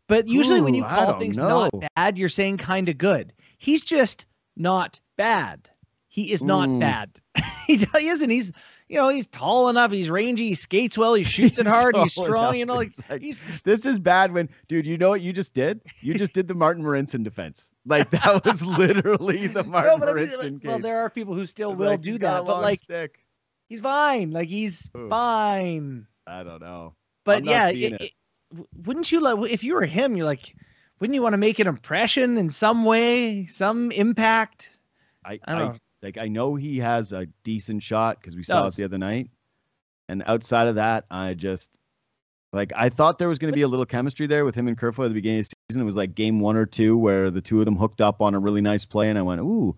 But 0.07 0.27
usually 0.27 0.61
when 0.61 0.73
you 0.73 0.83
call 0.83 1.19
things 1.19 1.37
know. 1.37 1.69
not 1.71 1.71
bad, 1.95 2.17
you're 2.17 2.29
saying 2.29 2.57
kind 2.57 2.87
of 2.89 2.97
good. 2.97 3.33
He's 3.57 3.81
just 3.81 4.25
not 4.55 4.99
bad. 5.17 5.69
He 6.07 6.31
is 6.31 6.41
not 6.43 6.69
Mm. 6.69 6.79
bad. 6.79 7.09
he, 7.67 7.77
he 7.77 8.07
isn't. 8.07 8.29
He's 8.29 8.51
you 8.89 8.97
know 8.97 9.09
he's 9.09 9.27
tall 9.27 9.69
enough. 9.69 9.91
He's 9.91 10.09
rangy. 10.09 10.47
He 10.49 10.53
skates 10.53 10.97
well. 10.97 11.13
He 11.13 11.23
shoots 11.35 11.59
it 11.59 11.67
hard. 11.67 11.95
He's 11.95 12.13
strong. 12.13 12.29
enough, 12.29 12.55
You 12.55 12.65
know, 12.65 12.75
like 12.75 12.93
he's 13.21 13.43
This 13.63 13.85
is 13.85 13.99
bad 13.99 14.33
when, 14.33 14.49
dude, 14.67 14.85
you 14.85 14.97
know 14.97 15.09
what 15.09 15.21
you 15.21 15.33
just 15.33 15.53
did? 15.53 15.81
You 16.01 16.13
just 16.13 16.33
did 16.33 16.47
the 16.47 16.53
Martin 16.53 16.83
Marincin 16.83 17.23
defense. 17.23 17.71
Like 17.85 18.09
that 18.11 18.45
was 18.45 18.63
literally 18.63 19.47
the 19.47 19.63
Martin 19.63 19.91
no, 19.91 19.97
but 19.99 20.09
I 20.09 20.13
mean, 20.13 20.37
like, 20.37 20.63
well, 20.63 20.79
there 20.79 20.99
are 20.99 21.09
people 21.09 21.35
who 21.35 21.45
still 21.45 21.73
will 21.73 21.87
like, 21.91 22.01
do 22.01 22.17
that, 22.19 22.45
but 22.45 22.61
like 22.61 22.79
stick. 22.79 23.23
he's 23.69 23.79
fine. 23.81 24.31
Like 24.31 24.49
he's 24.49 24.89
Ooh. 24.97 25.09
fine. 25.09 26.07
I 26.25 26.43
don't 26.43 26.61
know. 26.61 26.93
But 27.25 27.43
yeah, 27.43 27.69
it- 27.69 27.77
it. 27.93 28.01
it- 28.01 28.11
wouldn't 28.85 29.11
you 29.11 29.19
like 29.19 29.51
if 29.51 29.65
you 29.65 29.73
were 29.73 29.85
him? 29.85 30.15
You're 30.15 30.25
like, 30.25 30.55
wouldn't 31.01 31.13
you 31.15 31.21
want 31.21 31.33
to 31.33 31.37
make 31.37 31.59
an 31.59 31.67
impression 31.67 32.37
in 32.37 32.49
some 32.49 32.85
way, 32.85 33.45
some 33.45 33.91
impact? 33.91 34.69
I, 35.25 35.37
I 35.43 35.51
don't 35.53 35.61
I, 35.61 35.65
know. 35.73 35.77
Like 36.07 36.17
I 36.17 36.29
know 36.29 36.55
he 36.55 36.77
has 36.77 37.11
a 37.11 37.25
decent 37.43 37.83
shot 37.83 38.17
because 38.17 38.33
we 38.33 38.43
saw 38.43 38.63
Does. 38.63 38.75
it 38.75 38.77
the 38.77 38.85
other 38.85 38.97
night. 38.97 39.29
And 40.07 40.23
outside 40.25 40.69
of 40.69 40.75
that, 40.75 41.03
I 41.11 41.33
just 41.33 41.69
like 42.53 42.71
I 42.73 42.87
thought 42.87 43.19
there 43.19 43.27
was 43.27 43.39
going 43.39 43.51
to 43.51 43.55
be 43.55 43.63
a 43.63 43.67
little 43.67 43.85
chemistry 43.85 44.25
there 44.25 44.45
with 44.45 44.55
him 44.55 44.69
and 44.69 44.77
Kerfoot 44.77 45.07
at 45.07 45.09
the 45.09 45.15
beginning 45.15 45.39
of 45.39 45.49
the 45.49 45.55
season. 45.69 45.81
It 45.81 45.85
was 45.85 45.97
like 45.97 46.15
game 46.15 46.39
one 46.39 46.55
or 46.55 46.65
two 46.65 46.97
where 46.97 47.29
the 47.29 47.41
two 47.41 47.59
of 47.59 47.65
them 47.65 47.75
hooked 47.75 47.99
up 47.99 48.21
on 48.21 48.35
a 48.35 48.39
really 48.39 48.61
nice 48.61 48.85
play, 48.85 49.09
and 49.09 49.19
I 49.19 49.21
went, 49.21 49.41
"Ooh." 49.41 49.75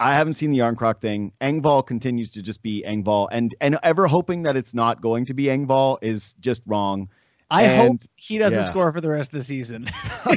I 0.00 0.14
haven't 0.14 0.34
seen 0.34 0.50
the 0.50 0.58
Järnkrok 0.58 1.00
thing. 1.00 1.32
Engvall 1.40 1.84
continues 1.86 2.32
to 2.32 2.42
just 2.42 2.60
be 2.60 2.82
Engvall, 2.84 3.28
and 3.30 3.54
and 3.60 3.78
ever 3.84 4.08
hoping 4.08 4.42
that 4.42 4.56
it's 4.56 4.74
not 4.74 5.00
going 5.00 5.26
to 5.26 5.34
be 5.34 5.44
Engvall 5.44 5.98
is 6.02 6.34
just 6.40 6.62
wrong. 6.66 7.08
I 7.50 7.68
hope 7.76 8.02
he 8.16 8.38
doesn't 8.38 8.58
yeah. 8.58 8.64
score 8.64 8.92
for 8.92 9.00
the 9.00 9.10
rest 9.10 9.32
of 9.32 9.38
the 9.38 9.44
season. 9.44 9.88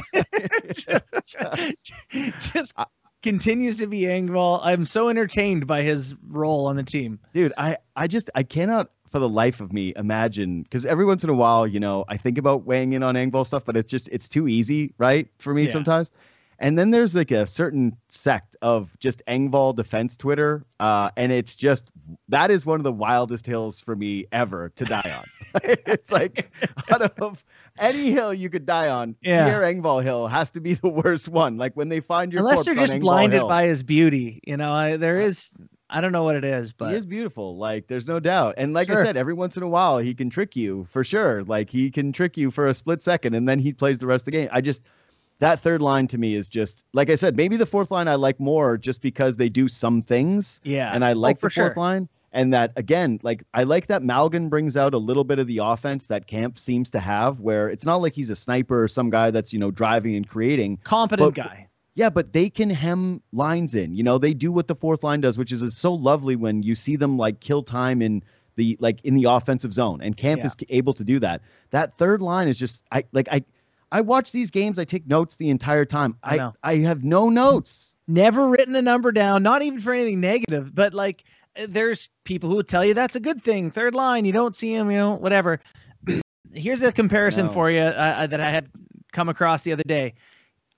Just 2.52 2.74
continues 3.22 3.76
to 3.76 3.86
be 3.86 4.02
Engvall. 4.02 4.60
I'm 4.62 4.84
so 4.84 5.08
entertained 5.08 5.66
by 5.66 5.82
his 5.82 6.14
role 6.28 6.66
on 6.66 6.76
the 6.76 6.82
team. 6.82 7.18
dude 7.32 7.52
i 7.56 7.76
i 7.96 8.06
just 8.06 8.30
i 8.34 8.42
cannot 8.42 8.90
for 9.10 9.18
the 9.18 9.28
life 9.28 9.60
of 9.60 9.72
me 9.72 9.92
imagine 9.96 10.62
because 10.62 10.86
every 10.86 11.04
once 11.04 11.22
in 11.22 11.28
a 11.30 11.34
while 11.34 11.66
you 11.66 11.78
know 11.78 12.04
i 12.08 12.16
think 12.16 12.38
about 12.38 12.64
weighing 12.64 12.94
in 12.94 13.02
on 13.02 13.14
Engvall 13.14 13.46
stuff 13.46 13.62
but 13.64 13.76
it's 13.76 13.90
just 13.90 14.08
it's 14.10 14.28
too 14.28 14.48
easy 14.48 14.94
right 14.98 15.28
for 15.38 15.52
me 15.52 15.64
Yeah. 15.66 15.70
sometimes 15.72 16.10
and 16.58 16.78
then 16.78 16.90
there's 16.92 17.14
like 17.14 17.30
a 17.30 17.46
certain 17.46 17.96
sect 18.08 18.56
of 18.62 18.88
just 19.00 19.20
Engvall 19.28 19.76
defense 19.76 20.16
twitter 20.16 20.64
uh 20.80 21.10
and 21.16 21.30
it's 21.30 21.54
just 21.56 21.90
that 22.28 22.50
is 22.50 22.66
one 22.66 22.80
of 22.80 22.84
the 22.84 22.92
wildest 22.92 23.46
hills 23.46 23.80
for 23.80 23.94
me 23.96 24.26
ever 24.32 24.70
to 24.76 24.84
die 24.84 25.14
on 25.16 25.24
it's 25.64 26.10
like 26.10 26.50
out 26.90 27.02
of 27.20 27.44
any 27.78 28.10
hill 28.10 28.32
you 28.32 28.48
could 28.48 28.64
die 28.66 28.88
on 28.88 29.14
Yeah. 29.22 29.44
Pierre 29.44 29.60
Engvall 29.62 30.02
hill 30.02 30.26
has 30.26 30.50
to 30.52 30.60
be 30.60 30.74
the 30.74 30.88
worst 30.88 31.28
one 31.28 31.58
like 31.58 31.74
when 31.74 31.88
they 31.88 32.00
find 32.00 32.32
your 32.32 32.40
Unless 32.40 32.64
they're 32.64 32.74
just 32.74 32.94
Engvall 32.94 33.00
blinded 33.00 33.38
Hill. 33.40 33.48
by 33.48 33.64
his 33.66 33.82
beauty. 33.82 34.40
You 34.46 34.56
know, 34.56 34.72
I, 34.72 34.96
there 34.96 35.18
is, 35.18 35.52
I 35.90 36.00
don't 36.00 36.12
know 36.12 36.24
what 36.24 36.36
it 36.36 36.44
is, 36.44 36.72
but 36.72 36.90
he 36.90 36.96
is 36.96 37.04
beautiful. 37.04 37.58
Like 37.58 37.86
there's 37.86 38.08
no 38.08 38.18
doubt. 38.18 38.54
And 38.56 38.72
like 38.72 38.88
I 38.88 39.02
said, 39.02 39.16
every 39.18 39.34
once 39.34 39.58
in 39.58 39.62
a 39.62 39.68
while 39.68 39.98
he 39.98 40.14
can 40.14 40.30
trick 40.30 40.56
you 40.56 40.86
for 40.90 41.04
sure. 41.04 41.44
Like 41.44 41.68
he 41.68 41.90
can 41.90 42.12
trick 42.12 42.36
you 42.38 42.50
for 42.50 42.66
a 42.66 42.72
split 42.74 43.02
second 43.02 43.34
and 43.34 43.46
then 43.46 43.58
he 43.58 43.72
plays 43.74 43.98
the 43.98 44.06
rest 44.06 44.22
of 44.22 44.26
the 44.26 44.30
game. 44.32 44.48
I 44.50 44.62
just 44.62 44.80
that 45.42 45.58
third 45.58 45.82
line 45.82 46.06
to 46.06 46.18
me 46.18 46.36
is 46.36 46.48
just 46.48 46.84
like 46.92 47.10
I 47.10 47.16
said, 47.16 47.36
maybe 47.36 47.56
the 47.56 47.66
fourth 47.66 47.90
line 47.90 48.06
I 48.06 48.14
like 48.14 48.38
more 48.38 48.78
just 48.78 49.02
because 49.02 49.36
they 49.36 49.48
do 49.48 49.66
some 49.66 50.00
things 50.00 50.60
yeah. 50.62 50.92
and 50.94 51.04
I 51.04 51.14
like 51.14 51.38
oh, 51.38 51.48
the 51.48 51.50
fourth 51.50 51.52
sure. 51.52 51.74
line. 51.76 52.08
And 52.30 52.54
that 52.54 52.72
again, 52.76 53.18
like 53.24 53.42
I 53.52 53.64
like 53.64 53.88
that 53.88 54.02
Malgin 54.02 54.48
brings 54.48 54.76
out 54.76 54.94
a 54.94 54.98
little 54.98 55.24
bit 55.24 55.40
of 55.40 55.48
the 55.48 55.58
offense 55.58 56.06
that 56.06 56.28
Kampf 56.28 56.60
seems 56.60 56.90
to 56.90 57.00
have, 57.00 57.40
where 57.40 57.68
it's 57.68 57.84
not 57.84 57.96
like 57.96 58.14
he's 58.14 58.30
a 58.30 58.36
sniper 58.36 58.84
or 58.84 58.86
some 58.86 59.10
guy 59.10 59.32
that's 59.32 59.52
you 59.52 59.58
know 59.58 59.72
driving 59.72 60.14
and 60.14 60.28
creating. 60.28 60.78
Competent 60.84 61.34
but- 61.34 61.42
guy. 61.42 61.68
Yeah, 61.94 62.08
but 62.08 62.32
they 62.32 62.48
can 62.48 62.70
hem 62.70 63.20
lines 63.32 63.74
in. 63.74 63.94
You 63.94 64.02
know, 64.02 64.16
they 64.16 64.32
do 64.32 64.50
what 64.50 64.66
the 64.66 64.74
fourth 64.74 65.02
line 65.02 65.20
does, 65.20 65.36
which 65.36 65.52
is, 65.52 65.60
is 65.60 65.76
so 65.76 65.92
lovely 65.92 66.36
when 66.36 66.62
you 66.62 66.74
see 66.74 66.96
them 66.96 67.18
like 67.18 67.40
kill 67.40 67.62
time 67.62 68.00
in 68.00 68.22
the 68.56 68.78
like 68.80 69.04
in 69.04 69.14
the 69.14 69.24
offensive 69.24 69.74
zone, 69.74 70.00
and 70.00 70.16
Kampf 70.16 70.40
Yeah. 70.40 70.46
is 70.46 70.56
able 70.70 70.94
to 70.94 71.04
do 71.04 71.18
that. 71.18 71.42
That 71.68 71.98
third 71.98 72.22
line 72.22 72.48
is 72.48 72.58
just 72.58 72.84
I 72.92 73.04
like 73.12 73.28
I 73.30 73.44
I 73.92 74.00
watch 74.00 74.32
these 74.32 74.50
games, 74.50 74.78
I 74.78 74.84
take 74.84 75.06
notes 75.06 75.36
the 75.36 75.50
entire 75.50 75.84
time. 75.84 76.16
I 76.24 76.38
I. 76.38 76.52
I 76.62 76.76
have 76.78 77.04
no 77.04 77.28
notes. 77.28 77.94
Never 78.08 78.48
written 78.48 78.74
a 78.74 78.82
number 78.82 79.12
down, 79.12 79.42
not 79.42 79.62
even 79.62 79.80
for 79.80 79.92
anything 79.92 80.20
negative, 80.20 80.74
but 80.74 80.94
like 80.94 81.22
uh, 81.56 81.66
there's 81.68 82.08
people 82.24 82.50
who 82.50 82.62
tell 82.62 82.84
you 82.84 82.94
that's 82.94 83.16
a 83.16 83.20
good 83.20 83.42
thing. 83.42 83.70
Third 83.70 83.94
line, 83.94 84.24
you 84.24 84.32
don't 84.32 84.56
see 84.56 84.74
him, 84.74 84.90
you 84.90 84.96
know, 84.96 85.14
whatever. 85.14 85.60
Here's 86.52 86.82
a 86.82 86.90
comparison 86.90 87.46
No. 87.46 87.52
for 87.52 87.70
you 87.70 87.80
uh, 87.80 88.14
uh, 88.18 88.26
that 88.26 88.40
I 88.40 88.50
had 88.50 88.68
come 89.12 89.28
across 89.28 89.62
the 89.62 89.72
other 89.72 89.84
day. 89.86 90.14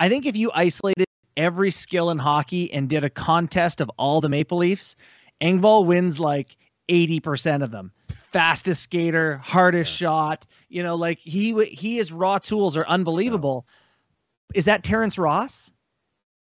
I 0.01 0.09
think 0.09 0.27
if 0.27 0.37
you 0.37 0.51
isolated 0.53 1.07
every 1.37 1.71
skill 1.71 2.11
in 2.11 2.19
hockey 2.19 2.73
and 2.73 2.89
did 2.89 3.05
a 3.05 3.11
contest 3.11 3.81
of 3.81 3.91
all 3.97 4.21
the 4.21 4.29
Maple 4.29 4.59
Leafs, 4.59 4.97
Engvall 5.41 5.87
wins 5.87 6.19
like 6.19 6.57
80% 6.89 7.63
of 7.63 7.71
them. 7.71 7.93
Fastest 8.35 8.83
skater, 8.83 9.37
hardest 9.45 9.93
shot, 9.93 10.45
you 10.69 10.83
know, 10.83 10.97
like 10.97 11.21
he 11.21 11.65
he 11.67 11.99
his 11.99 12.11
raw 12.11 12.39
tools 12.39 12.77
are 12.77 12.85
unbelievable. 12.89 13.65
Is 14.55 14.65
that 14.65 14.83
Terrence 14.83 15.19
Ross? 15.19 15.71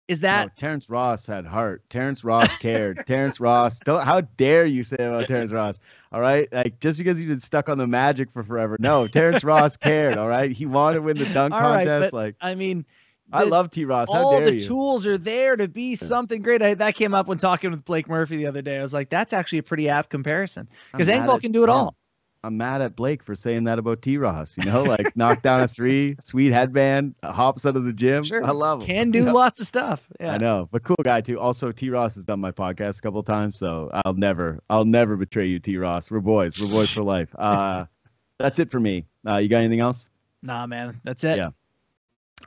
Is 0.09 0.19
that 0.19 0.47
no, 0.47 0.51
Terrence 0.57 0.89
Ross 0.89 1.25
had 1.25 1.45
heart. 1.45 1.81
Terrence 1.89 2.25
Ross 2.25 2.53
cared. 2.57 2.97
Terrence 3.07 3.39
Ross. 3.39 3.79
Don't. 3.79 4.03
How 4.03 4.19
dare 4.19 4.65
you 4.65 4.83
say 4.83 4.97
about 4.99 5.29
Terrence 5.29 5.53
Ross? 5.53 5.79
All 6.11 6.19
right, 6.19 6.51
like 6.51 6.81
just 6.81 6.97
because 6.97 7.17
you've 7.17 7.29
been 7.29 7.39
stuck 7.39 7.69
on 7.69 7.77
the 7.77 7.87
Magic 7.87 8.29
for 8.33 8.43
forever. 8.43 8.75
No, 8.77 9.07
Terrence 9.07 9.45
Ross 9.45 9.77
cared. 9.77 10.17
All 10.17 10.27
right, 10.27 10.51
he 10.51 10.65
wanted 10.65 10.95
to 10.95 11.01
win 11.03 11.17
the 11.17 11.27
dunk 11.27 11.53
All 11.53 11.61
right, 11.61 11.87
contest. 11.87 12.11
but 12.11 12.17
like 12.17 12.35
I 12.41 12.55
mean, 12.55 12.85
I 13.31 13.43
love 13.43 13.71
T. 13.71 13.85
Ross. 13.85 14.07
All 14.09 14.37
dare 14.37 14.45
the 14.45 14.53
you? 14.55 14.61
tools 14.61 15.05
are 15.05 15.17
there 15.17 15.55
to 15.55 15.67
be 15.67 15.95
something 15.95 16.41
great. 16.41 16.61
I, 16.61 16.73
that 16.73 16.95
came 16.95 17.13
up 17.13 17.27
when 17.27 17.37
talking 17.37 17.71
with 17.71 17.85
Blake 17.85 18.09
Murphy 18.09 18.37
the 18.37 18.47
other 18.47 18.61
day. 18.61 18.79
I 18.79 18.81
was 18.81 18.93
like, 18.93 19.09
that's 19.09 19.33
actually 19.33 19.59
a 19.59 19.63
pretty 19.63 19.89
apt 19.89 20.09
comparison 20.09 20.67
because 20.91 21.07
Engvall 21.07 21.39
can 21.41 21.51
do 21.51 21.63
it 21.63 21.67
yeah. 21.67 21.73
all. 21.73 21.95
I'm 22.41 22.55
mad 22.55 22.81
at 22.81 22.95
Blake 22.95 23.21
for 23.21 23.35
saying 23.35 23.65
that 23.65 23.79
about 23.79 24.01
T. 24.01 24.17
Ross. 24.17 24.57
You 24.57 24.63
know, 24.63 24.83
like 24.83 25.15
knock 25.17 25.41
down 25.41 25.59
a 25.59 25.67
three, 25.67 26.15
sweet 26.21 26.53
headband, 26.53 27.15
hops 27.21 27.65
out 27.65 27.75
of 27.75 27.83
the 27.83 27.91
gym. 27.91 28.23
Sure. 28.23 28.43
I 28.43 28.51
love 28.51 28.81
him. 28.81 28.87
Can 28.87 29.11
do 29.11 29.25
Yeah. 29.25 29.31
lots 29.33 29.59
of 29.59 29.67
stuff. 29.67 30.07
Yeah. 30.19 30.33
I 30.33 30.37
know, 30.37 30.69
but 30.71 30.83
cool 30.83 30.95
guy 31.03 31.19
too. 31.21 31.39
Also, 31.39 31.71
T. 31.73 31.89
Ross 31.89 32.15
has 32.15 32.23
done 32.23 32.39
my 32.39 32.51
podcast 32.51 32.99
a 32.99 33.01
couple 33.01 33.21
times, 33.23 33.57
so 33.57 33.89
I'll 34.05 34.13
never, 34.13 34.61
I'll 34.69 34.85
never 34.85 35.17
betray 35.17 35.47
you, 35.47 35.59
T. 35.59 35.77
Ross. 35.77 36.09
We're 36.09 36.21
boys. 36.21 36.57
We're 36.59 36.69
boys 36.69 36.89
for 36.89 37.03
life. 37.03 37.29
Uh, 37.37 37.85
that's 38.39 38.59
it 38.59 38.71
for 38.71 38.79
me. 38.79 39.05
Uh, 39.27 39.37
you 39.37 39.49
got 39.49 39.57
anything 39.57 39.81
else? 39.81 40.07
Nah, 40.41 40.65
man, 40.65 41.01
that's 41.03 41.25
it. 41.25 41.35
Yeah. 41.35 41.49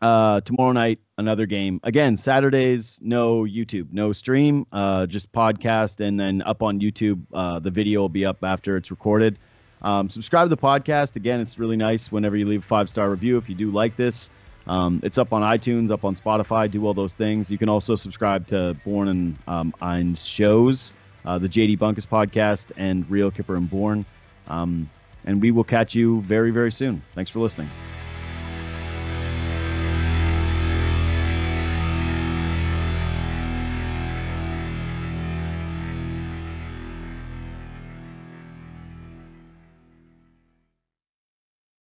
Uh, 0.00 0.40
tomorrow 0.40 0.72
night, 0.72 0.98
another 1.18 1.46
game. 1.46 1.78
Again, 1.84 2.16
Saturdays, 2.16 2.98
no 3.02 3.42
YouTube, 3.42 3.92
no 3.92 4.12
stream, 4.12 4.66
uh, 4.72 5.06
just 5.06 5.30
podcast, 5.32 6.00
and 6.00 6.18
then 6.18 6.42
up 6.42 6.62
on 6.62 6.80
YouTube. 6.80 7.22
Uh, 7.32 7.60
the 7.60 7.70
video 7.70 8.00
will 8.00 8.08
be 8.08 8.24
up 8.24 8.42
after 8.42 8.76
it's 8.76 8.90
recorded. 8.90 9.38
Um, 9.82 10.08
subscribe 10.08 10.46
to 10.46 10.48
the 10.50 10.60
podcast. 10.60 11.16
Again, 11.16 11.40
it's 11.40 11.58
really 11.58 11.76
nice 11.76 12.10
whenever 12.10 12.36
you 12.36 12.46
leave 12.46 12.62
a 12.62 12.66
five 12.66 12.88
star 12.88 13.10
review 13.10 13.36
if 13.36 13.48
you 13.48 13.54
do 13.54 13.70
like 13.70 13.96
this. 13.96 14.30
Um, 14.66 15.00
it's 15.02 15.18
up 15.18 15.32
on 15.32 15.42
iTunes, 15.42 15.90
up 15.90 16.04
on 16.04 16.14
Spotify. 16.14 16.70
Do 16.70 16.86
all 16.86 16.94
those 16.94 17.12
things. 17.12 17.50
You 17.50 17.58
can 17.58 17.68
also 17.68 17.96
subscribe 17.96 18.46
to 18.48 18.76
Bourne 18.84 19.08
and 19.08 19.38
um, 19.48 19.74
Ein's 19.82 20.24
shows, 20.24 20.92
uh, 21.24 21.38
the 21.38 21.48
JD 21.48 21.78
Bunkis 21.78 22.06
podcast, 22.06 22.70
and 22.76 23.08
Real 23.10 23.30
Kyper 23.30 23.56
and 23.56 23.68
Bourne. 23.68 24.04
Um, 24.48 24.88
and 25.24 25.40
we 25.40 25.50
will 25.50 25.64
catch 25.64 25.94
you 25.94 26.20
very, 26.22 26.50
very 26.50 26.72
soon. 26.72 27.02
Thanks 27.14 27.30
for 27.30 27.40
listening. 27.40 27.70